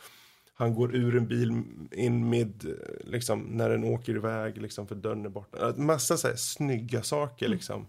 [0.54, 2.64] han går ur en bil in med,
[3.04, 5.74] liksom, när den åker iväg, liksom, för dörren är borta.
[5.78, 7.56] Massa så här, snygga saker, mm.
[7.56, 7.88] liksom.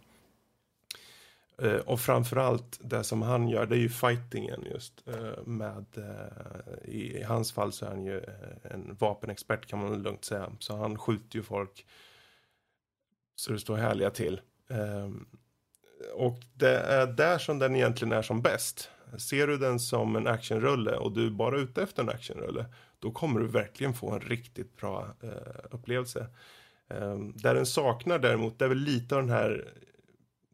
[1.63, 5.05] Uh, och framförallt det som han gör, det är ju fightingen just.
[5.09, 5.85] Uh, med,
[6.85, 8.21] i, i, hans fall så är han ju
[8.63, 10.53] en vapenexpert kan man lugnt säga.
[10.59, 11.87] Så han skjuter ju folk
[13.37, 14.41] så det står härliga till.
[14.69, 15.27] Ehm,
[16.15, 18.91] och det är där som den egentligen är som bäst.
[19.19, 22.67] Ser du den som en actionrulle och du är bara ute efter en actionrulle,
[22.99, 25.31] då kommer du verkligen få en riktigt bra eh,
[25.71, 26.27] upplevelse.
[26.89, 29.73] Ehm, där den saknar däremot, det är väl lite av den här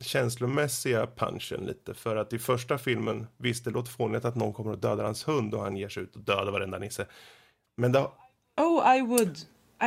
[0.01, 1.95] känslomässiga punchen lite.
[1.95, 5.29] För att i första filmen, visst det låter fånigt att någon kommer att döda hans
[5.29, 7.07] hund och han ger sig ut och dödar varenda nisse.
[7.77, 8.07] Men det...
[8.57, 9.39] Oh, I would.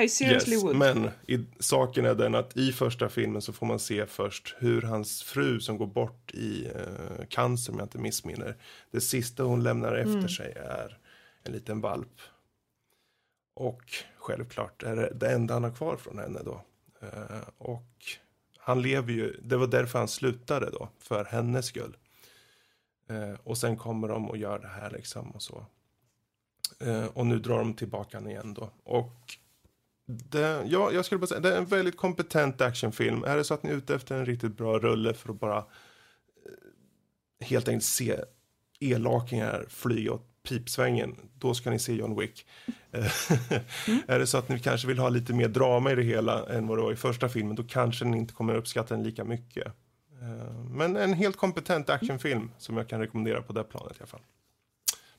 [0.03, 0.75] I seriously yes, would.
[0.75, 4.81] Men i, saken är den att i första filmen så får man se först hur
[4.81, 8.55] hans fru som går bort i eh, cancer, om jag inte missminner.
[8.91, 10.29] Det sista hon lämnar efter mm.
[10.29, 10.97] sig är
[11.43, 12.21] en liten valp.
[13.53, 13.83] Och
[14.17, 16.61] självklart är det det enda han har kvar från henne då.
[17.01, 17.91] Eh, och
[18.57, 21.97] han lever ju, det var därför han slutade då, för hennes skull.
[23.09, 25.65] Eh, och sen kommer de och gör det här liksom och så.
[26.79, 28.69] Eh, och nu drar de tillbaka han igen då.
[28.83, 29.37] Och
[30.05, 33.23] det, ja, jag skulle bara säga, det är en väldigt kompetent actionfilm.
[33.23, 35.57] Är det så att ni är ute efter en riktigt bra rulle för att bara
[35.57, 38.15] eh, helt enkelt se
[38.79, 42.45] elakingar flyga åt pipsvängen, då ska ni se John Wick.
[42.91, 44.01] mm.
[44.07, 46.67] Är det så att ni kanske vill ha lite mer drama i det hela än
[46.67, 49.67] vad det var i första filmen, då kanske ni inte kommer uppskatta den lika mycket.
[50.21, 54.07] Eh, men en helt kompetent actionfilm som jag kan rekommendera på det planet i alla
[54.07, 54.21] fall.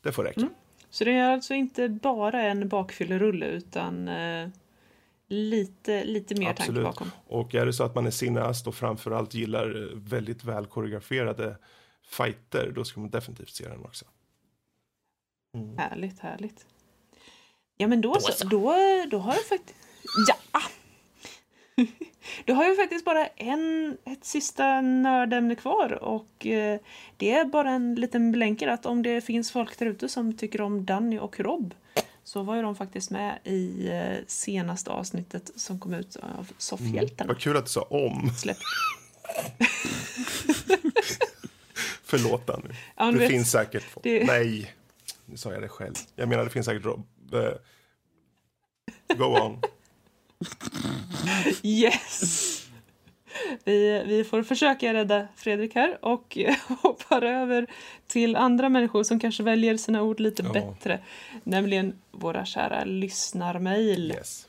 [0.02, 0.40] Det får räcka.
[0.40, 0.54] Mm.
[0.90, 4.48] Så det är alltså inte bara en bakfyllerulle utan eh
[5.28, 6.84] lite, lite mer Absolut.
[6.84, 7.10] tanke bakom.
[7.26, 11.56] Och är det så att man är cineast och framförallt gillar eh, väldigt väl koreograferade
[12.06, 14.04] fighter, då ska man definitivt se den också.
[15.54, 15.78] Mm.
[15.78, 16.66] Härligt, härligt.
[17.76, 18.74] Ja men då, då så, då,
[19.10, 19.78] då har jag faktiskt...
[20.28, 20.60] Ja!
[22.44, 26.80] Då har jag faktiskt bara en, ett sista nördämne kvar och eh,
[27.16, 30.60] det är bara en liten blänkare att om det finns folk där ute som tycker
[30.60, 31.74] om Danny och Rob
[32.26, 37.24] så var ju de faktiskt med i eh, senaste avsnittet som kom ut av Soffhjältarna.
[37.24, 37.34] Mm.
[37.34, 38.30] Vad kul att du sa om.
[38.36, 38.56] Släpp.
[42.04, 42.74] Förlåt Danny.
[42.96, 44.24] Ja, det vet, finns säkert det...
[44.24, 44.74] Nej,
[45.24, 45.94] nu sa jag det själv.
[46.16, 47.06] Jag menar det finns säkert Rob.
[47.34, 47.50] Uh,
[49.16, 49.62] go on.
[51.62, 52.55] Yes!
[53.64, 56.38] Vi, vi får försöka rädda Fredrik här och
[56.82, 57.66] hoppar över
[58.06, 60.52] till andra människor som kanske väljer sina ord lite ja.
[60.52, 61.00] bättre.
[61.44, 64.12] Nämligen våra kära lyssnarmail.
[64.16, 64.48] Yes.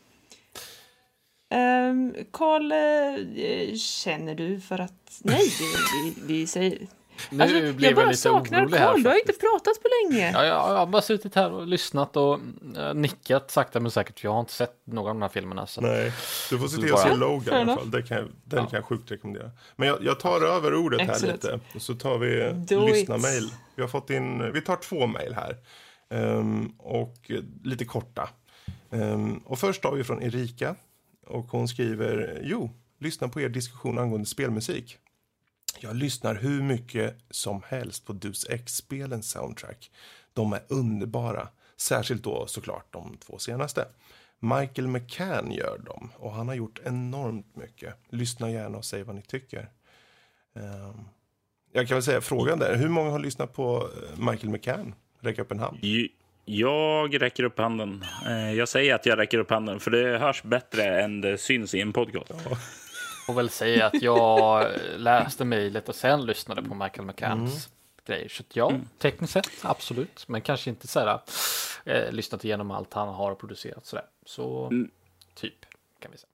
[2.32, 5.22] Karl, um, känner du för att...
[5.24, 6.78] Nej, vi, vi, vi, säger...
[7.30, 9.88] Nu Alltså, blev jag bara lite saknar orolig här Karl, du har inte pratat på
[10.04, 10.32] länge.
[10.32, 12.40] Ja, jag, jag har bara suttit här och lyssnat och
[12.78, 14.24] äh, nickat sakta men säkert.
[14.24, 15.68] Jag har inte sett någon av de här filmerna.
[15.68, 15.82] Så.
[15.82, 16.12] Nej,
[16.50, 17.92] du får se till att se Logan i alla fall.
[17.92, 18.70] Det kan, jag- den Ja.
[18.70, 19.52] kan jag sjukt rekommendera.
[19.76, 21.44] Men jag, jag tar över ordet här Excellent.
[21.44, 21.60] lite.
[21.76, 22.54] Och så tar vi
[22.92, 23.52] lyssna-mail.
[23.76, 25.58] Vi har fått in, vi tar två mail här.
[26.10, 28.30] Ehm, och eh, lite korta.
[28.92, 30.76] Ehm, och först har vi från Erika.
[31.28, 34.98] Och hon skriver, jo, lyssna på er diskussion angående spelmusik.
[35.80, 39.92] Jag lyssnar hur mycket som helst på Deus Ex-spelens soundtrack.
[40.34, 41.48] De är underbara.
[41.78, 43.86] Särskilt då såklart de två senaste.
[44.40, 47.94] Michael McCann gör dem och han har gjort enormt mycket.
[48.10, 49.70] Lyssna gärna och säg vad ni tycker.
[50.56, 51.04] Ehm,
[51.72, 52.76] jag kan väl säga frågan där.
[52.76, 54.96] Hur många har lyssnat på eh, Michael McCann?
[55.20, 55.78] Räck upp en hand.
[56.46, 58.06] Jag räcker upp handen.
[58.26, 61.76] Eh, Jag säger att jag räcker upp handen, för det hörs bättre än det syns
[61.76, 62.32] i en podcast.
[63.28, 64.68] Får väl säga att jag
[64.98, 68.18] läste mejlet och sen lyssnade på Michael McCanns Mm.
[68.18, 68.30] grejer.
[68.30, 71.20] Så ja, tekniskt sett absolut, men kanske inte så här
[71.86, 74.06] eh, lyssnat igenom allt han har producerat sådär.
[74.26, 74.90] Så Mm.
[75.36, 75.54] typ
[76.00, 76.28] kan vi säga.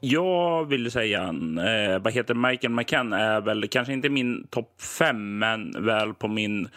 [0.00, 5.38] Jag vill säga, eh, vad heter Michael McCann är väl kanske inte min topp fem,
[5.38, 6.68] men väl på min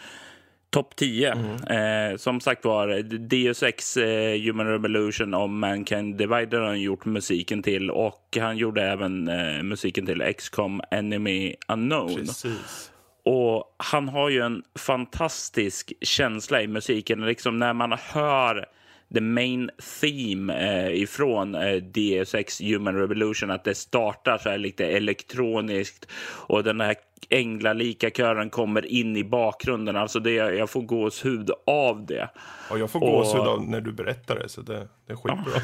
[0.74, 1.30] topp 10.
[1.30, 7.04] Eh, som sagt var, Deus Ex eh, Human Revolution och Mankind Divided har han gjort
[7.04, 12.14] musiken till och han gjorde även eh, musiken till XCOM Enemy Unknown.
[12.14, 12.90] Precis.
[13.24, 17.26] Och han har ju en fantastisk känsla i musiken.
[17.26, 18.66] Liksom när man hör
[19.14, 19.70] the main
[20.00, 26.08] theme eh, ifrån eh, Deus Ex Human Revolution, att det startar så här lite elektroniskt
[26.46, 26.94] och den här
[27.28, 29.96] änglalika kören kommer in i bakgrunden.
[29.96, 32.28] Alltså det, jag får gåshud av det.
[32.70, 35.60] Och jag får Och- gåshud av när du berättar det, så det, det är skitbra.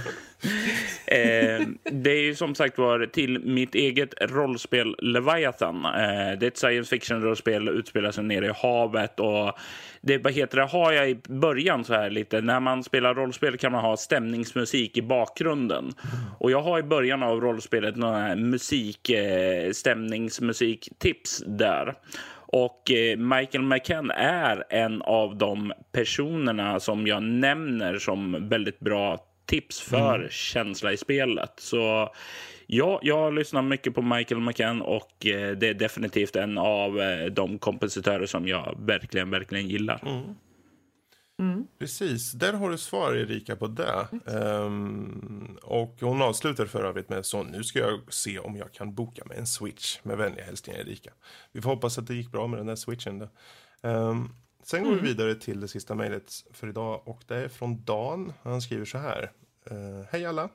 [1.06, 5.84] Eh, det är ju som sagt var till mitt eget rollspel Leviathan.
[5.84, 9.20] Eh, det är ett science fiction-rollspel, utspelar sig nere i havet.
[9.20, 9.52] Och
[10.00, 13.56] det, vad heter det, har jag i början så här lite, när man spelar rollspel
[13.58, 15.92] kan man ha stämningsmusik i bakgrunden.
[16.38, 21.94] Och jag har i början av rollspelet några musik, eh, stämningsmusiktips där.
[22.52, 29.18] Och eh, Michael McCann är en av de personerna som jag nämner som väldigt bra
[29.46, 31.52] tips för känsla i spelet.
[31.56, 32.10] Så
[32.66, 37.26] ja, jag lyssnar mycket på Michael McCann och eh, det är definitivt en av eh,
[37.26, 40.00] de kompositörer som jag verkligen, verkligen gillar.
[41.78, 44.08] Precis, där har du svar Erika på det.
[44.26, 48.94] Ehm, och hon avslutar för övrigt med så nu ska jag se om jag kan
[48.94, 49.98] boka mig en switch.
[50.02, 51.10] Med vänliga hälsningar Erika.
[51.52, 53.28] Vi får hoppas att det gick bra med den där switchen då.
[53.88, 54.28] Ehm,
[54.62, 58.32] sen går vi vidare till det sista mejlet för idag och det är från Dan.
[58.42, 59.32] Han skriver så här.
[59.70, 60.48] Eh, Hej alla.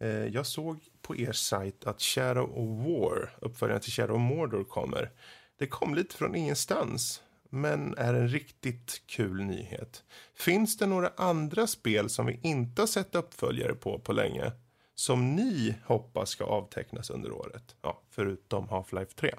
[0.00, 4.64] Eh, jag såg på er sajt att Shadow of War, uppföljaren till Shadow of Mordor,
[4.64, 5.10] kommer.
[5.58, 10.04] Det kom lite från ingenstans, men är en riktigt kul nyhet.
[10.34, 14.52] Finns det några andra spel som vi inte har sett uppföljare på på länge?
[14.94, 17.76] Som ni hoppas ska avtecknas under året?
[17.82, 19.34] Ja, förutom Half-Life 3.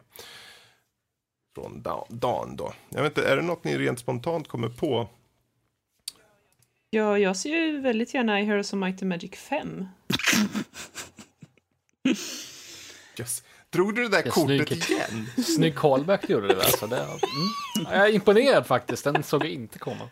[1.55, 2.73] Från Dan- då.
[2.89, 5.07] Jag vet inte, är det något ni rent spontant kommer på?
[6.89, 9.85] Ja, jag ser ju väldigt gärna i Heroes of Might and Magic 5.
[13.19, 13.43] Yes.
[13.71, 14.89] Drog du det där kortet snyggt.
[14.89, 15.27] igen?
[15.55, 16.77] Snygg callback gjorde det där.
[16.77, 17.17] Så det, mm.
[17.91, 20.09] Jag är imponerad faktiskt, den såg jag inte komma.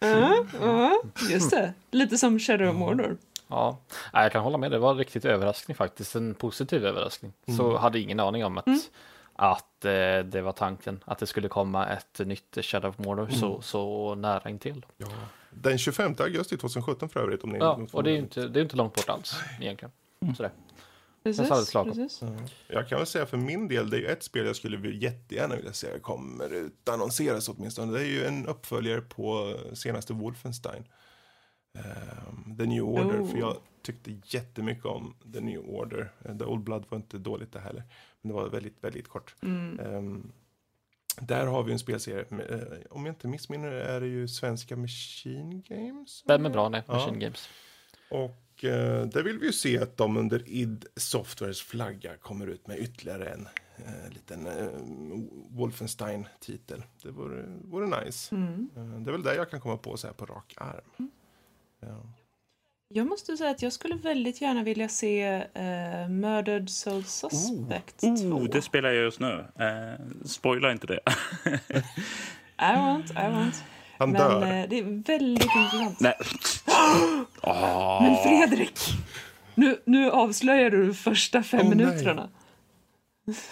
[0.00, 1.72] Ja, ja, just det.
[1.90, 3.16] Lite som Shadow of Mordor.
[3.48, 3.78] Ja,
[4.12, 4.70] jag kan hålla med.
[4.70, 6.14] Det var en riktigt överraskning faktiskt.
[6.14, 7.32] En positiv överraskning.
[7.56, 8.68] Så hade ingen aning om att,
[9.36, 11.00] att eh, det var tanken.
[11.04, 14.86] Att det skulle komma ett nytt Shadow of Mordor så, så nära intill.
[14.96, 15.06] Ja.
[15.50, 17.44] Den 25 augusti 2017 för övrigt.
[17.44, 19.92] Om ni Ja, och det är ju inte, det är inte långt bort alls egentligen.
[20.36, 20.52] Sådär.
[21.22, 22.22] Precis, precis.
[22.68, 25.10] Jag kan väl säga för min del, det är ju ett spel jag skulle vilja-
[25.10, 27.92] jättegärna vilja se kommer ut, annonseras åtminstone.
[27.92, 30.84] Det är ju en uppföljare på senaste Wolfenstein.
[31.74, 33.30] Ehm, The New Order, Oh.
[33.30, 36.12] för jag tyckte jättemycket om The New Order.
[36.38, 37.82] The Old Blood var inte dåligt det heller,
[38.22, 39.34] men det var väldigt, väldigt kort.
[39.42, 39.78] Mm.
[39.80, 40.32] Ehm,
[41.20, 44.76] där har vi en spelserie, eh, om jag inte missminner det är det ju svenska
[44.76, 46.10] Machine Games.
[46.10, 46.82] Stämmer bra, nej.
[46.86, 46.94] Ja.
[46.94, 47.48] Machine Games.
[48.10, 52.66] Och eh, där vill vi ju se att de under id Softwares flagga kommer ut
[52.66, 54.68] med ytterligare en eh, liten eh,
[55.50, 56.82] Wolfenstein-titel.
[57.02, 58.34] Det vore, vore nice.
[58.34, 58.70] Mm.
[58.76, 61.10] Eh, det är väl det jag kan komma på så här på rak arm.
[61.80, 62.02] Ja.
[62.94, 68.06] Jag måste säga att jag skulle väldigt gärna vilja se uh, Murdered Soul Suspect 2.
[68.06, 69.44] Oh, det spelar jag just nu.
[69.58, 71.00] Eh, spoila inte det.
[72.58, 73.64] I want, I want.
[74.00, 74.42] Han Men dör.
[74.42, 76.00] eh, det är väldigt intressant.
[76.00, 76.14] Nej.
[77.42, 78.02] Åh.
[78.02, 78.78] Men Fredrik!
[79.54, 81.68] Nu, nu avslöjar du de första fem nej.
[81.76, 82.30] minuterna.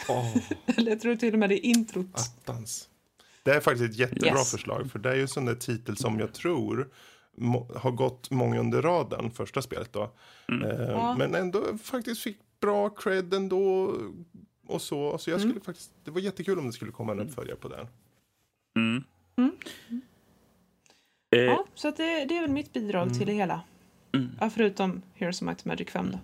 [0.09, 0.37] Åh,
[0.77, 2.07] Eller jag tror till och med det är introt.
[2.15, 2.89] attans.
[3.43, 4.51] Det är faktiskt ett jättebra Yes.
[4.51, 4.91] förslag.
[4.93, 6.89] För det är ju en sån där titel som jag tror
[7.77, 10.03] har gått många under radarn, första spelet då.
[10.03, 11.15] Eh, Ja.
[11.19, 13.95] Men ändå faktiskt fick bra cred ändå.
[14.67, 15.19] Och så.
[15.19, 17.87] Så jag skulle faktiskt, det var jättekul om det skulle komma en uppföljare på den.
[18.77, 19.03] Mm.
[21.31, 21.45] Mm.
[21.49, 23.15] Eh, Ja, så att det, det är väl mitt bidrag Mm.
[23.19, 23.61] till det hela.
[24.15, 24.31] Mm.
[24.41, 26.19] Ja, förutom Heroes of Might and Magic 5 då.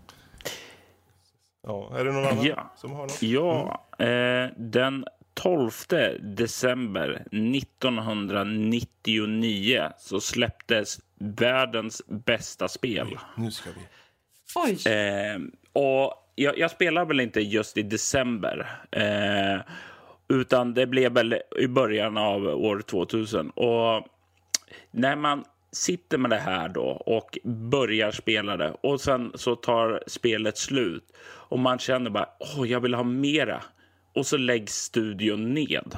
[1.66, 2.72] Ja, är det någon annan Ja.
[2.76, 3.22] som har något?
[3.22, 5.04] Ja, eh, den
[5.34, 5.70] 12
[6.20, 13.18] december 1999 så släpptes världens bästa spel.
[13.36, 13.76] Nu ska vi.
[14.56, 14.92] Oj!
[14.92, 15.38] Eh,
[15.72, 18.80] och jag, jag spelar väl inte just i december.
[18.90, 19.60] Eh,
[20.28, 23.50] utan det blev väl i början av år 2000.
[23.50, 24.06] Och
[24.90, 30.02] när man sitter med det här då och börjar spela det och sen så tar
[30.06, 33.62] spelet slut och man känner bara åh, jag vill ha mera.
[34.12, 35.96] Och så läggs studion ned.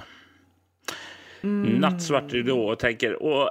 [1.81, 3.51] Nattsvart ridå och tänker och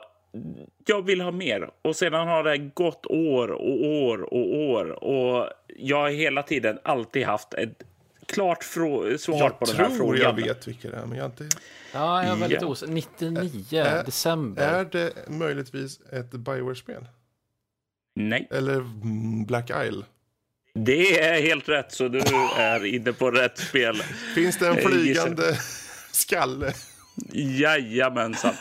[0.86, 1.70] jag vill ha mer.
[1.82, 6.80] Och sedan har det gått år och år och år och jag har hela tiden
[6.84, 7.84] alltid haft ett
[8.26, 10.22] klart frå- svar Jag på den här tror frågan.
[10.22, 11.50] jag vet vilka det är, men jag inte...
[11.94, 12.68] Ja, jag är väldigt Ja.
[12.68, 12.94] osäker.
[12.94, 14.64] 99 Ä- december.
[14.64, 17.06] Är det möjligtvis ett Bioware-spel?
[18.16, 20.04] Nej, Eller mm, Black Isle?
[20.74, 22.20] det är helt rätt så du
[22.58, 23.96] är inne på rätt spel.
[24.36, 25.58] Finns det en Eh, flygande
[26.12, 26.74] skalle?
[27.34, 28.54] Jajamensan.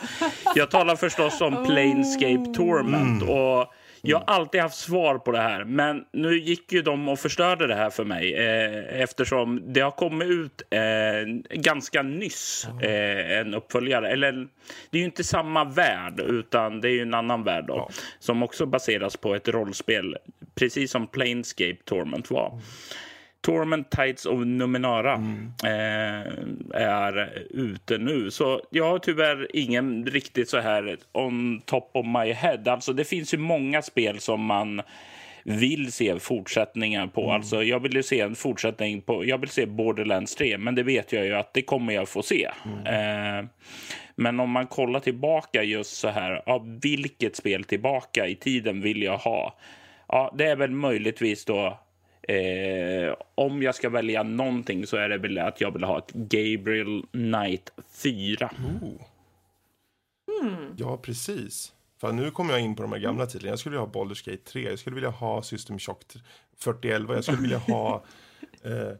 [0.55, 3.23] Jag talar förstås om Planescape Torment.
[3.23, 3.73] Och
[4.05, 7.67] jag har alltid haft svar på det här, men nu gick ju de och förstörde
[7.67, 13.53] det här för mig eh, eftersom det har kommit ut eh, ganska nyss eh, en
[13.53, 14.09] uppföljare.
[14.09, 14.31] Eller
[14.89, 18.43] det är ju inte samma värld, utan det är ju en annan värld då, som
[18.43, 20.17] också baseras på ett rollspel,
[20.55, 22.59] precis som Planescape Torment var.
[23.45, 25.13] Torment Tides of Numenara
[25.63, 26.31] eh,
[26.73, 28.31] är ute nu.
[28.31, 32.61] Så jag har tyvärr ingen riktigt så här on top of my head.
[32.65, 34.81] Alltså det finns ju många spel som man
[35.43, 37.31] vill se fortsättningar på.
[37.31, 40.83] Alltså jag vill ju se en fortsättning på, jag vill se Borderlands 3, men det
[40.83, 42.49] vet jag ju att det kommer jag få se.
[42.85, 43.45] Eh,
[44.15, 49.01] men om man kollar tillbaka just så här, ja, vilket spel tillbaka i tiden vill
[49.01, 49.55] jag ha?
[50.07, 51.79] Ja, det är väl möjligtvis då
[52.27, 56.11] Eh, om jag ska välja någonting så är det väl att jag vill ha ett
[56.11, 58.51] Gabriel Knight 4.
[60.77, 61.73] Ja, precis.
[61.97, 63.49] För nu kommer jag in på de här gamla titlarna.
[63.49, 64.69] Jag skulle vilja ha Baldur's Gate 3.
[64.69, 66.03] Jag skulle vilja ha System Shock
[66.57, 67.15] 4011.
[67.15, 68.03] Jag skulle vilja ha...
[68.63, 68.91] Eh,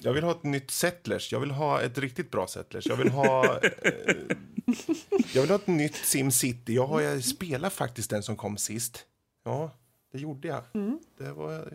[0.00, 1.32] jag vill ha ett nytt Settlers.
[1.32, 2.86] Jag vill ha ett riktigt bra Settlers.
[2.86, 3.60] Jag vill ha...
[3.62, 4.14] Eh,
[5.32, 6.74] jag vill ha ett nytt SimCity.
[6.74, 9.06] Jag, har, jag spelar faktiskt den som kom sist.
[9.44, 9.70] Ja,
[10.12, 10.62] det gjorde jag.
[11.18, 11.72] Det var...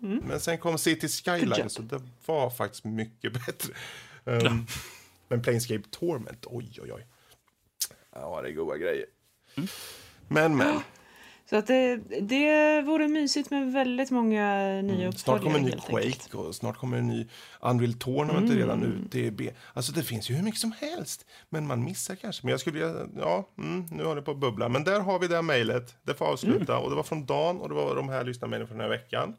[0.00, 1.70] Men sen kom City Skyline, job.
[1.70, 3.72] så det var faktiskt mycket bättre.
[4.24, 4.66] Um,
[5.28, 7.06] men Planescape Torment, oj, oj, oj.
[8.12, 9.06] Ja, det är goda grejer.
[10.28, 10.80] Men, men.
[11.50, 15.72] Så att det, det vore mysigt med väldigt många nya Mm, Snart kommer en ny
[15.72, 15.88] enkelt.
[15.88, 17.28] Quake och snart kommer en ny
[17.60, 19.18] Unreal Tournament är redan ute.
[19.18, 19.50] i B.
[19.74, 21.26] Alltså det finns ju hur mycket som helst.
[21.48, 22.46] Men man missar kanske.
[22.46, 24.68] Men jag skulle ja, mm, nu håller det på bubbla.
[24.68, 25.94] Men där har vi det här mejlet.
[26.02, 26.78] Det får avsluta.
[26.78, 29.36] Och det var från Dan och det var de här lyssnarmejlen från den här veckan.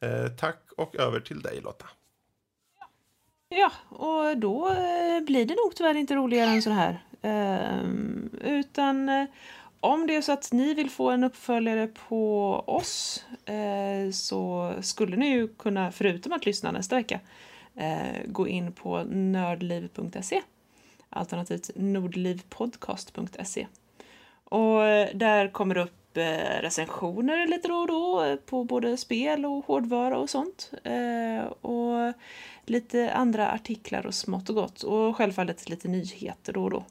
[0.00, 1.86] Eh, tack och över till dig Lotta.
[3.48, 7.04] Ja, och då eh, blir det nog tyvärr inte roligare än så här.
[7.22, 9.24] Ehm, utan eh,
[9.82, 15.16] om det är så att ni vill få en uppföljare på oss eh, så skulle
[15.16, 17.20] ni ju kunna, förutom att lyssna nästa vecka,
[17.74, 20.42] eh, gå in på nördliv.se
[21.10, 23.66] alternativt nordlivpodcast.se.
[24.44, 28.96] Och eh, där kommer det upp eh, recensioner lite då och då eh, på både
[28.96, 30.70] spel och hårdvara och sånt.
[30.84, 32.12] Eh, och
[32.66, 34.82] lite andra artiklar och smått och gott.
[34.82, 36.84] Och självfallet lite nyheter då och då.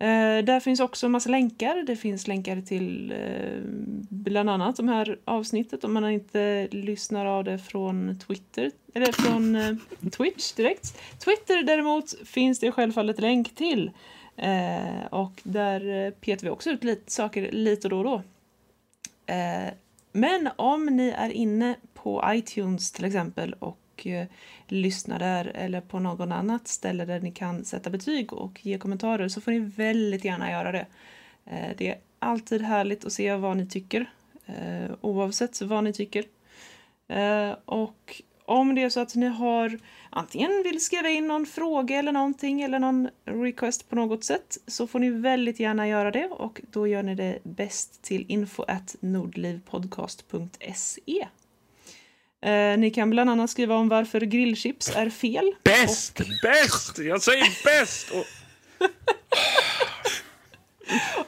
[0.00, 1.82] Eh, där finns också en massa länkar.
[1.86, 3.60] Det finns länkar till eh,
[4.08, 9.56] bland annat de här avsnittet om man inte lyssnar av det från Twitter eller från
[9.56, 9.76] eh,
[10.10, 11.00] Twitch direkt.
[11.24, 13.90] Twitter däremot finns det självfallet länk till.
[14.36, 18.22] Eh, och där eh, petar vi också ut lite saker lite då och då.
[19.26, 19.72] Eh,
[20.12, 24.26] men om ni är inne på iTunes till exempel och Eh,
[24.66, 29.28] lyssna där eller på någon annat ställe där ni kan sätta betyg och ge kommentarer
[29.28, 30.86] så får ni väldigt gärna göra det.
[31.46, 34.10] Eh, det är alltid härligt att se vad ni tycker
[34.46, 36.24] eh, oavsett vad ni tycker.
[37.64, 39.78] Och om det är så att ni har
[40.10, 44.86] antingen vill skriva in någon fråga eller någonting eller någon request på något sätt så
[44.86, 48.96] får ni väldigt gärna göra det och då gör ni det bäst till info at
[49.00, 51.26] nordlivpodcast.se.
[52.42, 55.52] Eh, ni kan bland annat skriva om varför grillchips är fel.
[55.62, 56.20] Bäst!
[56.42, 56.98] Bäst!
[56.98, 58.10] Jag säger bäst!
[58.10, 58.24] Och,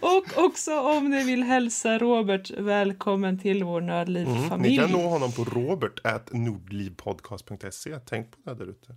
[0.10, 3.86] Och också om ni vill hälsa Robert välkommen till vår Mm.
[3.86, 4.76] Ni Nördliv-familj.
[4.76, 7.98] kan nå honom på robert.nordlivpodcast.se.
[8.06, 8.94] Tänk på det där ute.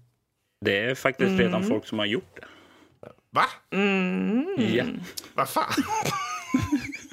[0.65, 2.45] det är faktiskt redan folk som har gjort det.
[3.29, 3.45] Va?
[4.57, 4.85] Ja.
[5.33, 5.73] Vad fan?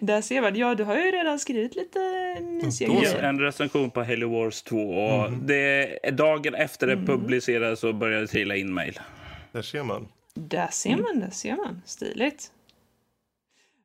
[0.00, 0.56] Där ser man.
[0.56, 2.00] Ja, du har ju redan skrivit lite
[2.40, 3.22] mysiga grejer.
[3.22, 4.78] En recension på Halo Wars 2.
[4.78, 9.00] Och det, dagen efter det publicerades så började det trilla in mejl.
[9.52, 10.08] Där ser man.
[10.34, 11.82] Där ser man, där ser man.
[11.86, 12.52] Stiligt.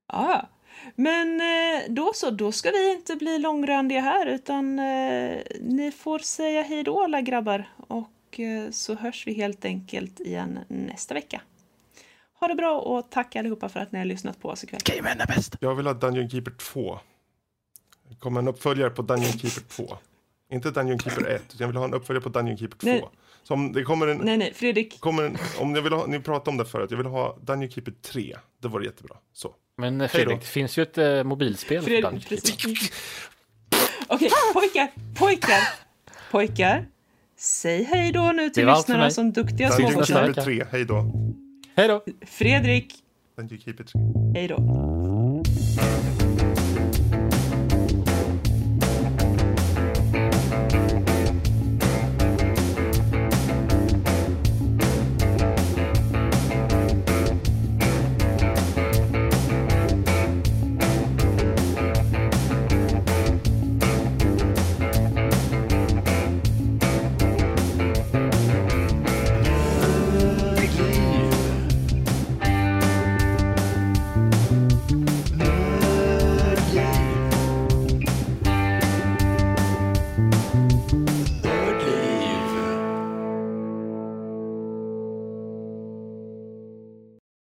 [0.07, 0.49] Ja,
[0.95, 6.19] men eh, då så, då ska vi inte bli långrandiga här utan eh, ni får
[6.19, 11.41] säga hej då alla grabbar och eh, så hörs vi helt enkelt igen nästa vecka.
[12.43, 14.81] Ha det bra och tack allihopa för att ni har lyssnat på oss ikväll.
[14.83, 15.55] Gamen är bäst.
[15.59, 16.99] Jag vill ha Dungeon Keeper 2.
[18.09, 19.97] Det kommer en uppföljare på Dungeon Keeper 2.
[20.51, 22.87] Inte Dungeon Keeper 1, utan jag vill ha en uppföljare på Dungeon Keeper 2.
[22.87, 23.05] Nej.
[23.43, 24.17] Så om det kommer en...
[24.17, 24.99] Nej, nej, Fredrik.
[24.99, 27.71] Kommer en om jag vill ha, ni pratade om det förut, jag vill ha Dungeon
[27.71, 28.37] Keeper 3.
[28.61, 29.15] Det var jättebra.
[29.33, 29.55] Så.
[29.77, 32.89] Men eh, Fredrik, det finns ju ett eh, mobilspel för Fredrik, Dungeon Keeper.
[34.07, 35.61] Okej, pojkar, pojkar,
[36.31, 36.85] pojkar.
[37.37, 40.05] Säg hej då nu till för lyssnarna som duktiga Dungeon småfåglar.
[40.05, 40.43] Keeper vecka.
[40.43, 41.11] 3, hej då.
[41.75, 42.03] Hej då!
[42.25, 42.93] Fredrik,
[43.37, 43.99] Dungeon Keeper 3.
[44.35, 44.55] hej då.